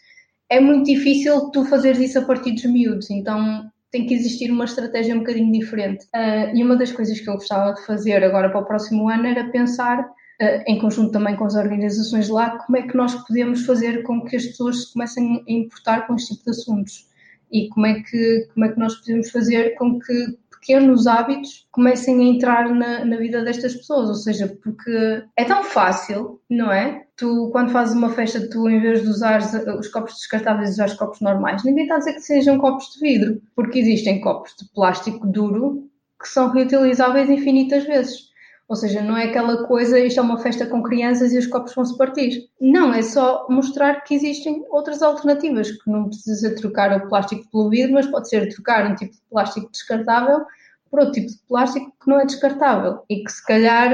é 0.50 0.60
muito 0.60 0.86
difícil 0.86 1.50
tu 1.52 1.66
fazeres 1.66 2.00
isso 2.00 2.20
a 2.20 2.24
partir 2.24 2.52
dos 2.52 2.66
miúdos, 2.66 3.10
então 3.10 3.70
tem 3.90 4.06
que 4.06 4.14
existir 4.14 4.52
uma 4.52 4.66
estratégia 4.66 5.16
um 5.16 5.20
bocadinho 5.20 5.52
diferente. 5.52 6.06
Uh, 6.16 6.56
e 6.56 6.64
uma 6.64 6.78
das 6.78 6.92
coisas 6.92 7.20
que 7.20 7.30
eu 7.30 7.34
gostava 7.34 7.74
de 7.74 7.86
fazer 7.86 8.24
agora 8.24 8.50
para 8.50 8.60
o 8.60 8.66
próximo 8.66 9.10
ano 9.10 9.28
era 9.28 9.50
pensar, 9.50 10.06
em 10.68 10.80
conjunto 10.80 11.12
também 11.12 11.36
com 11.36 11.46
as 11.46 11.56
organizações 11.56 12.30
lá, 12.30 12.58
como 12.58 12.78
é 12.78 12.82
que 12.84 12.98
nós 12.98 13.14
podemos 13.26 13.66
fazer 13.66 14.04
com 14.04 14.24
que 14.24 14.36
as 14.36 14.46
pessoas 14.46 14.84
se 14.84 14.94
comecem 14.94 15.44
a 15.48 15.52
importar 15.52 16.08
com 16.08 16.16
este 16.16 16.34
tipo 16.34 16.46
de 16.46 16.52
assuntos 16.52 17.08
e 17.52 17.68
como 17.70 17.86
é 17.86 18.02
que, 18.02 18.48
como 18.54 18.66
é 18.66 18.70
que 18.70 18.80
nós 18.80 18.96
podemos 18.96 19.30
fazer 19.30 19.76
com 19.76 20.00
que 20.00 20.38
pequenos 20.62 21.08
hábitos 21.08 21.68
comecem 21.72 22.20
a 22.20 22.24
entrar 22.24 22.70
na, 22.70 23.04
na 23.04 23.18
vida 23.18 23.44
destas 23.44 23.76
pessoas, 23.76 24.10
ou 24.10 24.16
seja, 24.16 24.48
porque 24.64 25.24
é 25.36 25.44
tão 25.44 25.64
fácil, 25.64 26.40
não 26.50 26.72
é? 26.72 27.04
Tu, 27.18 27.50
quando 27.52 27.72
fazes 27.72 27.96
uma 27.96 28.12
festa, 28.12 28.48
tu, 28.48 28.70
em 28.70 28.80
vez 28.80 29.02
de 29.02 29.10
usar 29.10 29.42
os 29.78 29.88
copos 29.88 30.14
descartáveis, 30.14 30.72
usas 30.72 30.94
copos 30.94 31.20
normais. 31.20 31.64
Ninguém 31.64 31.84
está 31.84 31.96
a 31.96 32.00
dizer 32.00 32.14
que 32.14 32.22
sejam 32.22 32.60
copos 32.60 32.94
de 32.94 33.00
vidro, 33.00 33.42
porque 33.56 33.80
existem 33.80 34.22
copos 34.22 34.56
de 34.56 34.70
plástico 34.72 35.26
duro 35.28 35.90
que 36.22 36.30
são 36.30 36.52
reutilizáveis 36.52 37.30
infinitas 37.30 37.84
vezes. 37.86 38.31
Ou 38.72 38.76
seja, 38.78 39.02
não 39.02 39.18
é 39.18 39.26
aquela 39.26 39.68
coisa, 39.68 40.00
isto 40.00 40.18
é 40.18 40.24
uma 40.24 40.40
festa 40.40 40.66
com 40.66 40.82
crianças 40.82 41.34
e 41.34 41.38
os 41.38 41.46
copos 41.46 41.76
vão 41.76 41.84
se 41.84 41.98
partir. 41.98 42.50
Não, 42.58 42.94
é 42.94 43.02
só 43.02 43.46
mostrar 43.50 44.00
que 44.06 44.16
existem 44.16 44.64
outras 44.70 45.02
alternativas, 45.02 45.70
que 45.70 45.92
não 45.92 46.06
precisa 46.08 46.56
trocar 46.56 46.96
o 46.96 47.10
plástico 47.10 47.46
pelo 47.52 47.70
vidro, 47.70 47.96
mas 47.96 48.08
pode 48.08 48.30
ser 48.30 48.48
trocar 48.48 48.90
um 48.90 48.96
tipo 48.96 49.12
de 49.12 49.22
plástico 49.30 49.70
descartável 49.70 50.46
por 50.90 51.02
outro 51.02 51.16
tipo 51.16 51.28
de 51.28 51.38
plástico 51.50 51.92
que 52.02 52.10
não 52.10 52.22
é 52.22 52.26
descartável 52.26 53.04
e 53.10 53.22
que 53.26 53.32
se 53.32 53.46
calhar, 53.46 53.92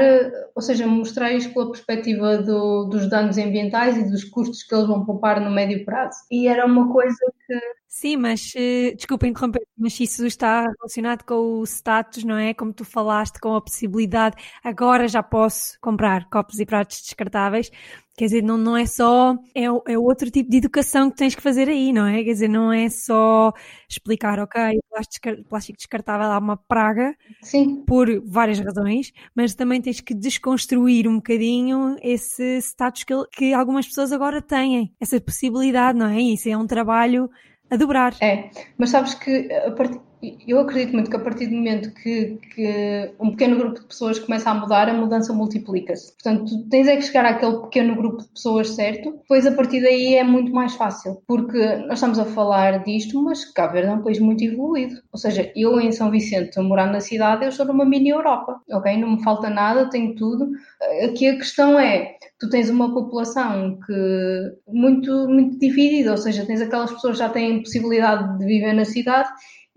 ou 0.54 0.62
seja, 0.62 0.86
mostrar 0.86 1.32
isto 1.32 1.52
pela 1.52 1.72
perspectiva 1.72 2.38
do, 2.38 2.84
dos 2.84 3.10
danos 3.10 3.36
ambientais 3.36 3.96
e 3.96 4.08
dos 4.08 4.22
custos 4.22 4.62
que 4.62 4.72
eles 4.72 4.86
vão 4.86 5.04
poupar 5.04 5.40
no 5.40 5.50
médio 5.50 5.84
prazo. 5.84 6.18
E 6.30 6.46
era 6.46 6.64
uma 6.64 6.92
coisa 6.92 7.18
que 7.48 7.60
Sim, 8.00 8.16
mas 8.16 8.54
uh, 8.54 8.94
desculpa 8.94 9.26
interromper, 9.26 9.66
mas 9.76 9.98
isso 9.98 10.24
está 10.24 10.68
relacionado 10.78 11.24
com 11.24 11.34
o 11.34 11.64
status, 11.64 12.22
não 12.22 12.36
é? 12.36 12.54
Como 12.54 12.72
tu 12.72 12.84
falaste, 12.84 13.40
com 13.40 13.56
a 13.56 13.60
possibilidade, 13.60 14.36
agora 14.62 15.08
já 15.08 15.20
posso 15.20 15.76
comprar 15.80 16.30
copos 16.30 16.60
e 16.60 16.64
pratos 16.64 17.00
descartáveis. 17.00 17.72
Quer 18.16 18.26
dizer, 18.26 18.42
não, 18.42 18.56
não 18.56 18.76
é 18.76 18.86
só, 18.86 19.36
é, 19.52 19.64
é 19.64 19.98
outro 19.98 20.30
tipo 20.30 20.48
de 20.48 20.58
educação 20.58 21.10
que 21.10 21.16
tens 21.16 21.34
que 21.34 21.42
fazer 21.42 21.68
aí, 21.68 21.92
não 21.92 22.06
é? 22.06 22.22
Quer 22.22 22.32
dizer, 22.34 22.48
não 22.48 22.72
é 22.72 22.88
só 22.88 23.52
explicar, 23.88 24.38
ok, 24.38 24.78
o 24.78 25.44
plástico 25.44 25.76
descartável 25.76 26.30
é 26.30 26.38
uma 26.38 26.56
praga, 26.56 27.16
Sim. 27.42 27.82
por 27.84 28.08
várias 28.24 28.60
razões, 28.60 29.12
mas 29.34 29.56
também 29.56 29.80
tens 29.80 30.00
que 30.00 30.14
desconstruir 30.14 31.08
um 31.08 31.16
bocadinho 31.16 31.96
esse 32.00 32.58
status 32.58 33.02
que, 33.02 33.14
que 33.32 33.52
algumas 33.52 33.88
pessoas 33.88 34.12
agora 34.12 34.40
têm, 34.40 34.94
essa 35.00 35.20
possibilidade, 35.20 35.98
não 35.98 36.06
é? 36.06 36.20
Isso 36.20 36.48
é 36.48 36.56
um 36.56 36.66
trabalho 36.66 37.28
a 37.70 37.76
dobrar. 37.76 38.14
É, 38.20 38.50
mas 38.76 38.90
sabes 38.90 39.14
que 39.14 39.52
a 39.52 39.70
partir 39.70 40.00
eu 40.46 40.58
acredito 40.58 40.92
muito 40.92 41.10
que 41.10 41.16
a 41.16 41.20
partir 41.20 41.46
do 41.46 41.54
momento 41.54 41.92
que, 41.94 42.38
que, 42.54 43.12
um 43.20 43.30
pequeno 43.30 43.56
grupo 43.56 43.80
de 43.80 43.86
pessoas 43.86 44.18
começa 44.18 44.50
a 44.50 44.54
mudar, 44.54 44.88
a 44.88 44.94
mudança 44.94 45.32
multiplica-se. 45.32 46.12
Portanto, 46.14 46.46
tu 46.46 46.68
tens 46.68 46.88
é 46.88 46.96
que 46.96 47.02
chegar 47.02 47.24
àquele 47.24 47.58
pequeno 47.60 47.94
grupo 47.94 48.22
de 48.22 48.28
pessoas 48.28 48.70
certo, 48.70 49.12
depois 49.12 49.46
a 49.46 49.52
partir 49.52 49.80
daí 49.80 50.16
é 50.16 50.24
muito 50.24 50.52
mais 50.52 50.74
fácil. 50.74 51.22
Porque 51.26 51.76
nós 51.86 51.94
estamos 51.94 52.18
a 52.18 52.24
falar 52.24 52.82
disto, 52.82 53.22
mas 53.22 53.44
Cabo 53.44 53.74
Verde 53.74 53.90
é 53.90 53.92
um 53.92 54.02
país 54.02 54.18
muito 54.18 54.42
evoluído. 54.42 55.00
Ou 55.12 55.18
seja, 55.18 55.52
eu 55.54 55.80
em 55.80 55.92
São 55.92 56.10
Vicente, 56.10 56.58
morar 56.60 56.90
na 56.90 57.00
cidade, 57.00 57.44
eu 57.44 57.52
sou 57.52 57.64
numa 57.66 57.84
mini 57.84 58.08
Europa, 58.08 58.60
ok? 58.72 58.96
Não 58.96 59.12
me 59.12 59.22
falta 59.22 59.48
nada, 59.48 59.88
tenho 59.88 60.16
tudo. 60.16 60.50
Aqui 61.04 61.28
a 61.28 61.36
questão 61.36 61.78
é, 61.78 62.16
tu 62.40 62.48
tens 62.48 62.68
uma 62.68 62.92
população 62.92 63.78
que 63.86 64.52
muito, 64.66 65.28
muito 65.28 65.58
dividida, 65.58 66.10
ou 66.10 66.16
seja, 66.16 66.44
tens 66.44 66.60
aquelas 66.60 66.92
pessoas 66.92 67.14
que 67.14 67.18
já 67.22 67.28
têm 67.28 67.62
possibilidade 67.62 68.38
de 68.38 68.44
viver 68.44 68.72
na 68.72 68.84
cidade 68.84 69.28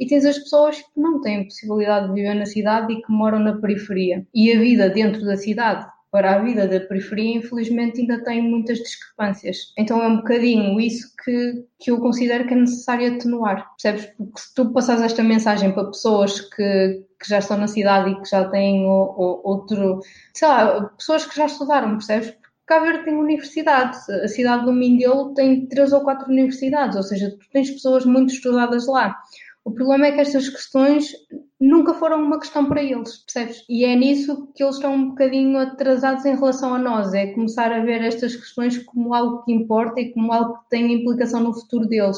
e 0.01 0.07
tens 0.07 0.25
as 0.25 0.39
pessoas 0.39 0.77
que 0.77 0.99
não 0.99 1.21
têm 1.21 1.43
possibilidade 1.43 2.07
de 2.07 2.13
viver 2.15 2.33
na 2.33 2.47
cidade 2.47 2.91
e 2.91 3.01
que 3.03 3.11
moram 3.11 3.37
na 3.37 3.61
periferia. 3.61 4.25
E 4.33 4.51
a 4.51 4.59
vida 4.59 4.89
dentro 4.89 5.23
da 5.23 5.37
cidade 5.37 5.85
para 6.09 6.35
a 6.35 6.39
vida 6.39 6.67
da 6.67 6.79
periferia, 6.79 7.37
infelizmente, 7.37 8.01
ainda 8.01 8.21
tem 8.23 8.41
muitas 8.41 8.79
discrepâncias. 8.79 9.71
Então 9.77 10.01
é 10.01 10.07
um 10.07 10.17
bocadinho 10.17 10.81
isso 10.81 11.15
que, 11.23 11.63
que 11.79 11.91
eu 11.91 11.99
considero 11.99 12.47
que 12.47 12.53
é 12.53 12.57
necessário 12.57 13.15
atenuar. 13.15 13.69
Percebes? 13.75 14.11
Porque 14.17 14.41
se 14.41 14.53
tu 14.55 14.73
passares 14.73 15.03
esta 15.03 15.23
mensagem 15.23 15.71
para 15.71 15.85
pessoas 15.85 16.41
que, 16.41 17.05
que 17.21 17.29
já 17.29 17.37
estão 17.37 17.57
na 17.57 17.67
cidade 17.67 18.09
e 18.09 18.19
que 18.19 18.29
já 18.29 18.49
têm 18.49 18.83
o, 18.83 18.89
o, 18.89 19.41
outro. 19.43 20.01
sei 20.33 20.47
lá, 20.47 20.83
pessoas 20.97 21.27
que 21.27 21.37
já 21.37 21.45
estudaram, 21.45 21.91
percebes? 21.91 22.33
Cabo 22.65 22.85
Verde 22.85 23.05
tem 23.05 23.15
universidades. 23.15 24.09
A 24.09 24.27
cidade 24.27 24.65
do 24.65 24.73
Mindelo 24.73 25.33
tem 25.33 25.65
três 25.67 25.93
ou 25.93 26.01
quatro 26.01 26.29
universidades, 26.29 26.97
ou 26.97 27.03
seja, 27.03 27.29
tu 27.29 27.45
tens 27.51 27.69
pessoas 27.69 28.05
muito 28.05 28.33
estudadas 28.33 28.87
lá. 28.87 29.15
O 29.63 29.71
problema 29.71 30.07
é 30.07 30.11
que 30.11 30.21
estas 30.21 30.49
questões 30.49 31.11
nunca 31.59 31.93
foram 31.93 32.23
uma 32.23 32.39
questão 32.39 32.67
para 32.67 32.81
eles, 32.81 33.17
percebes? 33.17 33.63
E 33.69 33.85
é 33.85 33.95
nisso 33.95 34.51
que 34.55 34.63
eles 34.63 34.75
estão 34.75 34.95
um 34.95 35.09
bocadinho 35.09 35.57
atrasados 35.59 36.25
em 36.25 36.35
relação 36.35 36.73
a 36.73 36.79
nós, 36.79 37.13
é 37.13 37.27
começar 37.27 37.71
a 37.71 37.83
ver 37.83 38.01
estas 38.01 38.35
questões 38.35 38.79
como 38.79 39.13
algo 39.13 39.43
que 39.43 39.53
importa 39.53 40.01
e 40.01 40.11
como 40.11 40.33
algo 40.33 40.57
que 40.59 40.69
tem 40.69 40.91
implicação 40.91 41.41
no 41.41 41.53
futuro 41.53 41.87
deles. 41.87 42.17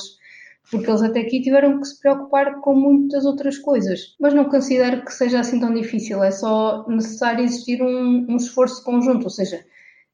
Porque 0.71 0.89
eles 0.89 1.01
até 1.01 1.19
aqui 1.19 1.41
tiveram 1.41 1.79
que 1.79 1.87
se 1.87 1.99
preocupar 1.99 2.61
com 2.61 2.73
muitas 2.73 3.25
outras 3.25 3.57
coisas. 3.57 4.15
Mas 4.19 4.33
não 4.33 4.45
considero 4.45 5.03
que 5.03 5.11
seja 5.11 5.41
assim 5.41 5.59
tão 5.59 5.73
difícil, 5.73 6.23
é 6.23 6.31
só 6.31 6.85
necessário 6.87 7.43
existir 7.43 7.83
um, 7.83 8.25
um 8.29 8.37
esforço 8.37 8.81
conjunto, 8.83 9.25
ou 9.25 9.29
seja, 9.29 9.65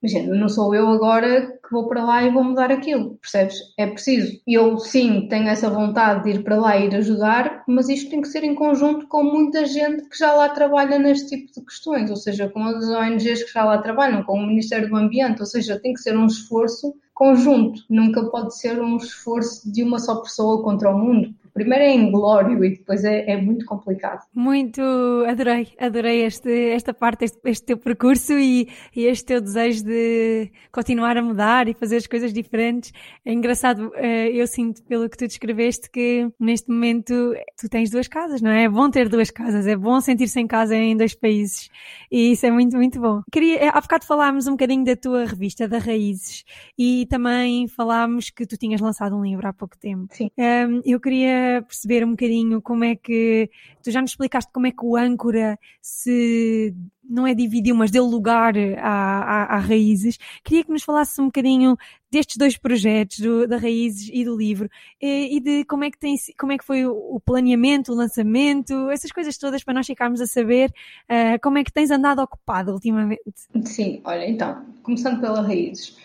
Imagina, 0.02 0.34
não 0.34 0.48
sou 0.48 0.74
eu 0.74 0.88
agora 0.88 1.59
que 1.70 1.74
vou 1.74 1.88
para 1.88 2.04
lá 2.04 2.24
e 2.24 2.32
vou 2.32 2.44
mudar 2.44 2.72
aquilo, 2.72 3.16
percebes? 3.22 3.56
É 3.78 3.86
preciso. 3.86 4.42
Eu, 4.48 4.80
sim, 4.80 5.28
tenho 5.30 5.48
essa 5.48 5.70
vontade 5.70 6.24
de 6.24 6.32
ir 6.32 6.44
para 6.44 6.58
lá 6.58 6.76
e 6.76 6.88
ir 6.88 6.96
ajudar, 6.96 7.64
mas 7.68 7.88
isto 7.88 8.10
tem 8.10 8.22
que 8.22 8.28
ser 8.28 8.44
em 8.44 8.56
conjunto 8.56 9.08
com 9.08 9.24
muita 9.24 9.66
gente 9.66 10.10
que 10.10 10.18
já 10.18 10.34
lá 10.34 10.50
trabalha 10.50 10.98
neste 10.98 11.30
tipo 11.30 11.54
de 11.54 11.64
questões, 11.64 12.10
ou 12.10 12.16
seja, 12.16 12.50
com 12.50 12.64
as 12.64 12.90
ONGs 12.90 13.44
que 13.44 13.54
já 13.54 13.64
lá 13.64 13.78
trabalham, 13.78 14.24
com 14.24 14.40
o 14.40 14.48
Ministério 14.48 14.90
do 14.90 14.96
Ambiente, 14.96 15.40
ou 15.40 15.46
seja, 15.46 15.80
tem 15.80 15.94
que 15.94 16.02
ser 16.02 16.18
um 16.18 16.26
esforço 16.26 16.96
conjunto, 17.14 17.82
nunca 17.90 18.24
pode 18.30 18.58
ser 18.58 18.82
um 18.82 18.98
esforço 18.98 19.72
de 19.72 19.84
uma 19.84 20.00
só 20.00 20.16
pessoa 20.22 20.64
contra 20.64 20.90
o 20.90 20.98
mundo, 20.98 21.36
primeiro 21.60 21.84
é 21.84 21.94
inglório 21.94 22.64
e 22.64 22.70
depois 22.70 23.04
é, 23.04 23.32
é, 23.32 23.38
muito 23.38 23.66
complicado. 23.66 24.26
Muito, 24.34 24.82
adorei, 25.28 25.68
adorei 25.78 26.24
este, 26.24 26.72
esta 26.72 26.94
parte, 26.94 27.26
este, 27.26 27.40
este 27.46 27.66
teu 27.66 27.78
percurso 27.78 28.34
e, 28.34 28.70
e, 28.96 29.06
este 29.06 29.26
teu 29.26 29.42
desejo 29.42 29.84
de 29.84 30.52
continuar 30.72 31.18
a 31.18 31.22
mudar 31.22 31.68
e 31.68 31.74
fazer 31.74 31.98
as 31.98 32.08
coisas 32.08 32.32
diferentes. 32.32 32.94
É 33.26 33.34
engraçado, 33.34 33.92
eh, 33.96 34.30
eu 34.30 34.48
sinto 34.48 34.82
pelo 34.84 35.10
que 35.10 35.18
tu 35.18 35.28
descreveste 35.28 35.90
que 35.90 36.30
neste 36.40 36.70
momento 36.70 37.34
tu 37.60 37.68
tens 37.70 37.90
duas 37.90 38.08
casas, 38.08 38.42
não 38.42 38.52
é? 38.52 38.64
É 38.64 38.70
bom 38.70 38.90
ter 38.90 39.10
duas 39.10 39.32
casas, 39.32 39.68
é 39.68 39.76
bom 39.76 40.00
sentir-se 40.00 40.40
em 40.40 40.48
casa 40.48 40.76
em 40.76 40.96
dois 40.96 41.14
países 41.14 41.70
e 42.12 42.32
isso 42.32 42.46
é 42.46 42.52
muito, 42.52 42.76
muito 42.78 43.00
bom. 43.00 43.22
Queria, 43.32 43.66
eh, 43.66 43.72
há 43.74 43.82
bocado 43.82 44.06
falámos 44.06 44.48
um 44.48 44.52
bocadinho 44.52 44.86
da 44.86 44.96
tua 44.96 45.26
revista, 45.26 45.68
da 45.68 45.78
Raízes, 45.78 46.44
e 46.78 47.06
também 47.08 47.68
falámos 47.68 48.30
que 48.30 48.46
tu 48.46 48.58
tinhas 48.58 48.82
lançado 48.82 49.16
um 49.16 49.24
livro 49.24 49.48
há 49.48 49.54
pouco 49.54 49.78
tempo. 49.78 50.08
Sim. 50.12 50.30
Um, 50.38 50.82
eu 50.86 51.00
queria 51.00 51.49
perceber 51.66 52.06
um 52.06 52.12
bocadinho 52.12 52.62
como 52.62 52.84
é 52.84 52.96
que. 52.96 53.50
Tu 53.84 53.92
já 53.92 54.02
nos 54.02 54.12
explicaste 54.12 54.52
como 54.52 54.68
é 54.68 54.72
que 54.72 54.86
o 54.86 54.96
âncora 54.96 55.58
se. 55.82 56.74
Não 57.04 57.26
é 57.26 57.34
dividiu, 57.34 57.76
mas 57.76 57.90
deu 57.90 58.06
lugar 58.06 58.54
a, 58.78 58.84
a, 58.84 59.56
a 59.56 59.60
raízes. 59.60 60.20
Queria 60.44 60.64
que 60.64 60.72
nos 60.72 60.84
falasse 60.84 61.20
um 61.20 61.26
bocadinho 61.26 61.76
destes 62.12 62.38
dois 62.38 62.56
projetos, 62.56 63.20
do, 63.20 63.48
da 63.48 63.58
Raízes 63.58 64.10
e 64.14 64.24
do 64.24 64.38
livro, 64.38 64.70
e, 65.02 65.38
e, 65.38 65.40
de 65.40 65.66
como 65.66 65.84
é, 65.84 65.92
que 65.92 65.98
tem, 65.98 66.16
como 66.38 66.52
é 66.52 66.58
que 66.58 66.66
foi 66.66 66.86
o 66.86 67.20
planeamento, 67.24 67.92
o 67.92 67.96
lançamento, 67.96 68.90
essas 68.92 69.12
coisas 69.12 69.38
todas 69.38 69.64
para 69.64 69.74
nós 69.74 69.88
ficarmos 69.88 70.22
a 70.22 70.28
saber 70.28 70.72
uh, 71.10 71.40
como 71.42 71.58
é 71.58 71.64
que 71.64 71.74
tens 71.74 71.90
andado 71.92 72.22
ocupado 72.22 72.74
ultimamente. 72.74 73.22
Sim, 73.66 74.02
olha, 74.04 74.30
então, 74.30 74.64
começando 74.84 75.20
pela 75.20 75.42
Raízes. 75.42 75.98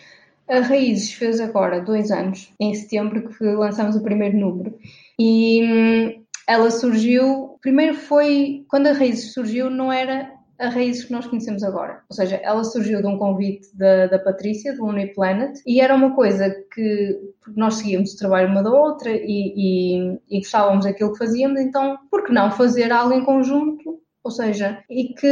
A 0.47 0.59
Raízes 0.59 1.13
fez 1.13 1.39
agora 1.39 1.81
dois 1.81 2.11
anos, 2.11 2.53
em 2.59 2.73
setembro, 2.75 3.29
que 3.29 3.43
lançamos 3.43 3.95
o 3.95 4.03
primeiro 4.03 4.37
número. 4.37 4.77
E 5.19 5.63
hum, 5.63 6.23
ela 6.47 6.71
surgiu. 6.71 7.57
Primeiro 7.61 7.95
foi. 7.95 8.65
Quando 8.69 8.87
a 8.87 8.93
Raízes 8.93 9.33
surgiu, 9.33 9.69
não 9.69 9.91
era 9.91 10.31
a 10.59 10.69
Raízes 10.69 11.05
que 11.05 11.11
nós 11.11 11.27
conhecemos 11.27 11.63
agora. 11.63 12.01
Ou 12.09 12.15
seja, 12.15 12.37
ela 12.37 12.63
surgiu 12.63 13.01
de 13.01 13.07
um 13.07 13.17
convite 13.17 13.67
da, 13.75 14.07
da 14.07 14.19
Patrícia, 14.19 14.73
do 14.73 14.85
Uniplanet, 14.85 15.61
e 15.65 15.81
era 15.81 15.93
uma 15.93 16.15
coisa 16.15 16.49
que 16.73 17.19
nós 17.55 17.75
seguíamos 17.75 18.13
o 18.13 18.17
trabalho 18.17 18.49
uma 18.49 18.63
da 18.63 18.71
outra 18.71 19.09
e, 19.11 19.53
e, 19.55 20.19
e 20.29 20.39
gostávamos 20.39 20.85
daquilo 20.85 21.11
que 21.11 21.17
fazíamos, 21.17 21.59
então 21.59 21.97
por 22.09 22.23
que 22.23 22.31
não 22.31 22.51
fazer 22.51 22.91
algo 22.91 23.13
em 23.13 23.25
conjunto 23.25 24.01
ou 24.25 24.31
seja, 24.31 24.83
e 24.89 25.09
que, 25.09 25.27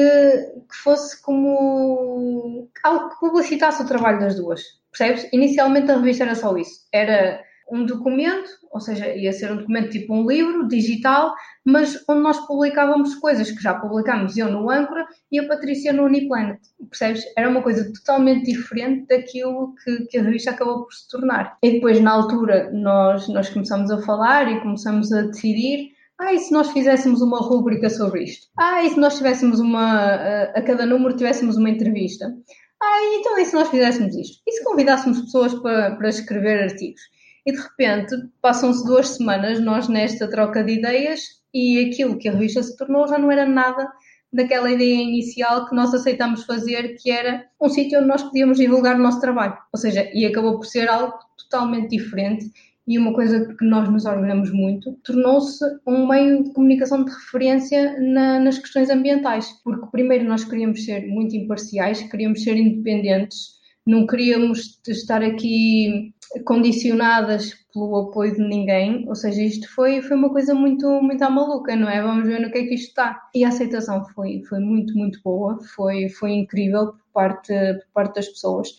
que, 0.69 0.75
fosse 0.83 1.19
como 1.23 2.69
algo 2.83 3.09
que 3.09 3.19
publicitasse 3.19 3.81
o 3.81 3.87
trabalho 3.87 4.19
das 4.19 4.35
duas. 4.35 4.61
Percebes? 4.91 5.27
Inicialmente 5.33 5.89
a 5.89 5.97
revista 5.97 6.25
era 6.25 6.35
só 6.35 6.55
isso. 6.55 6.81
Era 6.91 7.43
um 7.71 7.85
documento, 7.85 8.49
ou 8.71 8.79
seja, 8.79 9.07
ia 9.15 9.31
ser 9.31 9.51
um 9.51 9.57
documento 9.57 9.89
tipo 9.89 10.13
um 10.13 10.27
livro 10.27 10.67
digital, 10.67 11.33
mas 11.65 12.03
onde 12.07 12.21
nós 12.21 12.37
publicávamos 12.45 13.15
coisas 13.15 13.51
que 13.51 13.61
já 13.61 13.73
publicámos 13.73 14.37
eu 14.37 14.51
no 14.51 14.69
Âncora 14.69 15.05
e 15.31 15.39
a 15.39 15.47
Patrícia 15.47 15.93
no 15.93 16.03
Uniplanet. 16.03 16.59
Percebes? 16.89 17.23
Era 17.37 17.49
uma 17.49 17.61
coisa 17.61 17.91
totalmente 17.93 18.51
diferente 18.51 19.07
daquilo 19.07 19.73
que, 19.83 20.05
que, 20.05 20.17
a 20.17 20.23
revista 20.23 20.51
acabou 20.51 20.83
por 20.83 20.93
se 20.93 21.07
tornar. 21.09 21.57
E 21.63 21.71
depois, 21.71 21.99
na 21.99 22.11
altura, 22.11 22.69
nós, 22.73 23.27
nós 23.29 23.49
começamos 23.49 23.89
a 23.91 24.01
falar 24.01 24.51
e 24.51 24.61
começamos 24.61 25.11
a 25.11 25.23
decidir. 25.23 25.93
Ah, 26.19 26.33
e 26.33 26.39
se 26.39 26.51
nós 26.51 26.71
fizéssemos 26.71 27.21
uma 27.21 27.39
rúbrica 27.39 27.89
sobre 27.89 28.23
isto? 28.23 28.47
Ah, 28.57 28.83
e 28.83 28.89
se 28.89 28.99
nós 28.99 29.17
tivéssemos 29.17 29.59
uma. 29.59 29.83
A, 29.83 30.43
a 30.55 30.61
cada 30.61 30.85
número 30.85 31.15
tivéssemos 31.15 31.57
uma 31.57 31.69
entrevista? 31.69 32.33
Ah, 32.81 33.15
então 33.17 33.37
e 33.39 33.45
se 33.45 33.53
nós 33.53 33.69
fizéssemos 33.69 34.13
isto? 34.15 34.41
E 34.45 34.51
se 34.51 34.63
convidássemos 34.63 35.21
pessoas 35.21 35.53
para, 35.55 35.95
para 35.95 36.09
escrever 36.09 36.63
artigos? 36.63 37.01
E 37.45 37.51
de 37.51 37.59
repente, 37.59 38.15
passam-se 38.41 38.85
duas 38.85 39.09
semanas 39.09 39.59
nós 39.59 39.87
nesta 39.87 40.29
troca 40.29 40.63
de 40.63 40.73
ideias 40.73 41.21
e 41.53 41.85
aquilo 41.85 42.17
que 42.17 42.29
a 42.29 42.31
revista 42.31 42.63
se 42.63 42.75
tornou 42.77 43.07
já 43.07 43.17
não 43.17 43.31
era 43.31 43.45
nada 43.45 43.87
daquela 44.31 44.71
ideia 44.71 45.01
inicial 45.01 45.67
que 45.67 45.75
nós 45.75 45.93
aceitámos 45.93 46.43
fazer, 46.45 46.95
que 46.99 47.11
era 47.11 47.45
um 47.61 47.69
sítio 47.69 47.99
onde 47.99 48.07
nós 48.07 48.23
podíamos 48.23 48.57
divulgar 48.57 48.95
o 48.95 49.03
nosso 49.03 49.21
trabalho. 49.21 49.55
Ou 49.71 49.79
seja, 49.79 50.09
e 50.13 50.25
acabou 50.25 50.57
por 50.57 50.65
ser 50.65 50.89
algo 50.89 51.13
totalmente 51.37 51.95
diferente 51.95 52.51
e 52.87 52.97
uma 52.97 53.13
coisa 53.13 53.53
que 53.55 53.63
nós 53.63 53.87
nos 53.89 54.05
orgulhamos 54.05 54.51
muito, 54.51 54.93
tornou-se 55.03 55.63
um 55.87 56.07
meio 56.07 56.43
de 56.43 56.53
comunicação 56.53 57.05
de 57.05 57.11
referência 57.11 57.97
na, 57.99 58.39
nas 58.39 58.57
questões 58.57 58.89
ambientais. 58.89 59.51
Porque, 59.63 59.85
primeiro, 59.91 60.25
nós 60.25 60.43
queríamos 60.43 60.83
ser 60.83 61.07
muito 61.07 61.35
imparciais, 61.35 62.01
queríamos 62.03 62.43
ser 62.43 62.57
independentes, 62.57 63.53
não 63.85 64.05
queríamos 64.05 64.79
estar 64.87 65.23
aqui 65.23 66.12
condicionadas 66.45 67.53
pelo 67.73 67.95
apoio 68.09 68.33
de 68.33 68.41
ninguém, 68.41 69.07
ou 69.07 69.15
seja, 69.15 69.41
isto 69.41 69.73
foi, 69.73 70.01
foi 70.01 70.15
uma 70.15 70.29
coisa 70.29 70.53
muito, 70.53 70.87
muito 71.01 71.23
à 71.23 71.29
maluca, 71.29 71.75
não 71.75 71.89
é? 71.89 72.01
Vamos 72.01 72.27
ver 72.27 72.39
no 72.39 72.51
que 72.51 72.59
é 72.59 72.63
que 72.63 72.75
isto 72.75 72.89
está. 72.89 73.21
E 73.33 73.43
a 73.43 73.49
aceitação 73.49 74.05
foi, 74.13 74.41
foi 74.47 74.59
muito, 74.59 74.97
muito 74.97 75.19
boa, 75.23 75.59
foi, 75.75 76.09
foi 76.09 76.31
incrível 76.31 76.87
por 76.87 77.05
parte, 77.13 77.53
por 77.53 77.93
parte 77.93 78.15
das 78.15 78.27
pessoas. 78.27 78.69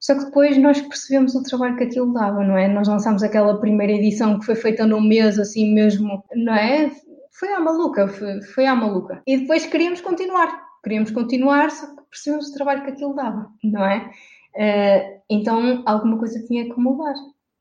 Só 0.00 0.16
que 0.18 0.24
depois 0.24 0.58
nós 0.58 0.80
percebemos 0.80 1.34
o 1.34 1.42
trabalho 1.42 1.76
que 1.76 1.84
aquilo 1.84 2.12
dava, 2.12 2.42
não 2.42 2.58
é? 2.58 2.66
Nós 2.66 2.88
lançámos 2.88 3.22
aquela 3.22 3.60
primeira 3.60 3.92
edição 3.92 4.38
que 4.38 4.46
foi 4.46 4.56
feita 4.56 4.84
num 4.84 5.00
mês, 5.00 5.38
assim 5.38 5.72
mesmo, 5.72 6.24
não 6.34 6.54
é? 6.54 6.90
Foi 7.30 7.52
à 7.52 7.60
maluca, 7.60 8.08
foi, 8.08 8.42
foi 8.42 8.66
à 8.66 8.74
maluca. 8.74 9.22
E 9.26 9.38
depois 9.38 9.64
queríamos 9.64 10.00
continuar, 10.00 10.60
queríamos 10.82 11.10
continuar, 11.12 11.70
só 11.70 11.86
que 11.86 12.02
percebemos 12.10 12.48
o 12.48 12.54
trabalho 12.54 12.82
que 12.82 12.90
aquilo 12.90 13.14
dava, 13.14 13.48
não 13.62 13.84
é? 13.84 14.10
Uh, 14.54 15.20
então 15.30 15.82
alguma 15.86 16.18
coisa 16.18 16.42
tinha 16.46 16.64
que 16.64 16.78
mudar. 16.80 17.14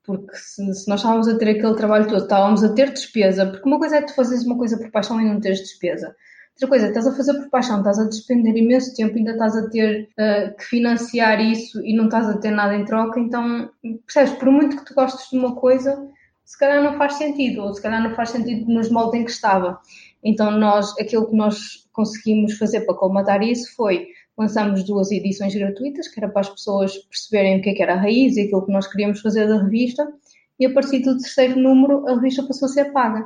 Porque 0.03 0.35
se, 0.35 0.73
se, 0.73 0.89
nós 0.89 0.99
estávamos 0.99 1.27
a 1.27 1.37
ter 1.37 1.49
aquele 1.49 1.75
trabalho 1.75 2.07
todo, 2.07 2.23
estávamos 2.23 2.63
a 2.63 2.73
ter 2.73 2.91
despesa, 2.91 3.45
porque 3.45 3.67
uma 3.67 3.77
coisa 3.77 3.97
é 3.97 4.01
tu 4.01 4.15
fazeres 4.15 4.45
uma 4.45 4.57
coisa 4.57 4.77
por 4.77 4.89
paixão 4.91 5.21
e 5.21 5.25
não 5.25 5.39
teres 5.39 5.59
despesa. 5.59 6.15
Outra 6.53 6.67
coisa, 6.67 6.87
estás 6.87 7.07
a 7.07 7.15
fazer 7.15 7.33
por 7.35 7.49
paixão, 7.49 7.77
estás 7.79 7.97
a 7.99 8.07
despender 8.07 8.55
imenso 8.55 8.93
tempo, 8.95 9.15
ainda 9.15 9.31
estás 9.31 9.55
a 9.55 9.69
ter 9.69 10.09
uh, 10.19 10.55
que 10.57 10.63
financiar 10.65 11.39
isso 11.39 11.83
e 11.83 11.95
não 11.95 12.05
estás 12.05 12.27
a 12.29 12.37
ter 12.37 12.51
nada 12.51 12.75
em 12.75 12.83
troca, 12.83 13.19
então, 13.19 13.69
percebes, 14.05 14.33
por 14.33 14.51
muito 14.51 14.77
que 14.77 14.85
tu 14.85 14.93
gostes 14.93 15.29
de 15.29 15.37
uma 15.37 15.55
coisa, 15.55 16.07
se 16.43 16.57
calhar 16.57 16.83
não 16.83 16.97
faz 16.97 17.13
sentido, 17.13 17.61
ou 17.61 17.73
se 17.73 17.81
calhar 17.81 18.03
não 18.03 18.13
faz 18.15 18.31
sentido 18.31 18.71
nos 18.71 18.89
moldes 18.89 19.21
em 19.21 19.25
que 19.25 19.31
estava. 19.31 19.79
Então, 20.23 20.51
nós, 20.51 20.93
aquilo 20.99 21.27
que 21.27 21.35
nós 21.35 21.87
conseguimos 21.93 22.57
fazer 22.57 22.81
para 22.81 22.95
colmatar 22.95 23.41
isso 23.41 23.73
foi 23.75 24.07
lançamos 24.41 24.83
duas 24.83 25.11
edições 25.11 25.53
gratuitas, 25.53 26.07
que 26.07 26.19
era 26.19 26.27
para 26.27 26.41
as 26.41 26.49
pessoas 26.49 26.97
perceberem 26.97 27.59
o 27.59 27.61
que, 27.61 27.69
é 27.69 27.73
que 27.73 27.83
era 27.83 27.93
a 27.93 27.97
raiz 27.97 28.35
e 28.35 28.41
aquilo 28.41 28.65
que 28.65 28.71
nós 28.71 28.87
queríamos 28.87 29.21
fazer 29.21 29.47
da 29.47 29.61
revista, 29.61 30.11
e 30.59 30.65
a 30.65 30.73
partir 30.73 30.99
do 30.99 31.17
terceiro 31.17 31.59
número 31.59 32.07
a 32.07 32.15
revista 32.15 32.43
passou 32.43 32.67
a 32.67 32.69
ser 32.69 32.91
paga. 32.91 33.25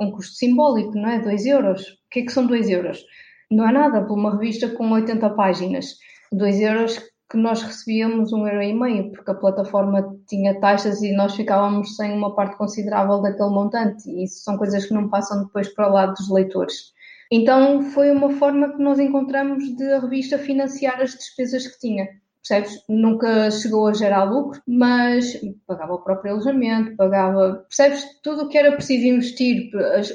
Um 0.00 0.10
custo 0.10 0.34
simbólico, 0.34 0.94
não 0.94 1.08
é? 1.08 1.18
2 1.18 1.46
euros. 1.46 1.82
O 1.82 2.10
que 2.10 2.20
é 2.20 2.22
que 2.24 2.32
são 2.32 2.46
2 2.46 2.68
euros? 2.68 3.04
Não 3.50 3.68
é 3.68 3.72
nada 3.72 4.02
por 4.02 4.18
uma 4.18 4.32
revista 4.32 4.68
com 4.68 4.90
80 4.90 5.30
páginas. 5.30 5.96
2 6.32 6.60
euros 6.60 6.98
que 7.30 7.36
nós 7.36 7.62
recebíamos 7.62 8.32
um 8.32 8.46
euro 8.46 8.62
e 8.62 8.74
meio, 8.74 9.12
porque 9.12 9.30
a 9.30 9.34
plataforma 9.34 10.16
tinha 10.26 10.58
taxas 10.58 11.00
e 11.00 11.12
nós 11.12 11.34
ficávamos 11.34 11.96
sem 11.96 12.12
uma 12.12 12.34
parte 12.34 12.56
considerável 12.56 13.20
daquele 13.22 13.50
montante. 13.50 14.10
E 14.10 14.24
isso 14.24 14.42
são 14.42 14.56
coisas 14.56 14.84
que 14.86 14.94
não 14.94 15.08
passam 15.08 15.44
depois 15.44 15.68
para 15.68 15.88
o 15.88 15.92
lado 15.92 16.14
dos 16.14 16.30
leitores. 16.30 16.92
Então 17.30 17.82
foi 17.82 18.10
uma 18.10 18.30
forma 18.30 18.72
que 18.72 18.82
nós 18.82 18.98
encontramos 18.98 19.76
de 19.76 19.92
a 19.92 20.00
revista 20.00 20.38
financiar 20.38 21.00
as 21.00 21.14
despesas 21.14 21.66
que 21.66 21.78
tinha 21.78 22.08
percebes? 22.42 22.82
Nunca 22.88 23.50
chegou 23.50 23.86
a 23.86 23.94
gerar 23.94 24.24
lucro, 24.24 24.60
mas 24.66 25.38
pagava 25.66 25.94
o 25.94 26.02
próprio 26.02 26.32
alojamento, 26.32 26.96
pagava, 26.96 27.64
percebes? 27.68 28.04
Tudo 28.22 28.42
o 28.44 28.48
que 28.48 28.58
era 28.58 28.72
preciso 28.72 29.06
investir, 29.06 29.70
as, 29.94 30.10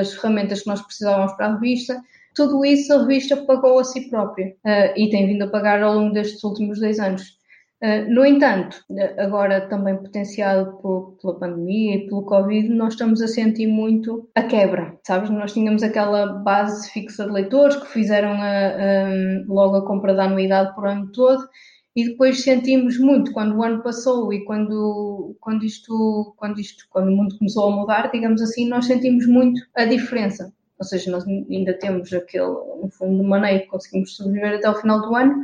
as 0.00 0.14
ferramentas 0.14 0.62
que 0.62 0.68
nós 0.68 0.80
precisávamos 0.82 1.32
para 1.32 1.46
a 1.46 1.54
revista, 1.54 2.00
tudo 2.34 2.64
isso 2.64 2.92
a 2.92 2.98
revista 2.98 3.36
pagou 3.44 3.78
a 3.78 3.84
si 3.84 4.08
própria 4.08 4.56
uh, 4.64 4.92
e 4.96 5.08
tem 5.10 5.26
vindo 5.26 5.42
a 5.42 5.48
pagar 5.50 5.82
ao 5.82 5.94
longo 5.94 6.12
destes 6.12 6.42
últimos 6.42 6.80
dois 6.80 6.98
anos. 6.98 7.38
Uh, 7.84 8.10
no 8.10 8.24
entanto, 8.24 8.82
agora 9.18 9.68
também 9.68 9.94
potenciado 9.98 10.78
por, 10.78 11.18
pela 11.20 11.38
pandemia 11.38 11.96
e 11.96 12.06
pelo 12.06 12.24
Covid, 12.24 12.70
nós 12.70 12.94
estamos 12.94 13.20
a 13.20 13.28
sentir 13.28 13.66
muito 13.66 14.26
a 14.34 14.42
quebra, 14.42 14.98
sabes? 15.06 15.28
Nós 15.28 15.52
tínhamos 15.52 15.82
aquela 15.82 16.24
base 16.24 16.90
fixa 16.90 17.26
de 17.26 17.30
leitores 17.30 17.76
que 17.76 17.88
fizeram 17.88 18.30
a, 18.30 18.46
a, 18.46 19.44
logo 19.46 19.76
a 19.76 19.86
compra 19.86 20.14
da 20.14 20.24
anuidade 20.24 20.74
por 20.74 20.86
ano 20.86 21.12
todo 21.12 21.46
e 21.94 22.08
depois 22.08 22.42
sentimos 22.42 22.98
muito 22.98 23.32
quando 23.32 23.54
o 23.54 23.62
ano 23.62 23.82
passou 23.82 24.32
e 24.32 24.42
quando, 24.46 25.36
quando, 25.38 25.62
isto, 25.66 26.34
quando, 26.38 26.58
isto, 26.58 26.86
quando 26.88 27.08
o 27.08 27.14
mundo 27.14 27.36
começou 27.36 27.70
a 27.70 27.76
mudar, 27.76 28.10
digamos 28.10 28.40
assim, 28.40 28.66
nós 28.66 28.86
sentimos 28.86 29.26
muito 29.26 29.60
a 29.76 29.84
diferença. 29.84 30.50
Ou 30.78 30.86
seja, 30.86 31.10
nós 31.10 31.26
ainda 31.26 31.74
temos 31.74 32.10
aquele, 32.14 32.46
no 32.46 32.88
fundo, 32.90 33.22
de 33.22 33.28
maneira 33.28 33.58
que 33.58 33.66
conseguimos 33.66 34.16
sobreviver 34.16 34.56
até 34.56 34.70
o 34.70 34.74
final 34.74 35.02
do 35.02 35.14
ano, 35.14 35.34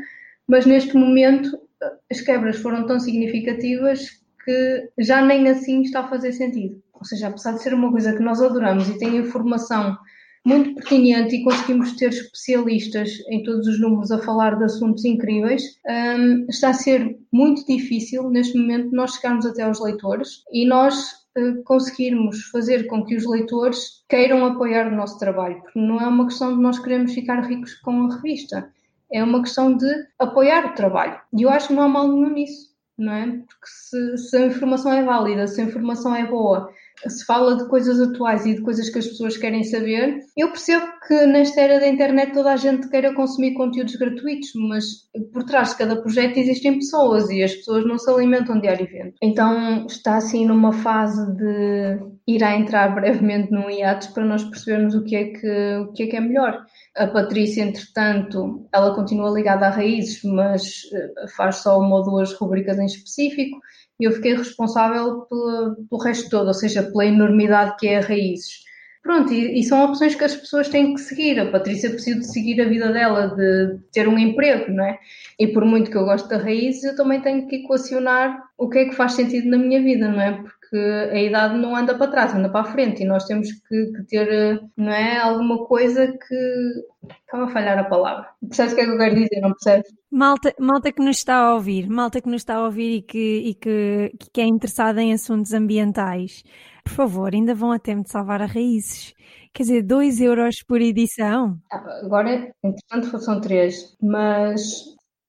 mas 0.49 0.64
neste 0.64 0.97
momento 0.97 1.68
as 2.10 2.20
quebras 2.20 2.56
foram 2.58 2.86
tão 2.86 2.98
significativas 2.98 4.20
que 4.44 4.88
já 4.98 5.24
nem 5.24 5.48
assim 5.48 5.82
está 5.82 6.00
a 6.00 6.08
fazer 6.08 6.32
sentido. 6.32 6.82
Ou 6.94 7.04
seja, 7.04 7.28
apesar 7.28 7.52
de 7.52 7.62
ser 7.62 7.74
uma 7.74 7.90
coisa 7.90 8.14
que 8.14 8.22
nós 8.22 8.40
adoramos 8.40 8.88
e 8.88 8.98
tem 8.98 9.16
informação 9.16 9.96
muito 10.44 10.74
pertinente 10.74 11.36
e 11.36 11.44
conseguimos 11.44 11.96
ter 11.96 12.08
especialistas 12.08 13.10
em 13.28 13.42
todos 13.42 13.66
os 13.66 13.80
números 13.80 14.10
a 14.10 14.18
falar 14.18 14.56
de 14.56 14.64
assuntos 14.64 15.04
incríveis, 15.04 15.62
um, 15.86 16.46
está 16.48 16.70
a 16.70 16.74
ser 16.74 17.18
muito 17.32 17.64
difícil 17.66 18.30
neste 18.30 18.58
momento 18.58 18.90
nós 18.92 19.14
chegarmos 19.14 19.44
até 19.44 19.62
aos 19.62 19.80
leitores 19.80 20.42
e 20.50 20.66
nós 20.66 21.12
uh, 21.38 21.62
conseguirmos 21.64 22.44
fazer 22.44 22.86
com 22.86 23.04
que 23.04 23.16
os 23.16 23.26
leitores 23.26 24.02
queiram 24.08 24.44
apoiar 24.46 24.88
o 24.88 24.96
nosso 24.96 25.18
trabalho, 25.18 25.60
porque 25.62 25.78
não 25.78 26.00
é 26.00 26.06
uma 26.06 26.26
questão 26.26 26.56
de 26.56 26.62
nós 26.62 26.78
queremos 26.78 27.12
ficar 27.12 27.40
ricos 27.42 27.74
com 27.74 28.06
a 28.06 28.16
revista, 28.16 28.70
é 29.12 29.22
uma 29.22 29.42
questão 29.42 29.76
de 29.76 29.86
apoiar 30.18 30.66
o 30.66 30.74
trabalho. 30.74 31.20
E 31.36 31.42
eu 31.42 31.50
acho 31.50 31.68
que 31.68 31.74
não 31.74 31.82
há 31.82 31.88
mal 31.88 32.08
nenhum 32.08 32.30
nisso, 32.30 32.70
não 32.96 33.12
é? 33.12 33.26
Porque 33.26 33.66
se, 33.66 34.18
se 34.18 34.36
a 34.36 34.46
informação 34.46 34.92
é 34.92 35.02
válida, 35.02 35.46
se 35.46 35.61
a 35.61 35.64
informação 35.64 36.14
é 36.14 36.26
boa, 36.26 36.72
se 37.09 37.24
fala 37.24 37.57
de 37.57 37.68
coisas 37.68 38.01
atuais 38.01 38.44
e 38.46 38.55
de 38.55 38.62
coisas 38.62 38.88
que 38.90 38.98
as 38.98 39.07
pessoas 39.07 39.36
querem 39.36 39.64
saber, 39.64 40.18
eu 40.36 40.48
percebo 40.48 40.86
que 41.07 41.26
nesta 41.26 41.61
era 41.61 41.80
da 41.80 41.88
internet 41.88 42.32
toda 42.32 42.53
a 42.53 42.57
gente 42.57 42.88
queira 42.88 43.14
consumir 43.14 43.55
conteúdos 43.55 43.96
gratuitos, 43.96 44.51
mas 44.55 44.84
por 45.32 45.44
trás 45.44 45.70
de 45.70 45.76
cada 45.76 46.01
projeto 46.01 46.36
existem 46.36 46.74
pessoas 46.74 47.30
e 47.30 47.42
as 47.42 47.55
pessoas 47.55 47.86
não 47.86 47.98
se 47.98 48.11
alimentam 48.11 48.61
diariamente. 48.61 49.14
Então 49.22 49.86
está 49.86 50.16
assim 50.16 50.46
numa 50.46 50.72
fase 50.72 51.34
de 51.36 51.98
irá 52.26 52.57
entrar 52.57 52.94
brevemente 52.94 53.51
num 53.51 53.68
hiatus 53.68 54.09
para 54.09 54.24
nós 54.24 54.44
percebermos 54.44 54.94
o 54.94 55.05
que 55.05 55.16
é 55.16 55.24
que, 55.24 55.76
o 55.78 55.92
que, 55.92 56.05
é, 56.05 56.07
que 56.07 56.16
é 56.16 56.20
melhor. 56.20 56.64
A 56.96 57.07
Patrícia, 57.07 57.62
entretanto, 57.62 58.68
ela 58.72 58.94
continua 58.94 59.30
ligada 59.30 59.66
a 59.66 59.70
raízes, 59.70 60.22
mas 60.24 60.82
eh, 60.92 61.28
faz 61.36 61.57
só 61.57 61.78
uma 61.78 61.96
ou 61.96 62.05
duas 62.05 62.32
rubricas 62.34 62.78
em 62.78 62.86
específico 62.86 63.59
e 64.01 64.05
eu 64.05 64.12
fiquei 64.12 64.34
responsável 64.34 65.20
pelo, 65.22 66.03
resto 66.03 66.30
todo, 66.30 66.48
ou 66.48 66.55
seja, 66.55 66.82
pela 66.82 67.07
enormidade 67.07 67.76
que 67.78 67.86
é 67.86 68.01
raízes. 68.01 68.64
Pronto, 69.03 69.32
e, 69.32 69.59
e, 69.59 69.62
são 69.64 69.84
opções 69.84 70.14
que 70.14 70.24
as 70.24 70.36
pessoas 70.36 70.68
têm 70.68 70.94
que 70.94 71.01
seguir. 71.01 71.38
A 71.38 71.51
Patrícia 71.51 71.90
precisa 71.90 72.20
de 72.20 72.26
seguir 72.26 72.61
a 72.61 72.68
vida 72.68 72.92
dela, 72.92 73.28
de 73.28 73.78
ter 73.92 74.07
um 74.07 74.18
emprego, 74.18 74.70
não 74.70 74.84
é? 74.84 74.98
E 75.38 75.46
por 75.48 75.64
muito 75.64 75.90
que 75.90 75.96
eu 75.96 76.05
goste 76.05 76.28
da 76.28 76.36
raízes, 76.36 76.84
eu 76.84 76.96
também 76.96 77.20
tenho 77.20 77.46
que 77.46 77.57
equacionar 77.57 78.42
o 78.59 78.68
que 78.68 78.78
é 78.78 78.84
que 78.86 78.94
faz 78.94 79.12
sentido 79.12 79.48
na 79.48 79.57
minha 79.57 79.82
vida, 79.82 80.09
não 80.09 80.20
é? 80.20 80.32
Porque 80.32 80.59
a 80.76 81.20
idade 81.20 81.58
não 81.58 81.74
anda 81.74 81.96
para 81.96 82.10
trás, 82.10 82.34
anda 82.34 82.48
para 82.48 82.60
a 82.60 82.72
frente 82.72 83.02
e 83.02 83.06
nós 83.06 83.24
temos 83.24 83.48
que, 83.50 83.92
que 83.92 84.02
ter, 84.08 84.60
não 84.76 84.92
é? 84.92 85.18
Alguma 85.18 85.66
coisa 85.66 86.06
que. 86.06 86.90
Estava 87.22 87.44
a 87.44 87.48
falhar 87.48 87.78
a 87.78 87.84
palavra. 87.84 88.28
Percebes 88.40 88.72
o 88.72 88.76
que 88.76 88.82
é 88.82 88.84
que 88.84 88.90
eu 88.90 88.98
quero 88.98 89.14
dizer, 89.14 89.40
não 89.40 89.52
percebes? 89.52 89.90
Malta, 90.10 90.54
malta 90.60 90.92
que 90.92 91.02
nos 91.02 91.16
está 91.16 91.36
a 91.36 91.54
ouvir, 91.54 91.88
malta 91.88 92.20
que 92.20 92.28
nos 92.28 92.42
está 92.42 92.56
a 92.56 92.64
ouvir 92.64 92.98
e 92.98 93.02
que, 93.02 93.38
e 93.38 93.54
que, 93.54 94.12
que 94.32 94.40
é 94.40 94.44
interessada 94.44 95.00
em 95.00 95.12
assuntos 95.12 95.52
ambientais, 95.52 96.42
por 96.84 96.92
favor, 96.92 97.32
ainda 97.32 97.54
vão 97.54 97.72
a 97.72 97.78
tempo 97.78 98.02
de 98.04 98.10
salvar 98.10 98.42
a 98.42 98.46
raízes. 98.46 99.14
Quer 99.52 99.62
dizer, 99.64 99.82
2 99.82 100.20
euros 100.20 100.62
por 100.62 100.80
edição. 100.80 101.58
Ah, 101.72 102.00
agora, 102.04 102.52
entretanto, 102.62 103.18
são 103.18 103.40
3, 103.40 103.96
mas. 104.00 104.60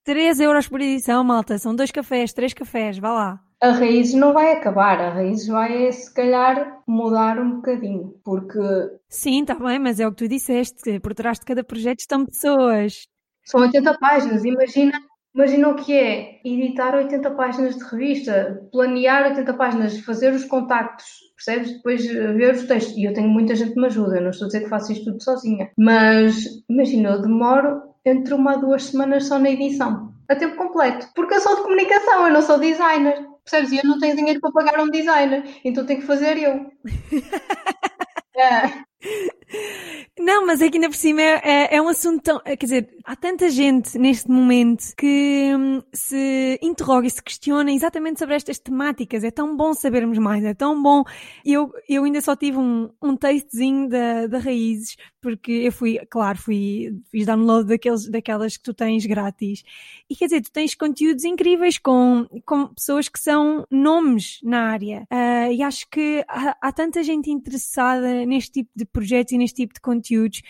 3 0.04 0.40
euros 0.40 0.68
por 0.68 0.82
edição, 0.82 1.24
malta. 1.24 1.58
São 1.58 1.76
dois 1.76 1.92
cafés, 1.92 2.34
três 2.34 2.54
cafés, 2.54 2.98
vá 2.98 3.12
lá. 3.12 3.51
A 3.62 3.70
Raízes 3.74 4.16
não 4.16 4.34
vai 4.34 4.54
acabar, 4.54 5.00
a 5.00 5.10
Raízes 5.10 5.48
vai, 5.48 5.92
se 5.92 6.12
calhar, 6.12 6.82
mudar 6.88 7.40
um 7.40 7.58
bocadinho, 7.58 8.16
porque... 8.24 8.58
Sim, 9.08 9.42
está 9.42 9.54
bem, 9.54 9.78
mas 9.78 10.00
é 10.00 10.08
o 10.08 10.12
que 10.12 10.18
tu 10.18 10.28
disseste, 10.28 11.00
por 11.00 11.14
trás 11.14 11.38
de 11.38 11.46
cada 11.46 11.64
projeto 11.64 12.00
estão 12.00 12.26
pessoas. 12.26 13.04
São 13.46 13.62
80 13.62 14.00
páginas, 14.00 14.44
imagina, 14.44 15.00
imagina 15.36 15.70
o 15.70 15.76
que 15.76 15.94
é 15.94 16.40
editar 16.44 16.96
80 16.96 17.30
páginas 17.32 17.76
de 17.76 17.84
revista, 17.84 18.68
planear 18.72 19.30
80 19.30 19.54
páginas, 19.54 20.00
fazer 20.00 20.34
os 20.34 20.46
contactos, 20.46 21.06
percebes? 21.36 21.74
Depois 21.74 22.04
eh, 22.06 22.34
ver 22.34 22.56
os 22.56 22.64
textos. 22.64 22.98
E 22.98 23.04
eu 23.04 23.14
tenho 23.14 23.30
muita 23.30 23.56
gente 23.56 23.74
que 23.74 23.80
me 23.80 23.86
ajuda, 23.86 24.18
eu 24.18 24.24
não 24.24 24.32
estou 24.32 24.46
a 24.46 24.48
dizer 24.48 24.62
que 24.62 24.70
faço 24.70 24.92
isto 24.92 25.06
tudo 25.06 25.24
sozinha. 25.24 25.70
Mas 25.78 26.46
imagina, 26.68 27.12
eu 27.12 27.22
demoro 27.22 27.82
entre 28.04 28.34
uma 28.34 28.54
a 28.54 28.58
duas 28.58 28.86
semanas 28.86 29.28
só 29.28 29.38
na 29.38 29.52
edição, 29.52 30.14
a 30.28 30.36
tempo 30.36 30.56
completo. 30.56 31.08
Porque 31.14 31.36
eu 31.36 31.42
sou 31.42 31.56
de 31.58 31.62
comunicação, 31.62 32.28
eu 32.28 32.34
não 32.34 32.42
sou 32.42 32.60
designer. 32.60 33.31
Percebes? 33.52 33.72
E 33.74 33.78
eu 33.78 33.84
não 33.84 34.00
tenho 34.00 34.16
dinheiro 34.16 34.40
para 34.40 34.52
pagar 34.52 34.80
um 34.80 34.90
designer, 34.90 35.44
então 35.64 35.86
tenho 35.86 36.00
que 36.00 36.08
fazer 36.08 36.38
eu. 36.38 36.72
é. 38.36 38.91
Não, 40.20 40.46
mas 40.46 40.62
é 40.62 40.70
que 40.70 40.78
ainda 40.78 40.90
por 40.90 40.96
cima 40.96 41.22
é, 41.22 41.42
é, 41.44 41.76
é, 41.76 41.82
um 41.82 41.88
assunto 41.88 42.22
tão. 42.22 42.40
Quer 42.42 42.58
dizer, 42.58 42.90
há 43.04 43.16
tanta 43.16 43.50
gente 43.50 43.98
neste 43.98 44.30
momento 44.30 44.94
que 44.96 45.52
hum, 45.56 45.82
se 45.92 46.60
interroga 46.62 47.08
e 47.08 47.10
se 47.10 47.22
questiona 47.24 47.72
exatamente 47.72 48.20
sobre 48.20 48.36
estas 48.36 48.60
temáticas. 48.60 49.24
É 49.24 49.32
tão 49.32 49.56
bom 49.56 49.74
sabermos 49.74 50.18
mais, 50.18 50.44
é 50.44 50.54
tão 50.54 50.82
bom. 50.82 51.04
Eu, 51.44 51.74
eu 51.90 52.04
ainda 52.04 52.22
só 52.22 52.36
tive 52.36 52.58
um, 52.58 52.90
um 53.02 53.16
tastezinho 53.16 53.90
da, 53.90 54.28
da 54.28 54.38
Raízes, 54.38 54.96
porque 55.22 55.52
eu 55.52 55.72
fui, 55.72 56.00
claro, 56.10 56.38
fui, 56.38 57.02
fiz 57.10 57.26
download 57.26 57.68
daqueles, 57.68 58.08
daquelas 58.08 58.58
que 58.58 58.64
tu 58.64 58.74
tens 58.74 59.06
grátis. 59.06 59.64
E 60.10 60.16
quer 60.16 60.26
dizer, 60.26 60.42
tu 60.42 60.52
tens 60.52 60.76
conteúdos 60.76 61.24
incríveis 61.24 61.78
com, 61.78 62.28
com 62.46 62.68
pessoas 62.68 63.10
que 63.10 63.20
são 63.20 63.66
nomes 63.72 64.40
na 64.44 64.66
área. 64.66 65.08
Uh, 65.12 65.52
e 65.52 65.64
acho 65.64 65.90
que 65.90 66.24
há, 66.28 66.58
há 66.62 66.72
tanta 66.72 67.02
gente 67.04 67.32
interessada 67.32 68.26
neste 68.26 68.52
tipo 68.52 68.70
de 68.76 68.86
projetos 68.92 69.34
e 69.34 69.38
neste 69.38 69.62
tipo 69.62 69.74
de 69.74 69.82
conteúdos. 69.82 70.42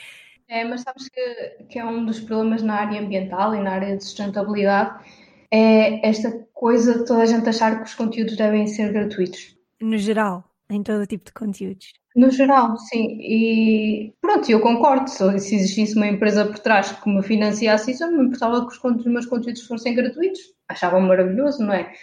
É, 0.48 0.66
mas 0.66 0.82
sabes 0.82 1.08
que, 1.08 1.66
que 1.70 1.80
é 1.80 1.86
um 1.86 2.06
dos 2.06 2.20
problemas 2.20 2.62
na 2.62 2.76
área 2.76 3.00
ambiental 3.00 3.56
e 3.56 3.62
na 3.62 3.72
área 3.72 3.96
de 3.96 4.04
sustentabilidade 4.04 5.00
é 5.50 6.08
esta 6.08 6.32
coisa 6.54 7.00
de 7.00 7.06
toda 7.06 7.24
a 7.24 7.26
gente 7.26 7.48
achar 7.48 7.78
que 7.78 7.90
os 7.90 7.94
conteúdos 7.94 8.36
devem 8.38 8.68
ser 8.68 8.92
gratuitos. 8.92 9.56
No 9.82 9.98
geral, 9.98 10.44
em 10.70 10.82
todo 10.82 11.06
tipo 11.06 11.26
de 11.26 11.34
conteúdos. 11.34 11.94
No 12.16 12.30
geral, 12.30 12.78
sim. 12.78 13.18
E 13.22 14.14
pronto, 14.20 14.50
eu 14.52 14.60
concordo. 14.60 15.10
Se 15.10 15.56
existisse 15.56 15.96
uma 15.96 16.08
empresa 16.08 16.46
por 16.46 16.60
trás 16.60 16.92
que 16.92 17.10
me 17.10 17.24
financiasse 17.24 17.92
isso, 17.92 18.04
eu 18.04 18.12
não 18.12 18.20
me 18.20 18.26
importava 18.26 18.68
que 18.68 18.76
os 18.76 19.06
meus 19.06 19.26
conteúdos 19.26 19.66
fossem 19.66 19.96
gratuitos. 19.96 20.42
Achava 20.68 21.00
maravilhoso, 21.00 21.64
não 21.64 21.74
é? 21.74 21.94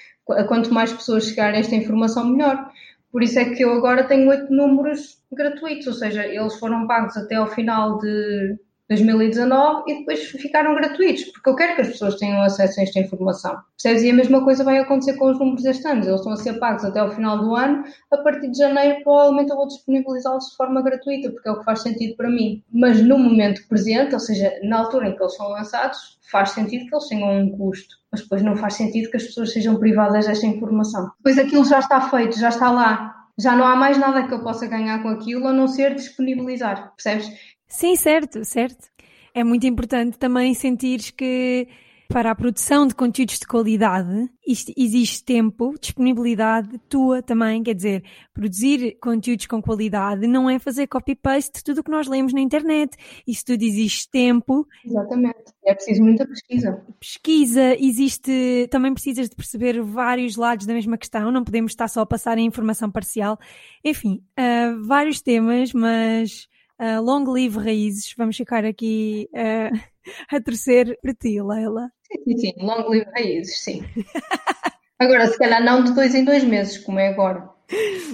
Quanto 0.47 0.73
mais 0.73 0.93
pessoas 0.93 1.29
chegarem 1.29 1.57
a 1.57 1.61
esta 1.61 1.75
informação, 1.75 2.27
melhor. 2.27 2.71
Por 3.11 3.23
isso 3.23 3.39
é 3.39 3.55
que 3.55 3.63
eu 3.65 3.73
agora 3.73 4.07
tenho 4.07 4.29
oito 4.29 4.53
números 4.53 5.23
gratuitos, 5.33 5.87
ou 5.87 5.93
seja, 5.95 6.27
eles 6.27 6.59
foram 6.59 6.87
pagos 6.87 7.17
até 7.17 7.37
ao 7.37 7.49
final 7.49 7.99
de 7.99 8.59
2019 8.89 9.85
e 9.87 9.99
depois 9.99 10.21
ficaram 10.31 10.75
gratuitos, 10.75 11.25
porque 11.25 11.51
eu 11.51 11.55
quero 11.55 11.75
que 11.77 11.83
as 11.83 11.89
pessoas 11.89 12.17
tenham 12.17 12.41
acesso 12.43 12.81
a 12.81 12.83
esta 12.83 12.99
informação. 12.99 13.59
Percebes? 13.77 14.03
E 14.03 14.11
a 14.11 14.15
mesma 14.15 14.43
coisa 14.43 14.65
vai 14.65 14.79
acontecer 14.79 15.15
com 15.15 15.31
os 15.31 15.39
números 15.39 15.63
deste 15.63 15.87
ano. 15.87 16.03
Eles 16.05 16.17
estão 16.17 16.33
a 16.33 16.37
ser 16.37 16.55
pagos 16.55 16.85
até 16.85 16.99
ao 17.01 17.11
final 17.11 17.39
do 17.39 17.55
ano. 17.55 17.85
A 18.11 18.17
partir 18.19 18.51
de 18.51 18.59
janeiro, 18.59 19.03
provavelmente 19.05 19.51
eu 19.51 19.57
vou 19.57 19.67
disponibilizá-los 19.67 20.51
de 20.51 20.57
forma 20.57 20.83
gratuita, 20.83 21.31
porque 21.31 21.49
é 21.49 21.53
o 21.53 21.59
que 21.59 21.65
faz 21.65 21.83
sentido 21.83 22.17
para 22.17 22.31
mim. 22.31 22.63
Mas 22.73 23.03
no 23.03 23.19
momento 23.19 23.67
presente, 23.69 24.15
ou 24.15 24.21
seja, 24.21 24.53
na 24.63 24.79
altura 24.79 25.09
em 25.09 25.17
que 25.17 25.23
eles 25.23 25.37
são 25.37 25.49
lançados, 25.51 26.19
faz 26.31 26.51
sentido 26.51 26.87
que 26.89 26.95
eles 26.95 27.09
tenham 27.09 27.41
um 27.41 27.51
custo. 27.57 27.97
Mas 28.11 28.23
depois 28.23 28.43
não 28.43 28.57
faz 28.57 28.75
sentido 28.75 29.11
que 29.11 29.19
as 29.19 29.25
pessoas 29.25 29.53
sejam 29.53 29.77
privadas 29.77 30.27
desta 30.27 30.47
informação. 30.47 31.11
Depois 31.19 31.39
aquilo 31.39 31.65
já 31.65 31.81
está 31.81 32.01
feito, 32.01 32.39
já 32.39 32.49
está 32.49 32.71
lá. 32.71 33.15
Já 33.39 33.55
não 33.55 33.67
há 33.67 33.77
mais 33.77 33.97
nada 33.99 34.27
que 34.27 34.35
eu 34.35 34.43
possa 34.43 34.67
ganhar 34.67 35.01
com 35.01 35.09
aquilo 35.11 35.47
a 35.47 35.53
não 35.53 35.69
ser 35.69 35.95
disponibilizar. 35.95 36.93
Percebes? 36.97 37.31
Sim, 37.69 37.97
certo, 37.97 38.45
certo. 38.45 38.89
É 39.35 39.45
muito 39.45 39.67
importante 39.67 40.19
também 40.19 40.55
sentires 40.55 41.11
que 41.11 41.69
para 42.09 42.31
a 42.31 42.35
produção 42.35 42.87
de 42.87 42.95
conteúdos 42.95 43.39
de 43.39 43.47
qualidade 43.47 44.31
existe 44.75 45.23
tempo, 45.23 45.75
disponibilidade 45.79 46.79
tua 46.89 47.23
também, 47.23 47.63
quer 47.63 47.75
dizer, 47.75 48.03
produzir 48.33 48.97
conteúdos 48.99 49.45
com 49.47 49.61
qualidade 49.61 50.27
não 50.27 50.49
é 50.49 50.59
fazer 50.59 50.87
copy-paste 50.87 51.59
de 51.59 51.65
tudo 51.65 51.81
o 51.81 51.85
que 51.85 51.91
nós 51.91 52.09
lemos 52.09 52.33
na 52.33 52.41
internet. 52.41 52.97
Isso 53.27 53.45
tudo 53.45 53.63
existe 53.63 54.11
tempo. 54.11 54.67
Exatamente. 54.83 55.53
É 55.67 55.75
preciso 55.75 56.03
muita 56.03 56.27
pesquisa. 56.27 56.83
Pesquisa, 56.99 57.77
existe, 57.79 58.67
também 58.71 58.95
precisas 58.95 59.29
de 59.29 59.37
perceber 59.37 59.83
vários 59.83 60.35
lados 60.35 60.65
da 60.65 60.73
mesma 60.73 60.97
questão, 60.97 61.31
não 61.31 61.45
podemos 61.45 61.73
estar 61.73 61.89
só 61.89 62.01
a 62.01 62.07
passar 62.07 62.39
a 62.39 62.41
informação 62.41 62.91
parcial. 62.91 63.39
Enfim, 63.85 64.25
uh, 64.39 64.83
vários 64.87 65.21
temas, 65.21 65.75
mas 65.75 66.49
Uh, 66.81 67.03
long 67.03 67.25
live 67.25 67.59
raízes, 67.59 68.15
vamos 68.17 68.37
ficar 68.37 68.65
aqui 68.65 69.29
uh, 69.33 69.77
a 70.31 70.41
torcer 70.41 70.97
por 71.03 71.13
ti, 71.15 71.41
Leila. 71.43 71.91
Sim, 72.07 72.39
sim, 72.39 72.53
long 72.59 72.89
live 72.89 73.07
raízes, 73.11 73.61
sim. 73.61 73.85
agora, 74.99 75.27
se 75.27 75.37
calhar 75.39 75.63
não 75.63 75.83
de 75.83 75.93
dois 75.93 76.15
em 76.15 76.25
dois 76.25 76.45
meses, 76.45 76.79
como 76.79 76.99
é 76.99 77.09
agora, 77.09 77.49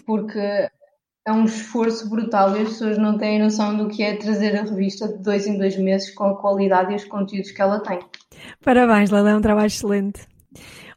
porque 0.07 0.39
é 1.27 1.33
um 1.33 1.45
esforço 1.45 2.09
brutal 2.09 2.57
e 2.57 2.62
as 2.62 2.69
pessoas 2.71 2.99
não 2.99 3.19
têm 3.19 3.39
noção 3.39 3.77
do 3.77 3.89
que 3.89 4.03
é 4.03 4.17
trazer 4.17 4.57
a 4.57 4.62
revista 4.62 5.09
de 5.09 5.23
dois 5.23 5.47
em 5.47 5.59
dois 5.59 5.77
meses 5.77 6.11
com 6.15 6.25
a 6.25 6.37
qualidade 6.37 6.93
e 6.93 6.97
os 6.97 7.05
conteúdos 7.05 7.51
que 7.51 7.62
ela 7.62 7.81
tem. 7.81 7.99
Parabéns, 8.62 9.11
Leila, 9.11 9.31
é 9.31 9.37
um 9.37 9.41
trabalho 9.41 9.67
excelente. 9.67 10.27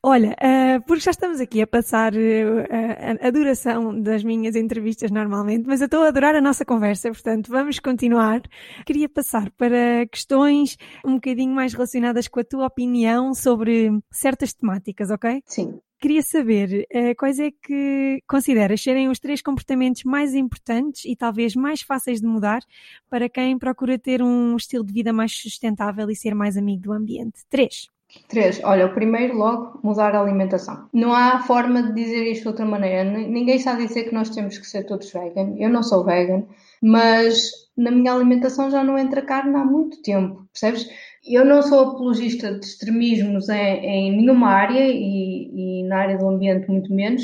Olha, 0.02 0.32
uh, 0.32 0.82
porque 0.86 1.02
já 1.02 1.12
estamos 1.12 1.39
aqui 1.39 1.62
a 1.62 1.68
passar 1.68 2.14
uh, 2.14 3.20
a, 3.22 3.28
a, 3.28 3.32
duração 3.32 4.00
das 4.00 4.24
minhas 4.24 4.56
entrevistas 4.56 5.10
normalmente, 5.12 5.66
mas 5.68 5.82
eu 5.82 5.86
estou 5.86 6.04
a 6.04 6.10
adorar 6.10 6.36
a 6.36 6.41
nossa 6.41 6.64
conversa, 6.64 7.10
portanto 7.10 7.50
vamos 7.50 7.80
continuar. 7.80 8.41
Queria 8.86 9.10
passar 9.10 9.50
para 9.52 10.06
questões 10.12 10.78
um 11.04 11.16
bocadinho 11.16 11.54
mais 11.54 11.74
relacionadas 11.74 12.28
com 12.28 12.39
a 12.39 12.43
tua 12.43 12.68
opinião 12.68 13.34
sobre 13.34 13.91
certas 14.12 14.54
temáticas, 14.54 15.10
ok? 15.10 15.41
Sim. 15.45 15.80
Queria 16.00 16.22
saber 16.22 16.88
uh, 16.93 17.16
quais 17.18 17.39
é 17.39 17.50
que 17.50 18.22
consideras 18.28 18.82
serem 18.82 19.10
os 19.10 19.18
três 19.18 19.41
comportamentos 19.41 20.04
mais 20.04 20.36
importantes 20.36 21.06
e 21.06 21.16
talvez 21.16 21.56
mais 21.56 21.82
fáceis 21.82 22.22
de 22.22 22.28
mudar 22.28 22.62
para 23.10 23.28
quem 23.28 23.58
procura 23.58 23.98
ter 23.98 24.22
um 24.22 24.56
estilo 24.56 24.86
de 24.86 24.93
vida 24.93 25.12
mais 25.12 25.32
sustentável 25.32 26.08
e 26.12 26.16
ser 26.16 26.36
mais 26.36 26.56
amigo 26.56 26.84
do 26.84 26.93
ambiente. 26.93 27.39
Três. 27.50 27.88
Três, 28.30 28.62
olha, 28.64 28.86
o 28.86 28.93
primeiro 28.93 29.36
logo, 29.36 29.80
mudar 29.84 30.16
a 30.16 30.22
alimentação. 30.22 30.88
Não 30.93 31.14
há 31.14 31.39
forma 31.39 31.84
de 31.84 31.93
dizer 31.93 32.24
isto 32.32 32.43
de 32.43 32.47
outra 32.47 32.66
maneira. 32.66 33.03
Ninguém 33.03 33.55
está 33.55 33.74
a 33.74 33.78
dizer 33.78 34.05
que 34.05 34.14
nós 34.14 34.30
temos 34.30 34.58
que 34.58 34.66
ser 34.66 34.86
todos 34.86 35.12
vegan. 35.12 35.55
Eu 35.58 35.70
não 35.70 35.84
sou 35.84 36.05
vegan, 36.05 36.43
mas 36.82 37.51
na 37.76 37.91
minha 37.91 38.14
alimentação 38.14 38.72
já 38.72 38.84
não 38.84 38.97
entra 38.97 39.22
carne 39.22 39.55
há 39.55 39.66
muito 39.66 40.01
tempo, 40.01 40.47
percebes? 40.51 40.89
Eu 41.26 41.43
não 41.43 41.62
sou 41.62 41.80
apologista 41.80 42.53
de 42.58 42.66
extremismos 42.66 43.49
em, 43.49 43.86
em 43.86 44.18
nenhuma 44.18 44.49
área 44.49 44.89
e, 44.89 45.82
e 45.82 45.84
na 45.84 45.99
área 45.99 46.18
do 46.18 46.30
ambiente 46.30 46.70
muito 46.70 46.93
menos, 46.93 47.24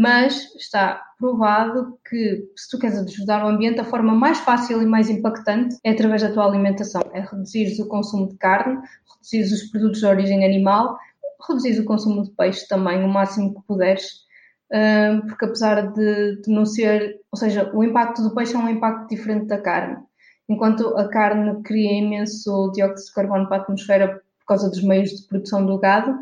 mas 0.00 0.54
está 0.56 0.98
provado 1.18 1.98
que 2.08 2.42
se 2.56 2.70
tu 2.70 2.78
queres 2.78 2.96
ajudar 2.96 3.44
o 3.44 3.48
ambiente, 3.48 3.80
a 3.80 3.84
forma 3.84 4.14
mais 4.14 4.38
fácil 4.38 4.80
e 4.80 4.86
mais 4.86 5.10
impactante 5.10 5.76
é 5.84 5.90
através 5.90 6.22
da 6.22 6.32
tua 6.32 6.46
alimentação. 6.46 7.02
É 7.12 7.20
reduzir 7.20 7.78
o 7.82 7.86
consumo 7.86 8.30
de 8.30 8.38
carne, 8.38 8.80
reduzir 9.12 9.54
os 9.54 9.64
produtos 9.64 10.00
de 10.00 10.06
origem 10.06 10.42
animal, 10.42 10.96
reduzir 11.46 11.78
o 11.78 11.84
consumo 11.84 12.22
de 12.22 12.30
peixe 12.30 12.66
também, 12.66 13.04
o 13.04 13.08
máximo 13.08 13.52
que 13.54 13.60
puderes, 13.66 14.24
porque 15.28 15.44
apesar 15.44 15.92
de, 15.92 16.40
de 16.40 16.50
não 16.50 16.64
ser, 16.64 17.20
ou 17.30 17.38
seja, 17.38 17.70
o 17.74 17.84
impacto 17.84 18.22
do 18.22 18.34
peixe 18.34 18.56
é 18.56 18.58
um 18.58 18.70
impacto 18.70 19.06
diferente 19.06 19.48
da 19.48 19.58
carne. 19.58 19.98
Enquanto 20.48 20.96
a 20.96 21.10
carne 21.10 21.62
cria 21.62 21.92
imenso 21.92 22.72
dióxido 22.72 23.08
de 23.08 23.12
carbono 23.12 23.48
para 23.48 23.58
a 23.58 23.60
atmosfera 23.60 24.22
por 24.38 24.46
causa 24.46 24.70
dos 24.70 24.82
meios 24.82 25.10
de 25.10 25.28
produção 25.28 25.66
do 25.66 25.78
gado, 25.78 26.18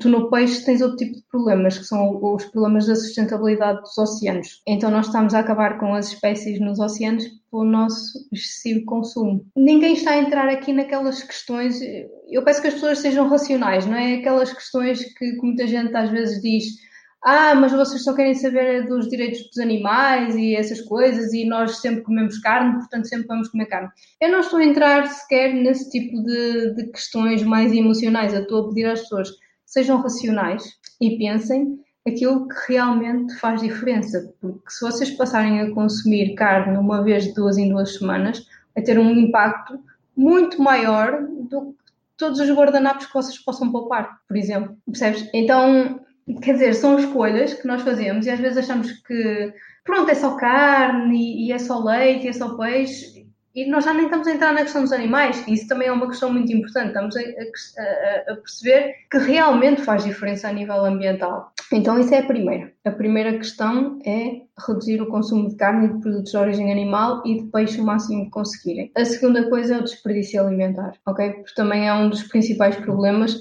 tu 0.00 0.08
no 0.08 0.30
peixe 0.30 0.64
tens 0.64 0.80
outro 0.80 0.96
tipo 0.96 1.14
de 1.14 1.22
problemas, 1.30 1.78
que 1.78 1.84
são 1.84 2.18
os 2.22 2.44
problemas 2.46 2.86
da 2.86 2.94
sustentabilidade 2.94 3.82
dos 3.82 3.96
oceanos. 3.98 4.62
Então 4.66 4.90
nós 4.90 5.06
estamos 5.06 5.34
a 5.34 5.40
acabar 5.40 5.78
com 5.78 5.94
as 5.94 6.08
espécies 6.08 6.58
nos 6.60 6.78
oceanos 6.78 7.24
pelo 7.50 7.64
nosso 7.64 8.26
excessivo 8.32 8.84
consumo. 8.86 9.44
Ninguém 9.56 9.94
está 9.94 10.12
a 10.12 10.18
entrar 10.18 10.48
aqui 10.48 10.72
naquelas 10.72 11.22
questões, 11.22 11.80
eu 12.28 12.42
peço 12.42 12.62
que 12.62 12.68
as 12.68 12.74
pessoas 12.74 12.98
sejam 12.98 13.28
racionais, 13.28 13.86
não 13.86 13.96
é 13.96 14.16
aquelas 14.16 14.52
questões 14.52 15.04
que, 15.14 15.36
muita 15.42 15.66
gente 15.66 15.94
às 15.94 16.10
vezes 16.10 16.40
diz 16.40 16.84
ah, 17.26 17.54
mas 17.54 17.72
vocês 17.72 18.04
só 18.04 18.14
querem 18.14 18.34
saber 18.34 18.86
dos 18.86 19.08
direitos 19.08 19.46
dos 19.46 19.58
animais 19.58 20.36
e 20.36 20.54
essas 20.54 20.82
coisas 20.82 21.32
e 21.32 21.46
nós 21.46 21.78
sempre 21.80 22.02
comemos 22.02 22.38
carne, 22.38 22.74
portanto 22.74 23.08
sempre 23.08 23.26
vamos 23.26 23.48
comer 23.48 23.64
carne. 23.64 23.88
Eu 24.20 24.30
não 24.30 24.40
estou 24.40 24.58
a 24.58 24.64
entrar 24.64 25.06
sequer 25.06 25.54
nesse 25.54 25.88
tipo 25.90 26.22
de, 26.22 26.74
de 26.74 26.90
questões 26.90 27.42
mais 27.42 27.72
emocionais, 27.72 28.34
eu 28.34 28.42
estou 28.42 28.66
a 28.66 28.68
pedir 28.68 28.84
às 28.84 29.00
pessoas 29.00 29.30
sejam 29.74 30.00
racionais 30.00 30.62
e 31.00 31.18
pensem 31.18 31.80
aquilo 32.06 32.46
que 32.46 32.72
realmente 32.72 33.34
faz 33.36 33.60
diferença. 33.60 34.32
Porque 34.40 34.70
se 34.70 34.80
vocês 34.80 35.10
passarem 35.10 35.60
a 35.60 35.70
consumir 35.72 36.34
carne 36.36 36.78
uma 36.78 37.02
vez 37.02 37.34
duas 37.34 37.58
em 37.58 37.68
duas 37.68 37.96
semanas, 37.98 38.46
vai 38.74 38.84
ter 38.84 38.98
um 38.98 39.10
impacto 39.10 39.80
muito 40.16 40.62
maior 40.62 41.26
do 41.50 41.72
que 41.72 41.92
todos 42.16 42.38
os 42.38 42.50
guardanapos 42.50 43.06
que 43.06 43.14
vocês 43.14 43.38
possam 43.38 43.72
poupar, 43.72 44.20
por 44.28 44.36
exemplo. 44.36 44.76
Percebes? 44.86 45.28
Então, 45.34 46.00
quer 46.40 46.52
dizer, 46.52 46.74
são 46.74 46.96
escolhas 46.96 47.54
que 47.54 47.66
nós 47.66 47.82
fazemos 47.82 48.26
e 48.26 48.30
às 48.30 48.38
vezes 48.38 48.58
achamos 48.58 48.92
que 48.92 49.52
pronto, 49.82 50.08
é 50.08 50.14
só 50.14 50.36
carne 50.36 51.46
e 51.46 51.52
é 51.52 51.58
só 51.58 51.82
leite 51.82 52.26
e 52.26 52.28
é 52.28 52.32
só 52.32 52.56
peixe 52.56 53.23
e 53.54 53.66
nós 53.70 53.84
já 53.84 53.94
nem 53.94 54.06
estamos 54.06 54.26
a 54.26 54.32
entrar 54.32 54.52
na 54.52 54.62
questão 54.62 54.82
dos 54.82 54.92
animais, 54.92 55.46
isso 55.46 55.68
também 55.68 55.86
é 55.86 55.92
uma 55.92 56.08
questão 56.08 56.32
muito 56.32 56.52
importante. 56.52 56.88
Estamos 56.88 57.16
a, 57.16 57.20
a, 57.20 58.32
a, 58.32 58.36
perceber 58.36 58.94
que 59.08 59.18
realmente 59.18 59.82
faz 59.82 60.02
diferença 60.02 60.48
a 60.48 60.52
nível 60.52 60.84
ambiental. 60.84 61.52
Então, 61.72 61.98
isso 61.98 62.12
é 62.14 62.18
a 62.18 62.26
primeira. 62.26 62.72
A 62.84 62.90
primeira 62.90 63.32
questão 63.38 64.00
é 64.04 64.42
reduzir 64.66 65.00
o 65.00 65.06
consumo 65.06 65.48
de 65.48 65.56
carne 65.56 65.86
e 65.86 65.92
de 65.92 66.00
produtos 66.00 66.32
de 66.32 66.36
origem 66.36 66.72
animal 66.72 67.22
e 67.24 67.42
de 67.42 67.50
peixe 67.50 67.80
o 67.80 67.84
máximo 67.84 68.24
que 68.24 68.30
conseguirem. 68.30 68.90
A 68.96 69.04
segunda 69.04 69.48
coisa 69.48 69.76
é 69.76 69.78
o 69.78 69.84
desperdício 69.84 70.40
alimentar, 70.40 70.94
ok? 71.06 71.30
Porque 71.30 71.54
também 71.54 71.88
é 71.88 71.94
um 71.94 72.08
dos 72.08 72.24
principais 72.24 72.76
problemas 72.76 73.38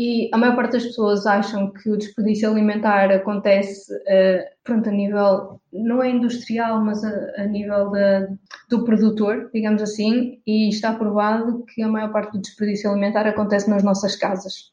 e 0.00 0.30
a 0.32 0.38
maior 0.38 0.54
parte 0.54 0.74
das 0.74 0.84
pessoas 0.84 1.26
acham 1.26 1.72
que 1.72 1.90
o 1.90 1.96
desperdício 1.96 2.48
alimentar 2.48 3.10
acontece 3.10 3.92
uh, 3.92 4.44
pronto, 4.62 4.88
a 4.88 4.92
nível, 4.92 5.60
não 5.72 6.00
é 6.00 6.08
industrial, 6.08 6.80
mas 6.84 7.02
a, 7.02 7.32
a 7.36 7.44
nível 7.44 7.90
de, 7.90 8.28
do 8.70 8.84
produtor, 8.84 9.50
digamos 9.52 9.82
assim, 9.82 10.40
e 10.46 10.68
está 10.68 10.92
provado 10.92 11.64
que 11.64 11.82
a 11.82 11.88
maior 11.88 12.12
parte 12.12 12.30
do 12.30 12.40
desperdício 12.40 12.88
alimentar 12.88 13.26
acontece 13.26 13.68
nas 13.68 13.82
nossas 13.82 14.14
casas. 14.14 14.70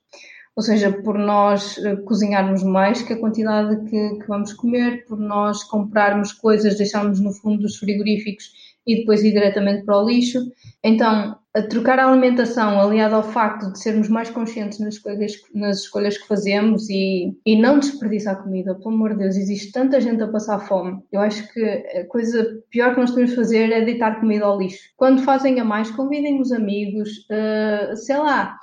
Ou 0.56 0.62
seja, 0.62 0.92
por 0.92 1.18
nós 1.18 1.78
uh, 1.78 2.04
cozinharmos 2.04 2.62
mais 2.62 3.02
que 3.02 3.14
a 3.14 3.20
quantidade 3.20 3.84
que, 3.90 4.20
que 4.20 4.28
vamos 4.28 4.54
comer, 4.54 5.08
por 5.08 5.18
nós 5.18 5.64
comprarmos 5.64 6.34
coisas, 6.34 6.78
deixarmos 6.78 7.20
no 7.20 7.34
fundo 7.34 7.64
dos 7.64 7.78
frigoríficos 7.78 8.52
e 8.86 8.98
depois 8.98 9.24
ir 9.24 9.32
diretamente 9.32 9.84
para 9.84 9.98
o 9.98 10.08
lixo. 10.08 10.40
Então, 10.84 11.36
a 11.56 11.62
trocar 11.62 11.98
a 12.00 12.12
alimentação 12.12 12.80
aliado 12.80 13.16
ao 13.16 13.24
facto 13.24 13.72
de 13.72 13.80
sermos 13.80 14.10
mais 14.10 14.30
conscientes 14.30 14.78
nas 14.80 14.96
escolhas, 14.96 15.34
nas 15.54 15.80
escolhas 15.80 16.18
que 16.18 16.28
fazemos 16.28 16.90
e, 16.90 17.34
e 17.46 17.60
não 17.60 17.80
desperdiçar 17.80 18.44
comida, 18.44 18.76
pelo 18.76 18.94
amor 18.94 19.14
de 19.14 19.20
Deus, 19.20 19.38
existe 19.38 19.72
tanta 19.72 20.02
gente 20.02 20.22
a 20.22 20.28
passar 20.28 20.60
fome. 20.60 21.02
Eu 21.12 21.22
acho 21.22 21.52
que 21.54 21.64
a 21.64 22.06
coisa 22.08 22.62
pior 22.70 22.94
que 22.94 23.00
nós 23.00 23.12
podemos 23.12 23.34
fazer 23.34 23.72
é 23.72 23.86
deitar 23.86 24.20
comida 24.20 24.46
ao 24.46 24.60
lixo. 24.60 24.80
Quando 24.98 25.24
fazem 25.24 25.60
a 25.60 25.64
mais, 25.64 25.90
convidem 25.92 26.42
os 26.42 26.52
amigos, 26.52 27.10
uh, 27.32 27.96
sei 27.96 28.18
lá, 28.18 28.58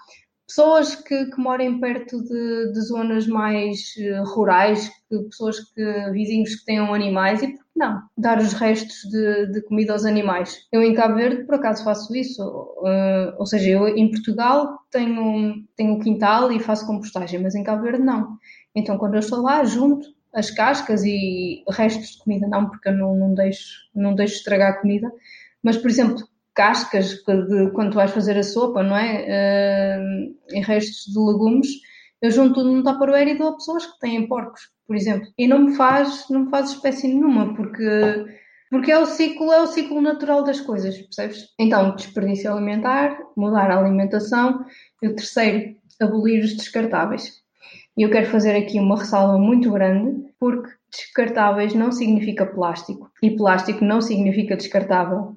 pessoas 0.54 0.94
que, 0.94 1.26
que 1.26 1.80
perto 1.80 2.22
de, 2.22 2.72
de 2.72 2.80
zonas 2.82 3.26
mais 3.26 3.94
uh, 3.96 4.22
rurais, 4.34 4.90
que, 5.08 5.18
pessoas 5.30 5.60
que 5.60 6.10
vizinhos 6.10 6.56
que 6.56 6.66
tenham 6.66 6.92
animais 6.92 7.42
e 7.42 7.54
não, 7.74 8.02
dar 8.18 8.38
os 8.38 8.52
restos 8.52 9.10
de, 9.10 9.46
de, 9.46 9.62
comida 9.62 9.94
aos 9.94 10.04
animais. 10.04 10.66
Eu 10.70 10.82
em 10.82 10.92
Cabo 10.92 11.14
Verde, 11.14 11.44
por 11.44 11.54
acaso, 11.54 11.82
faço 11.82 12.14
isso. 12.14 12.42
Uh, 12.42 13.34
ou 13.38 13.46
seja, 13.46 13.70
eu 13.70 13.88
em 13.88 14.10
Portugal 14.10 14.78
tenho, 14.90 15.64
tenho 15.74 15.98
quintal 15.98 16.52
e 16.52 16.60
faço 16.60 16.86
compostagem, 16.86 17.40
mas 17.42 17.54
em 17.54 17.64
Cabo 17.64 17.82
Verde 17.82 18.02
não. 18.02 18.36
Então, 18.74 18.98
quando 18.98 19.14
eu 19.14 19.20
estou 19.20 19.40
lá, 19.40 19.64
junto 19.64 20.06
as 20.34 20.50
cascas 20.50 21.02
e 21.02 21.64
restos 21.70 22.12
de 22.12 22.18
comida, 22.24 22.46
não, 22.46 22.68
porque 22.68 22.90
eu 22.90 22.94
não, 22.94 23.16
não, 23.16 23.34
deixo, 23.34 23.88
não 23.94 24.14
deixo 24.14 24.36
estragar 24.36 24.72
a 24.72 24.80
comida. 24.80 25.10
Mas, 25.62 25.78
por 25.78 25.88
exemplo, 25.88 26.26
cascas 26.54 27.22
de, 27.24 27.70
quando 27.72 27.94
vais 27.94 28.10
fazer 28.10 28.36
a 28.36 28.42
sopa, 28.42 28.82
não 28.82 28.96
é? 28.96 29.98
Uh, 29.98 30.56
e 30.56 30.60
restos 30.60 31.12
de 31.12 31.18
legumes, 31.18 31.68
eu 32.20 32.30
junto 32.30 32.54
tudo 32.54 32.72
num 32.72 32.82
tupperware 32.82 33.28
e 33.28 33.38
dou 33.38 33.48
a 33.48 33.54
pessoas 33.54 33.86
que 33.86 33.98
têm 33.98 34.28
porcos, 34.28 34.70
por 34.86 34.94
exemplo. 34.94 35.28
E 35.36 35.48
não 35.48 35.58
me 35.58 35.74
faz, 35.74 36.26
não 36.30 36.44
me 36.44 36.50
faz 36.50 36.70
espécie 36.70 37.08
nenhuma, 37.08 37.54
porque, 37.54 38.26
porque 38.70 38.92
é 38.92 38.98
o 38.98 39.06
ciclo, 39.06 39.52
é 39.52 39.60
o 39.60 39.66
ciclo 39.66 40.00
natural 40.00 40.44
das 40.44 40.60
coisas, 40.60 40.96
percebes? 40.98 41.48
Então, 41.58 41.96
desperdício 41.96 42.52
alimentar, 42.52 43.18
mudar 43.36 43.70
a 43.70 43.78
alimentação. 43.78 44.64
E 45.02 45.08
o 45.08 45.16
terceiro, 45.16 45.74
abolir 46.00 46.44
os 46.44 46.54
descartáveis. 46.54 47.42
E 47.96 48.02
eu 48.02 48.10
quero 48.10 48.26
fazer 48.26 48.56
aqui 48.56 48.78
uma 48.78 48.98
ressalva 48.98 49.36
muito 49.36 49.70
grande, 49.72 50.24
porque 50.38 50.70
descartáveis 50.90 51.74
não 51.74 51.90
significa 51.90 52.46
plástico 52.46 53.10
e 53.22 53.36
plástico 53.36 53.84
não 53.84 54.00
significa 54.00 54.56
descartável 54.56 55.36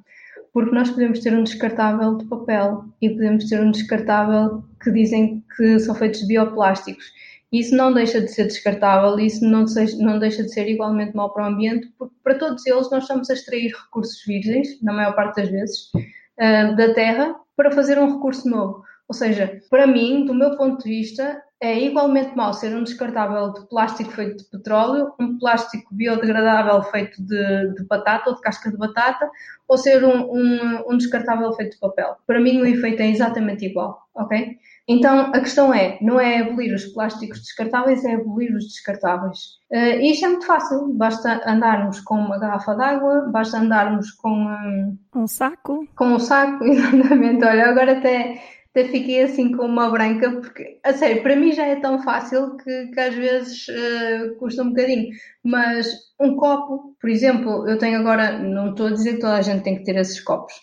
porque 0.55 0.73
nós 0.73 0.89
podemos 0.89 1.19
ter 1.19 1.33
um 1.33 1.43
descartável 1.43 2.15
de 2.15 2.23
papel 2.27 2.85
e 3.01 3.09
podemos 3.09 3.43
ter 3.49 3.59
um 3.59 3.71
descartável 3.71 4.63
que 4.81 4.89
dizem 4.89 5.43
que 5.57 5.77
são 5.79 5.93
feitos 5.93 6.21
de 6.21 6.27
bioplásticos. 6.27 7.11
Isso 7.51 7.75
não 7.75 7.93
deixa 7.93 8.21
de 8.21 8.29
ser 8.29 8.45
descartável, 8.45 9.19
isso 9.19 9.43
não, 9.43 9.65
não 9.99 10.17
deixa 10.17 10.43
de 10.43 10.53
ser 10.53 10.69
igualmente 10.69 11.13
mau 11.13 11.33
para 11.33 11.43
o 11.43 11.47
ambiente, 11.47 11.91
porque 11.99 12.15
para 12.23 12.35
todos 12.39 12.65
eles 12.65 12.89
nós 12.89 13.03
estamos 13.03 13.29
a 13.29 13.33
extrair 13.33 13.69
recursos 13.69 14.23
virgens, 14.25 14.81
na 14.81 14.93
maior 14.93 15.13
parte 15.13 15.41
das 15.41 15.49
vezes, 15.49 15.89
uh, 15.93 16.73
da 16.77 16.93
terra, 16.93 17.35
para 17.57 17.71
fazer 17.71 17.99
um 17.99 18.13
recurso 18.13 18.49
novo. 18.49 18.81
Ou 19.09 19.13
seja, 19.13 19.61
para 19.69 19.85
mim, 19.85 20.23
do 20.23 20.33
meu 20.33 20.55
ponto 20.55 20.81
de 20.85 20.89
vista, 20.89 21.37
é 21.61 21.79
igualmente 21.79 22.35
mau 22.35 22.53
ser 22.53 22.75
um 22.75 22.83
descartável 22.83 23.53
de 23.53 23.67
plástico 23.67 24.11
feito 24.11 24.43
de 24.43 24.49
petróleo, 24.49 25.13
um 25.19 25.37
plástico 25.37 25.93
biodegradável 25.93 26.83
feito 26.83 27.21
de, 27.23 27.73
de 27.73 27.85
batata 27.87 28.29
ou 28.29 28.35
de 28.35 28.41
casca 28.41 28.69
de 28.69 28.77
batata, 28.77 29.29
ou 29.67 29.77
ser 29.77 30.03
um, 30.03 30.31
um, 30.31 30.83
um, 30.91 30.97
descartável 30.97 31.51
feito 31.53 31.73
de 31.73 31.79
papel. 31.79 32.17
Para 32.27 32.41
mim 32.41 32.61
o 32.61 32.65
efeito 32.65 33.01
é 33.01 33.09
exatamente 33.09 33.65
igual, 33.65 34.01
ok? 34.13 34.57
Então 34.87 35.31
a 35.33 35.39
questão 35.39 35.73
é, 35.73 35.97
não 36.01 36.19
é 36.19 36.41
abolir 36.41 36.73
os 36.73 36.85
plásticos 36.85 37.39
descartáveis, 37.39 38.03
é 38.03 38.13
abolir 38.13 38.53
os 38.53 38.65
descartáveis. 38.65 39.57
Uh, 39.71 39.99
e 40.01 40.11
isto 40.11 40.25
é 40.25 40.29
muito 40.29 40.45
fácil, 40.45 40.93
basta 40.93 41.41
andarmos 41.49 42.01
com 42.01 42.15
uma 42.15 42.37
garrafa 42.37 42.75
d'água, 42.75 43.29
basta 43.31 43.57
andarmos 43.57 44.11
com 44.11 44.29
um, 44.29 44.97
um 45.15 45.25
saco. 45.25 45.87
Com 45.95 46.07
um 46.09 46.19
saco, 46.19 46.63
exatamente. 46.67 47.43
Olha, 47.43 47.69
agora 47.69 47.97
até 47.97 48.39
até 48.75 48.89
fiquei 48.89 49.23
assim 49.23 49.55
com 49.55 49.65
uma 49.65 49.89
branca, 49.89 50.29
porque, 50.29 50.81
a 50.83 50.91
sério, 50.91 51.23
para 51.23 51.37
mim 51.37 51.53
já 51.53 51.65
é 51.65 51.77
tão 51.77 52.03
fácil 52.03 52.57
que, 52.57 52.87
que 52.87 52.99
às 52.99 53.15
vezes 53.15 53.65
uh, 53.69 54.35
custa 54.37 54.63
um 54.63 54.69
bocadinho. 54.69 55.07
Mas 55.41 55.87
um 56.19 56.35
copo, 56.35 56.93
por 56.99 57.09
exemplo, 57.09 57.65
eu 57.69 57.77
tenho 57.77 57.97
agora, 57.97 58.37
não 58.37 58.71
estou 58.71 58.87
a 58.87 58.91
dizer 58.91 59.13
que 59.13 59.21
toda 59.21 59.37
a 59.37 59.41
gente 59.41 59.63
tem 59.63 59.77
que 59.77 59.85
ter 59.85 59.95
esses 59.95 60.19
copos, 60.19 60.53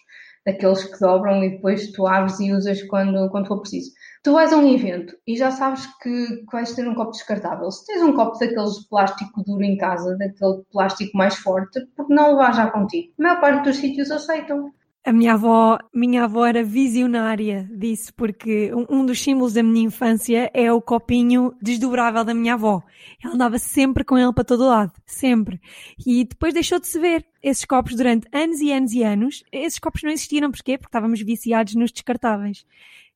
daqueles 0.44 0.84
que 0.84 1.00
dobram 1.00 1.42
e 1.42 1.52
depois 1.52 1.90
tu 1.92 2.06
abres 2.06 2.38
e 2.38 2.52
usas 2.52 2.82
quando, 2.82 3.30
quando 3.30 3.48
for 3.48 3.60
preciso. 3.60 3.90
Tu 4.22 4.30
vais 4.30 4.52
a 4.52 4.58
um 4.58 4.68
evento 4.68 5.16
e 5.26 5.34
já 5.34 5.50
sabes 5.50 5.86
que, 6.02 6.26
que 6.26 6.52
vais 6.52 6.74
ter 6.74 6.86
um 6.86 6.94
copo 6.94 7.12
descartável. 7.12 7.70
Se 7.70 7.86
tens 7.86 8.02
um 8.02 8.12
copo 8.12 8.38
daqueles 8.38 8.74
de 8.74 8.88
plástico 8.90 9.42
duro 9.42 9.64
em 9.64 9.78
casa, 9.78 10.18
daquele 10.18 10.62
plástico 10.70 11.16
mais 11.16 11.34
forte, 11.36 11.80
porque 11.96 12.12
não 12.12 12.32
levar 12.32 12.52
já 12.52 12.70
contigo? 12.70 13.10
A 13.18 13.22
maior 13.22 13.40
parte 13.40 13.64
dos 13.64 13.76
sítios 13.76 14.10
aceitam. 14.10 14.70
A 15.04 15.12
minha 15.12 15.32
avó, 15.32 15.80
minha 15.92 16.22
avó 16.22 16.46
era 16.46 16.62
visionária 16.62 17.68
disso, 17.74 18.14
porque 18.14 18.70
um 18.88 19.04
dos 19.04 19.20
símbolos 19.20 19.52
da 19.52 19.60
minha 19.60 19.86
infância 19.86 20.48
é 20.54 20.72
o 20.72 20.80
copinho 20.80 21.52
desdobrável 21.60 22.24
da 22.24 22.32
minha 22.32 22.54
avó. 22.54 22.80
Ela 23.20 23.34
andava 23.34 23.58
sempre 23.58 24.04
com 24.04 24.16
ele 24.16 24.32
para 24.32 24.44
todo 24.44 24.64
lado, 24.64 24.92
sempre. 25.04 25.60
E 26.06 26.24
depois 26.24 26.54
deixou 26.54 26.78
de 26.78 26.86
se 26.86 27.00
ver 27.00 27.26
esses 27.42 27.64
copos 27.64 27.96
durante 27.96 28.28
anos 28.32 28.60
e 28.60 28.70
anos 28.70 28.92
e 28.92 29.02
anos. 29.02 29.42
Esses 29.50 29.80
copos 29.80 30.04
não 30.04 30.10
existiram, 30.12 30.52
porquê? 30.52 30.78
Porque 30.78 30.88
estávamos 30.88 31.20
viciados 31.20 31.74
nos 31.74 31.90
descartáveis. 31.90 32.64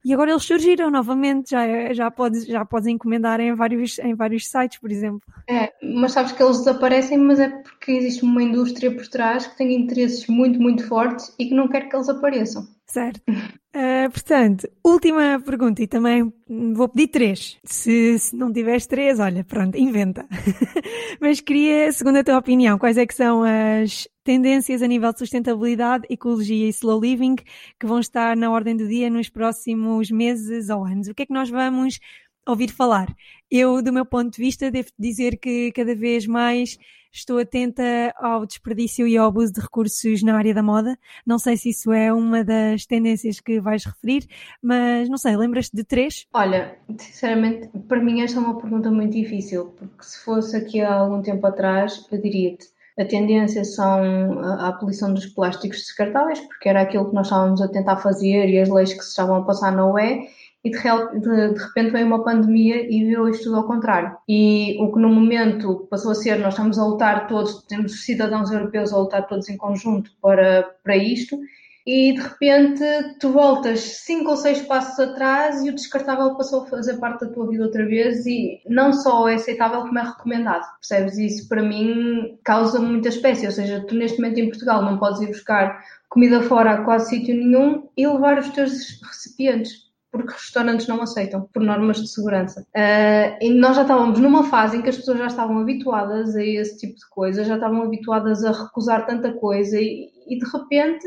E 0.07 0.15
agora 0.15 0.31
eles 0.31 0.45
surgiram 0.45 0.89
novamente, 0.89 1.51
já, 1.51 1.93
já, 1.93 2.09
podes, 2.13 2.47
já 2.47 2.65
podes 2.65 2.87
encomendar 2.87 3.41
em 3.41 3.53
vários, 3.57 3.99
em 3.99 4.15
vários 4.15 4.49
sites, 4.49 4.79
por 4.79 4.93
exemplo. 4.93 5.21
É, 5.51 5.73
mas 5.83 6.13
sabes 6.13 6.31
que 6.31 6.41
eles 6.41 6.59
desaparecem, 6.59 7.19
mas 7.19 7.41
é 7.41 7.49
porque 7.49 7.91
existe 7.91 8.23
uma 8.23 8.41
indústria 8.41 8.95
por 8.95 9.05
trás 9.09 9.49
que 9.49 9.59
tem 9.59 9.75
interesses 9.75 10.29
muito, 10.29 10.61
muito 10.61 10.87
fortes 10.87 11.35
e 11.37 11.47
que 11.47 11.55
não 11.57 11.67
quer 11.67 11.89
que 11.89 11.97
eles 11.97 12.09
apareçam. 12.09 12.69
Certo. 12.87 13.21
Uh, 13.29 14.09
portanto, 14.15 14.69
última 14.85 15.43
pergunta 15.45 15.83
e 15.83 15.89
também 15.89 16.33
vou 16.73 16.89
pedir 16.89 17.09
três. 17.09 17.59
Se, 17.65 18.17
se 18.17 18.37
não 18.37 18.53
tiveres 18.53 18.87
três, 18.87 19.19
olha, 19.19 19.43
pronto, 19.43 19.77
inventa. 19.77 20.25
Mas 21.21 21.41
queria, 21.41 21.91
segundo 21.91 22.19
a 22.19 22.23
tua 22.23 22.39
opinião, 22.39 22.79
quais 22.79 22.97
é 22.97 23.05
que 23.05 23.15
são 23.15 23.43
as 23.43 24.07
tendências 24.27 24.83
a 24.83 24.89
nível 24.89 25.13
de 25.13 25.21
sustentabilidade, 25.21 26.05
ecologia 26.11 26.67
e 26.67 26.71
slow 26.71 27.01
living 27.01 27.37
que 27.37 27.87
vão 27.87 28.01
estar 28.01 28.37
na 28.37 28.51
ordem 28.51 28.77
do 28.77 28.89
dia 28.89 29.09
nos 29.09 29.29
próximos 29.29 30.11
meses 30.11 30.69
ou 30.69 30.85
anos? 30.85 31.07
O 31.07 31.15
que 31.15 31.23
é 31.23 31.27
que 31.27 31.33
nós 31.33 31.49
vamos 31.49 32.01
ouvir 32.45 32.69
falar? 32.73 33.07
Eu, 33.49 33.81
do 33.81 33.93
meu 33.93 34.05
ponto 34.05 34.35
de 34.35 34.43
vista, 34.43 34.69
devo 34.69 34.89
dizer 34.99 35.39
que 35.39 35.71
cada 35.71 35.95
vez 35.95 36.27
mais 36.27 36.77
estou 37.13 37.39
atenta 37.39 38.13
ao 38.17 38.45
desperdício 38.45 39.07
e 39.07 39.17
ao 39.17 39.29
abuso 39.29 39.53
de 39.53 39.61
recursos 39.61 40.25
na 40.25 40.37
área 40.37 40.53
da 40.53 40.63
moda. 40.63 40.99
Não 41.25 41.39
sei 41.39 41.57
se 41.57 41.71
isso 41.71 41.93
é 41.93 42.13
uma 42.13 42.43
das 42.43 42.85
tendências 42.85 43.39
que 43.39 43.61
vais 43.61 43.85
referir, 43.85 44.27
mas 44.61 45.09
não 45.09 45.17
sei, 45.17 45.37
lembras-te 45.37 45.77
de 45.77 45.85
três? 45.85 46.27
Olha, 46.35 46.77
sinceramente, 46.99 47.69
para 47.87 48.03
mim 48.03 48.23
esta 48.23 48.41
é 48.41 48.43
uma 48.43 48.61
pergunta 48.61 48.91
muito 48.91 49.13
difícil, 49.13 49.67
porque 49.67 50.03
se 50.03 50.25
fosse 50.25 50.57
aqui 50.57 50.81
há 50.81 50.93
algum 50.93 51.23
tempo 51.23 51.47
atrás, 51.47 52.05
eu 52.11 52.21
diria-te 52.21 52.75
a 52.99 53.05
tendência 53.05 53.65
são 53.65 54.41
a 54.43 54.69
abolição 54.69 55.13
dos 55.13 55.27
plásticos 55.27 55.79
descartáveis, 55.79 56.41
porque 56.41 56.69
era 56.69 56.83
aquilo 56.83 57.09
que 57.09 57.15
nós 57.15 57.27
estávamos 57.27 57.61
a 57.61 57.69
tentar 57.69 57.99
fazer 57.99 58.49
e 58.49 58.59
as 58.59 58.69
leis 58.69 58.93
que 58.93 59.03
se 59.03 59.11
estavam 59.11 59.37
a 59.37 59.45
passar 59.45 59.73
na 59.73 59.87
UE, 59.87 60.29
e 60.65 60.71
de, 60.71 60.79
de, 61.21 61.55
de, 61.55 61.63
repente 61.63 61.93
veio 61.93 62.07
uma 62.07 62.25
pandemia 62.25 62.91
e 62.91 63.05
virou 63.05 63.29
isto 63.29 63.45
tudo 63.45 63.57
ao 63.57 63.67
contrário. 63.67 64.17
E 64.29 64.77
o 64.81 64.93
que 64.93 64.99
no 64.99 65.09
momento 65.09 65.87
passou 65.89 66.11
a 66.11 66.15
ser, 66.15 66.39
nós 66.41 66.55
estamos 66.55 66.79
a 66.79 66.85
lutar 66.85 67.29
todos, 67.29 67.63
temos 67.69 67.93
os 67.93 68.05
cidadãos 68.05 68.51
europeus 68.51 68.93
a 68.93 68.99
lutar 68.99 69.29
todos 69.29 69.49
em 69.49 69.57
conjunto 69.57 70.11
para, 70.21 70.65
para 70.83 70.97
isto, 70.97 71.39
e 71.87 72.13
de 72.15 72.21
repente 72.21 72.83
tu 73.21 73.31
voltas 73.31 73.81
cinco 73.81 74.31
ou 74.31 74.37
seis 74.37 74.61
passos 74.63 74.99
atrás 74.99 75.63
e 75.63 75.71
o 75.71 75.75
descartável 75.75 76.35
passou 76.35 76.63
a 76.63 76.67
fazer 76.67 76.99
parte 76.99 77.25
da 77.25 77.33
tua 77.33 77.49
vida 77.49 77.65
outra 77.65 77.87
vez 77.87 78.27
e 78.27 78.61
não 78.69 78.93
só 78.93 79.29
é 79.29 79.35
aceitável 79.35 79.83
como 79.83 79.99
é 79.99 80.03
recomendado, 80.03 80.65
percebes? 80.81 81.17
Isso 81.17 81.49
para 81.49 81.63
mim 81.63 82.39
causa 82.43 82.81
muita 82.81 83.09
espécie, 83.09 83.47
ou 83.47 83.53
seja, 83.53 83.85
tu 83.87 83.95
neste 83.95 84.21
momento 84.21 84.39
em 84.39 84.49
Portugal 84.49 84.83
não 84.83 84.99
podes 84.99 85.21
ir 85.21 85.29
buscar 85.29 85.81
comida 86.09 86.43
fora 86.43 86.73
a 86.73 86.85
quase 86.85 87.11
sítio 87.11 87.37
nenhum 87.37 87.89
e 87.97 88.07
levar 88.07 88.39
os 88.39 88.49
teus 88.49 89.01
recipientes 89.03 89.87
porque 90.17 90.33
restaurantes 90.33 90.87
não 90.87 91.03
aceitam, 91.03 91.49
por 91.53 91.63
normas 91.63 92.01
de 92.01 92.09
segurança. 92.09 92.63
Uh, 92.75 93.37
e 93.41 93.51
nós 93.51 93.77
já 93.77 93.83
estávamos 93.83 94.19
numa 94.19 94.45
fase 94.45 94.77
em 94.77 94.83
que 94.83 94.89
as 94.89 94.97
pessoas 94.97 95.19
já 95.19 95.27
estavam 95.27 95.59
habituadas 95.59 96.35
a 96.35 96.43
esse 96.43 96.79
tipo 96.79 96.95
de 96.95 97.07
coisa, 97.11 97.45
já 97.45 97.57
estavam 97.57 97.83
habituadas 97.83 98.43
a 98.43 98.51
recusar 98.51 99.07
tanta 99.07 99.33
coisa 99.35 99.79
e, 99.79 100.09
e 100.27 100.39
de 100.39 100.47
repente 100.51 101.07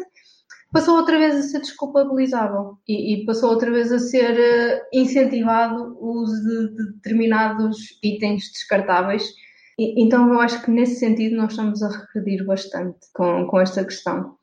passou 0.71 0.97
outra 0.97 1.17
vez 1.17 1.35
a 1.35 1.41
ser 1.41 1.59
desculpabilizável 1.59 2.77
e, 2.87 3.15
e 3.15 3.25
passou 3.25 3.49
outra 3.49 3.71
vez 3.71 3.91
a 3.91 3.99
ser 3.99 4.33
uh, 4.33 4.81
incentivado 4.93 5.97
o 5.99 6.21
uso 6.21 6.43
de, 6.43 6.75
de, 6.75 6.93
determinados 6.93 7.77
itens 8.03 8.51
descartáveis. 8.51 9.23
E, 9.77 10.03
então 10.03 10.31
eu 10.31 10.39
acho 10.39 10.61
que 10.61 10.71
nesse 10.71 10.95
sentido 10.95 11.37
nós 11.37 11.51
estamos 11.51 11.81
a 11.81 11.89
regredir 11.89 12.45
bastante 12.45 12.99
com, 13.13 13.47
com 13.47 13.59
esta 13.59 13.83
questão. 13.83 14.35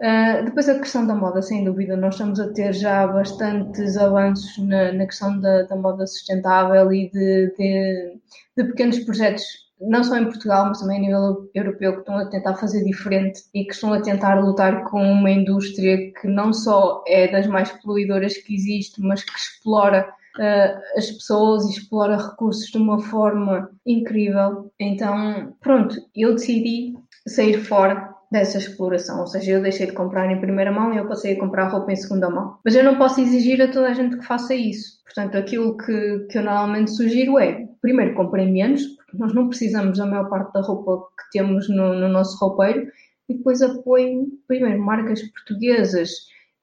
Uh, 0.00 0.44
depois 0.44 0.68
a 0.68 0.78
questão 0.78 1.06
da 1.06 1.14
moda, 1.14 1.40
sem 1.40 1.64
dúvida, 1.64 1.96
nós 1.96 2.14
estamos 2.14 2.40
a 2.40 2.52
ter 2.52 2.72
já 2.72 3.06
bastantes 3.06 3.96
avanços 3.96 4.58
na, 4.58 4.92
na 4.92 5.06
questão 5.06 5.38
da, 5.40 5.62
da, 5.62 5.76
moda 5.76 6.04
sustentável 6.06 6.92
e 6.92 7.08
de, 7.10 7.54
de, 7.56 8.20
de, 8.56 8.64
pequenos 8.64 8.98
projetos, 9.00 9.44
não 9.88 10.04
só 10.04 10.16
em 10.16 10.24
Portugal, 10.24 10.66
mas 10.66 10.80
também 10.80 10.98
a 10.98 11.00
nível 11.00 11.50
europeu, 11.54 11.94
que 11.94 11.98
estão 12.00 12.18
a 12.18 12.26
tentar 12.26 12.54
fazer 12.54 12.84
diferente 12.84 13.42
e 13.54 13.64
que 13.64 13.72
estão 13.72 13.92
a 13.92 14.00
tentar 14.00 14.40
lutar 14.40 14.84
com 14.84 15.02
uma 15.02 15.30
indústria 15.30 16.12
que 16.12 16.28
não 16.28 16.52
só 16.52 17.02
é 17.06 17.28
das 17.28 17.46
mais 17.46 17.70
poluidoras 17.82 18.36
que 18.36 18.54
existe, 18.54 19.00
mas 19.00 19.22
que 19.22 19.36
explora 19.36 20.08
uh, 20.38 20.98
as 20.98 21.10
pessoas 21.10 21.64
e 21.66 21.78
explora 21.78 22.16
recursos 22.16 22.70
de 22.70 22.78
uma 22.78 23.00
forma 23.00 23.70
incrível. 23.86 24.72
Então, 24.78 25.54
pronto, 25.60 25.96
eu 26.14 26.34
decidi 26.34 26.94
sair 27.26 27.62
fora 27.62 28.13
dessa 28.34 28.58
exploração, 28.58 29.20
ou 29.20 29.28
seja, 29.28 29.52
eu 29.52 29.62
deixei 29.62 29.86
de 29.86 29.92
comprar 29.92 30.28
em 30.28 30.40
primeira 30.40 30.72
mão 30.72 30.92
e 30.92 30.96
eu 30.96 31.06
passei 31.06 31.34
a 31.34 31.38
comprar 31.38 31.68
roupa 31.68 31.92
em 31.92 31.96
segunda 31.96 32.28
mão. 32.28 32.58
Mas 32.64 32.74
eu 32.74 32.82
não 32.82 32.98
posso 32.98 33.20
exigir 33.20 33.62
a 33.62 33.68
toda 33.68 33.86
a 33.88 33.94
gente 33.94 34.18
que 34.18 34.26
faça 34.26 34.52
isso. 34.56 35.00
Portanto, 35.04 35.36
aquilo 35.36 35.76
que, 35.76 36.26
que 36.28 36.38
eu 36.38 36.42
normalmente 36.42 36.90
sugiro 36.90 37.38
é, 37.38 37.64
primeiro, 37.80 38.16
comprem 38.16 38.52
menos, 38.52 38.82
porque 38.84 39.16
nós 39.16 39.32
não 39.32 39.48
precisamos 39.48 39.98
da 39.98 40.06
maior 40.06 40.28
parte 40.28 40.52
da 40.52 40.62
roupa 40.62 41.06
que 41.16 41.38
temos 41.38 41.68
no, 41.68 41.94
no 41.94 42.08
nosso 42.08 42.36
roupeiro, 42.38 42.88
e 43.28 43.34
depois 43.34 43.62
apoiem, 43.62 44.26
primeiro, 44.48 44.82
marcas 44.82 45.22
portuguesas 45.22 46.10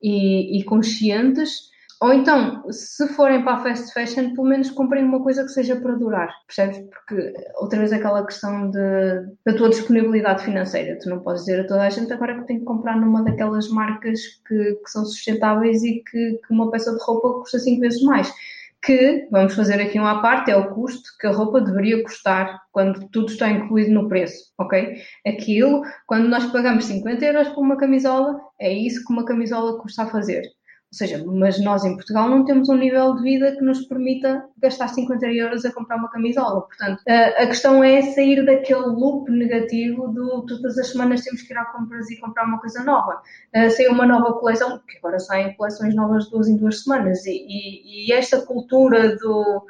e, 0.03 0.59
e 0.59 0.63
conscientes 0.65 1.70
ou 2.01 2.11
então, 2.11 2.63
se 2.71 3.07
forem 3.09 3.43
para 3.43 3.53
a 3.53 3.59
fast 3.59 3.93
fashion, 3.93 4.33
pelo 4.33 4.47
menos 4.47 4.71
comprem 4.71 5.03
uma 5.03 5.21
coisa 5.21 5.43
que 5.43 5.49
seja 5.49 5.75
para 5.75 5.93
durar, 5.93 6.33
percebes? 6.47 6.79
Porque 6.89 7.31
outra 7.57 7.77
vez 7.77 7.93
aquela 7.93 8.25
questão 8.25 8.71
de, 8.71 8.79
da 9.45 9.53
tua 9.55 9.69
disponibilidade 9.69 10.43
financeira. 10.43 10.97
Tu 10.99 11.07
não 11.07 11.19
podes 11.19 11.45
dizer 11.45 11.61
a 11.61 11.67
toda 11.67 11.83
a 11.83 11.89
gente 11.91 12.11
agora 12.11 12.39
que 12.39 12.47
tem 12.47 12.57
que 12.57 12.65
comprar 12.65 12.99
numa 12.99 13.23
daquelas 13.23 13.69
marcas 13.69 14.19
que, 14.47 14.73
que 14.83 14.89
são 14.89 15.05
sustentáveis 15.05 15.83
e 15.83 16.03
que, 16.03 16.39
que 16.45 16.53
uma 16.53 16.71
peça 16.71 16.91
de 16.91 17.03
roupa 17.03 17.39
custa 17.39 17.59
5 17.59 17.79
vezes 17.79 18.01
mais 18.01 18.33
que, 18.83 19.27
vamos 19.29 19.53
fazer 19.53 19.79
aqui 19.79 19.99
uma 19.99 20.21
parte, 20.21 20.49
é 20.49 20.57
o 20.57 20.73
custo 20.73 21.07
que 21.19 21.27
a 21.27 21.31
roupa 21.31 21.61
deveria 21.61 22.01
custar 22.03 22.59
quando 22.71 23.07
tudo 23.09 23.27
está 23.27 23.47
incluído 23.49 23.91
no 23.91 24.09
preço, 24.09 24.51
ok? 24.57 24.95
Aquilo, 25.25 25.83
quando 26.07 26.27
nós 26.27 26.47
pagamos 26.47 26.85
50 26.85 27.23
euros 27.23 27.49
por 27.49 27.61
uma 27.61 27.77
camisola, 27.77 28.39
é 28.59 28.73
isso 28.73 29.05
que 29.05 29.13
uma 29.13 29.23
camisola 29.23 29.79
custa 29.79 30.03
a 30.03 30.07
fazer. 30.07 30.41
Ou 30.93 30.97
seja, 30.97 31.23
mas 31.25 31.57
nós 31.61 31.85
em 31.85 31.95
Portugal 31.95 32.27
não 32.27 32.43
temos 32.43 32.67
um 32.67 32.75
nível 32.75 33.15
de 33.15 33.23
vida 33.23 33.55
que 33.55 33.61
nos 33.61 33.85
permita 33.85 34.43
gastar 34.57 34.89
50 34.89 35.25
euros 35.27 35.63
a 35.63 35.71
comprar 35.71 35.95
uma 35.95 36.09
camisola. 36.11 36.63
Portanto, 36.63 37.01
a, 37.07 37.47
questão 37.47 37.81
é 37.81 38.01
sair 38.01 38.45
daquele 38.45 38.87
loop 38.87 39.31
negativo 39.31 40.09
do 40.09 40.45
todas 40.45 40.77
as 40.77 40.89
semanas 40.89 41.23
temos 41.23 41.43
que 41.43 41.53
ir 41.53 41.57
a 41.57 41.63
compras 41.63 42.09
e 42.11 42.19
comprar 42.19 42.43
uma 42.43 42.59
coisa 42.59 42.83
nova. 42.83 43.21
Uh, 43.55 43.69
sair 43.69 43.87
uma 43.87 44.05
nova 44.05 44.33
coleção, 44.33 44.79
porque 44.79 44.97
agora 44.97 45.17
saem 45.17 45.55
coleções 45.55 45.95
novas 45.95 46.29
duas 46.29 46.49
em 46.49 46.57
duas 46.57 46.83
semanas. 46.83 47.25
E, 47.25 47.31
e, 47.47 48.09
e 48.09 48.11
esta 48.11 48.45
cultura 48.45 49.15
do, 49.15 49.65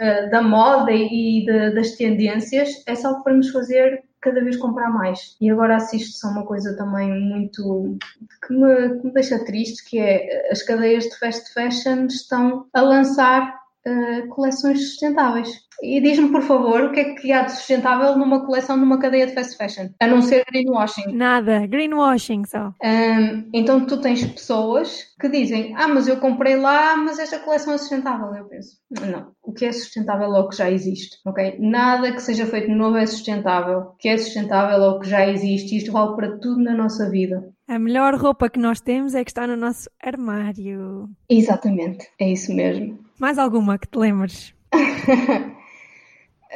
uh, 0.00 0.30
da 0.30 0.42
moda 0.42 0.90
e 0.90 1.44
de, 1.46 1.74
das 1.76 1.92
tendências 1.92 2.82
é 2.88 2.96
só 2.96 3.14
que 3.14 3.22
podemos 3.22 3.50
fazer 3.50 4.02
cada 4.26 4.42
vez 4.42 4.56
comprar 4.56 4.90
mais. 4.90 5.36
E 5.40 5.48
agora 5.48 5.76
assisto 5.76 6.26
a 6.26 6.30
uma 6.30 6.44
coisa 6.44 6.76
também 6.76 7.08
muito 7.08 7.96
que 8.44 8.52
me, 8.52 8.98
que 8.98 9.06
me 9.06 9.12
deixa 9.12 9.44
triste, 9.44 9.88
que 9.88 10.00
é 10.00 10.50
as 10.50 10.62
cadeias 10.62 11.04
de 11.04 11.16
fast 11.16 11.54
fashion 11.54 12.06
estão 12.06 12.66
a 12.74 12.80
lançar 12.80 13.65
uh, 13.86 14.28
coleções 14.28 14.90
sustentáveis. 14.90 15.48
E 15.82 16.00
diz-me, 16.00 16.30
por 16.30 16.42
favor, 16.42 16.84
o 16.84 16.92
que 16.92 17.00
é 17.00 17.14
que 17.14 17.32
há 17.32 17.42
de 17.42 17.52
sustentável 17.52 18.16
numa 18.16 18.44
coleção 18.46 18.76
numa 18.76 18.98
cadeia 18.98 19.26
de 19.26 19.34
fast 19.34 19.56
fashion? 19.56 19.88
A 20.00 20.06
não 20.06 20.22
ser 20.22 20.44
greenwashing. 20.50 21.12
Nada, 21.12 21.66
greenwashing 21.66 22.44
só. 22.46 22.72
Um, 22.82 23.48
então 23.52 23.84
tu 23.84 24.00
tens 24.00 24.24
pessoas 24.24 25.04
que 25.20 25.28
dizem, 25.28 25.74
ah, 25.76 25.88
mas 25.88 26.08
eu 26.08 26.16
comprei 26.18 26.56
lá, 26.56 26.96
mas 26.96 27.18
esta 27.18 27.38
coleção 27.38 27.74
é 27.74 27.78
sustentável. 27.78 28.34
Eu 28.34 28.46
penso, 28.46 28.78
não, 28.90 29.32
o 29.42 29.52
que 29.52 29.66
é 29.66 29.72
sustentável 29.72 30.34
é 30.34 30.40
o 30.40 30.48
que 30.48 30.56
já 30.56 30.70
existe, 30.70 31.18
ok? 31.26 31.58
Nada 31.60 32.12
que 32.12 32.22
seja 32.22 32.46
feito 32.46 32.70
novo 32.70 32.96
é 32.96 33.04
sustentável. 33.04 33.78
O 33.78 33.96
que 33.98 34.08
é 34.08 34.16
sustentável 34.16 34.82
é 34.82 34.88
o 34.88 34.98
que 34.98 35.08
já 35.08 35.28
existe. 35.28 35.76
Isto 35.76 35.92
vale 35.92 36.16
para 36.16 36.38
tudo 36.38 36.62
na 36.62 36.74
nossa 36.74 37.10
vida. 37.10 37.52
A 37.68 37.78
melhor 37.80 38.14
roupa 38.14 38.48
que 38.48 38.60
nós 38.60 38.80
temos 38.80 39.14
é 39.14 39.24
que 39.24 39.30
está 39.30 39.46
no 39.46 39.56
nosso 39.56 39.90
armário. 40.00 41.08
Exatamente, 41.28 42.08
é 42.18 42.30
isso 42.30 42.54
mesmo. 42.54 42.98
Mais 43.18 43.38
alguma 43.38 43.76
que 43.76 43.88
te 43.88 43.98
lembres? 43.98 44.54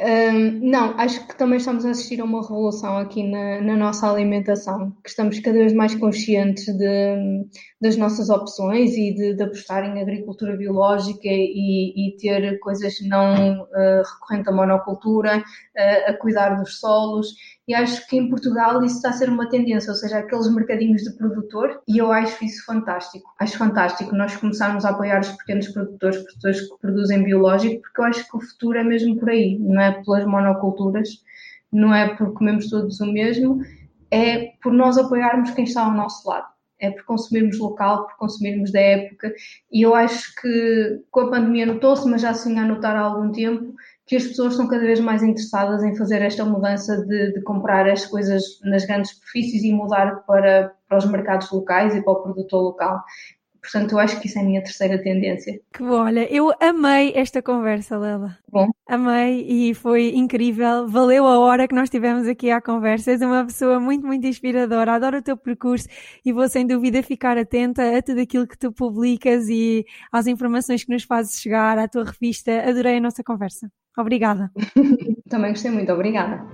Um, 0.03 0.71
não, 0.71 0.97
acho 0.97 1.27
que 1.27 1.37
também 1.37 1.57
estamos 1.57 1.85
a 1.85 1.91
assistir 1.91 2.21
a 2.21 2.23
uma 2.23 2.41
revolução 2.41 2.97
aqui 2.97 3.21
na, 3.21 3.61
na 3.61 3.75
nossa 3.75 4.09
alimentação, 4.09 4.91
que 5.03 5.09
estamos 5.09 5.37
cada 5.39 5.59
vez 5.59 5.73
mais 5.73 5.93
conscientes 5.93 6.65
de, 6.75 7.45
das 7.79 7.97
nossas 7.97 8.29
opções 8.29 8.93
e 8.93 9.13
de, 9.13 9.35
de 9.35 9.43
apostar 9.43 9.83
em 9.85 10.01
agricultura 10.01 10.57
biológica 10.57 11.27
e, 11.27 11.93
e 12.07 12.17
ter 12.17 12.57
coisas 12.59 12.95
não 13.01 13.61
uh, 13.61 14.01
recorrentes 14.13 14.47
à 14.47 14.55
monocultura, 14.55 15.37
uh, 15.37 16.09
a 16.09 16.13
cuidar 16.13 16.55
dos 16.55 16.79
solos 16.79 17.35
e 17.71 17.73
acho 17.73 18.05
que 18.05 18.17
em 18.17 18.29
Portugal 18.29 18.83
isso 18.83 18.97
está 18.97 19.11
a 19.11 19.13
ser 19.13 19.29
uma 19.29 19.47
tendência, 19.47 19.91
ou 19.91 19.95
seja, 19.95 20.17
aqueles 20.17 20.53
mercadinhos 20.53 21.03
de 21.03 21.11
produtor, 21.13 21.81
e 21.87 21.99
eu 21.99 22.11
acho 22.11 22.43
isso 22.43 22.65
fantástico. 22.65 23.33
Acho 23.39 23.57
fantástico 23.57 24.13
nós 24.13 24.35
começarmos 24.35 24.83
a 24.83 24.89
apoiar 24.89 25.21
os 25.21 25.29
pequenos 25.29 25.69
produtores, 25.69 26.17
produtores 26.17 26.61
que 26.69 26.77
produzem 26.81 27.23
biológico, 27.23 27.81
porque 27.81 28.01
eu 28.01 28.05
acho 28.05 28.29
que 28.29 28.35
o 28.35 28.41
futuro 28.41 28.77
é 28.77 28.83
mesmo 28.83 29.17
por 29.17 29.29
aí, 29.29 29.57
não 29.57 29.81
é 29.81 30.03
pelas 30.03 30.25
monoculturas, 30.25 31.07
não 31.71 31.95
é 31.95 32.13
por 32.13 32.33
comermos 32.33 32.69
todos 32.69 32.99
o 32.99 33.05
mesmo, 33.05 33.61
é 34.11 34.51
por 34.61 34.73
nós 34.73 34.97
apoiarmos 34.97 35.51
quem 35.51 35.63
está 35.63 35.85
ao 35.85 35.93
nosso 35.93 36.27
lado 36.27 36.51
é 36.81 36.89
por 36.89 37.05
consumirmos 37.05 37.59
local, 37.59 38.07
por 38.07 38.17
consumirmos 38.17 38.71
da 38.71 38.79
época. 38.79 39.31
E 39.71 39.83
eu 39.83 39.93
acho 39.93 40.33
que 40.41 40.99
com 41.11 41.19
a 41.21 41.29
pandemia 41.29 41.67
notou-se, 41.67 42.09
mas 42.09 42.23
já 42.23 42.33
se 42.33 42.49
vinha 42.49 42.63
a 42.63 42.65
notar 42.65 42.95
há 42.95 43.01
algum 43.01 43.31
tempo, 43.31 43.75
que 44.11 44.17
as 44.17 44.27
pessoas 44.27 44.51
estão 44.51 44.67
cada 44.67 44.83
vez 44.83 44.99
mais 44.99 45.23
interessadas 45.23 45.81
em 45.83 45.95
fazer 45.95 46.21
esta 46.21 46.43
mudança 46.43 46.97
de, 47.05 47.31
de 47.31 47.41
comprar 47.43 47.89
as 47.89 48.05
coisas 48.05 48.43
nas 48.61 48.83
grandes 48.83 49.11
superfícies 49.11 49.63
e 49.63 49.71
mudar 49.71 50.25
para, 50.27 50.75
para 50.85 50.97
os 50.97 51.05
mercados 51.05 51.49
locais 51.49 51.95
e 51.95 52.01
para 52.01 52.11
o 52.11 52.21
produtor 52.21 52.61
local. 52.61 53.01
Portanto, 53.61 53.93
eu 53.93 53.99
acho 53.99 54.19
que 54.19 54.27
isso 54.27 54.37
é 54.37 54.41
a 54.41 54.43
minha 54.43 54.61
terceira 54.61 55.01
tendência. 55.01 55.61
Que 55.73 55.81
bom, 55.81 56.01
olha, 56.01 56.29
eu 56.29 56.51
amei 56.59 57.13
esta 57.15 57.41
conversa, 57.41 57.97
Lela. 57.97 58.37
Bom. 58.51 58.67
Amei 58.85 59.45
e 59.47 59.73
foi 59.73 60.09
incrível. 60.13 60.89
Valeu 60.89 61.25
a 61.25 61.39
hora 61.39 61.65
que 61.65 61.75
nós 61.75 61.89
tivemos 61.89 62.27
aqui 62.27 62.51
à 62.51 62.59
conversa. 62.59 63.11
És 63.11 63.21
uma 63.21 63.45
pessoa 63.45 63.79
muito, 63.79 64.05
muito 64.05 64.27
inspiradora. 64.27 64.95
Adoro 64.95 65.19
o 65.19 65.21
teu 65.21 65.37
percurso 65.37 65.87
e 66.25 66.33
vou 66.33 66.49
sem 66.49 66.67
dúvida 66.67 67.01
ficar 67.01 67.37
atenta 67.37 67.97
a 67.97 68.01
tudo 68.01 68.19
aquilo 68.19 68.45
que 68.45 68.57
tu 68.57 68.73
publicas 68.73 69.47
e 69.47 69.85
às 70.11 70.27
informações 70.27 70.83
que 70.83 70.91
nos 70.91 71.03
fazes 71.03 71.39
chegar 71.39 71.77
à 71.77 71.87
tua 71.87 72.03
revista. 72.03 72.51
Adorei 72.67 72.97
a 72.97 73.01
nossa 73.01 73.23
conversa. 73.23 73.71
Obrigada. 73.97 74.51
Também 75.29 75.51
gostei 75.51 75.71
muito, 75.71 75.91
obrigada. 75.91 76.45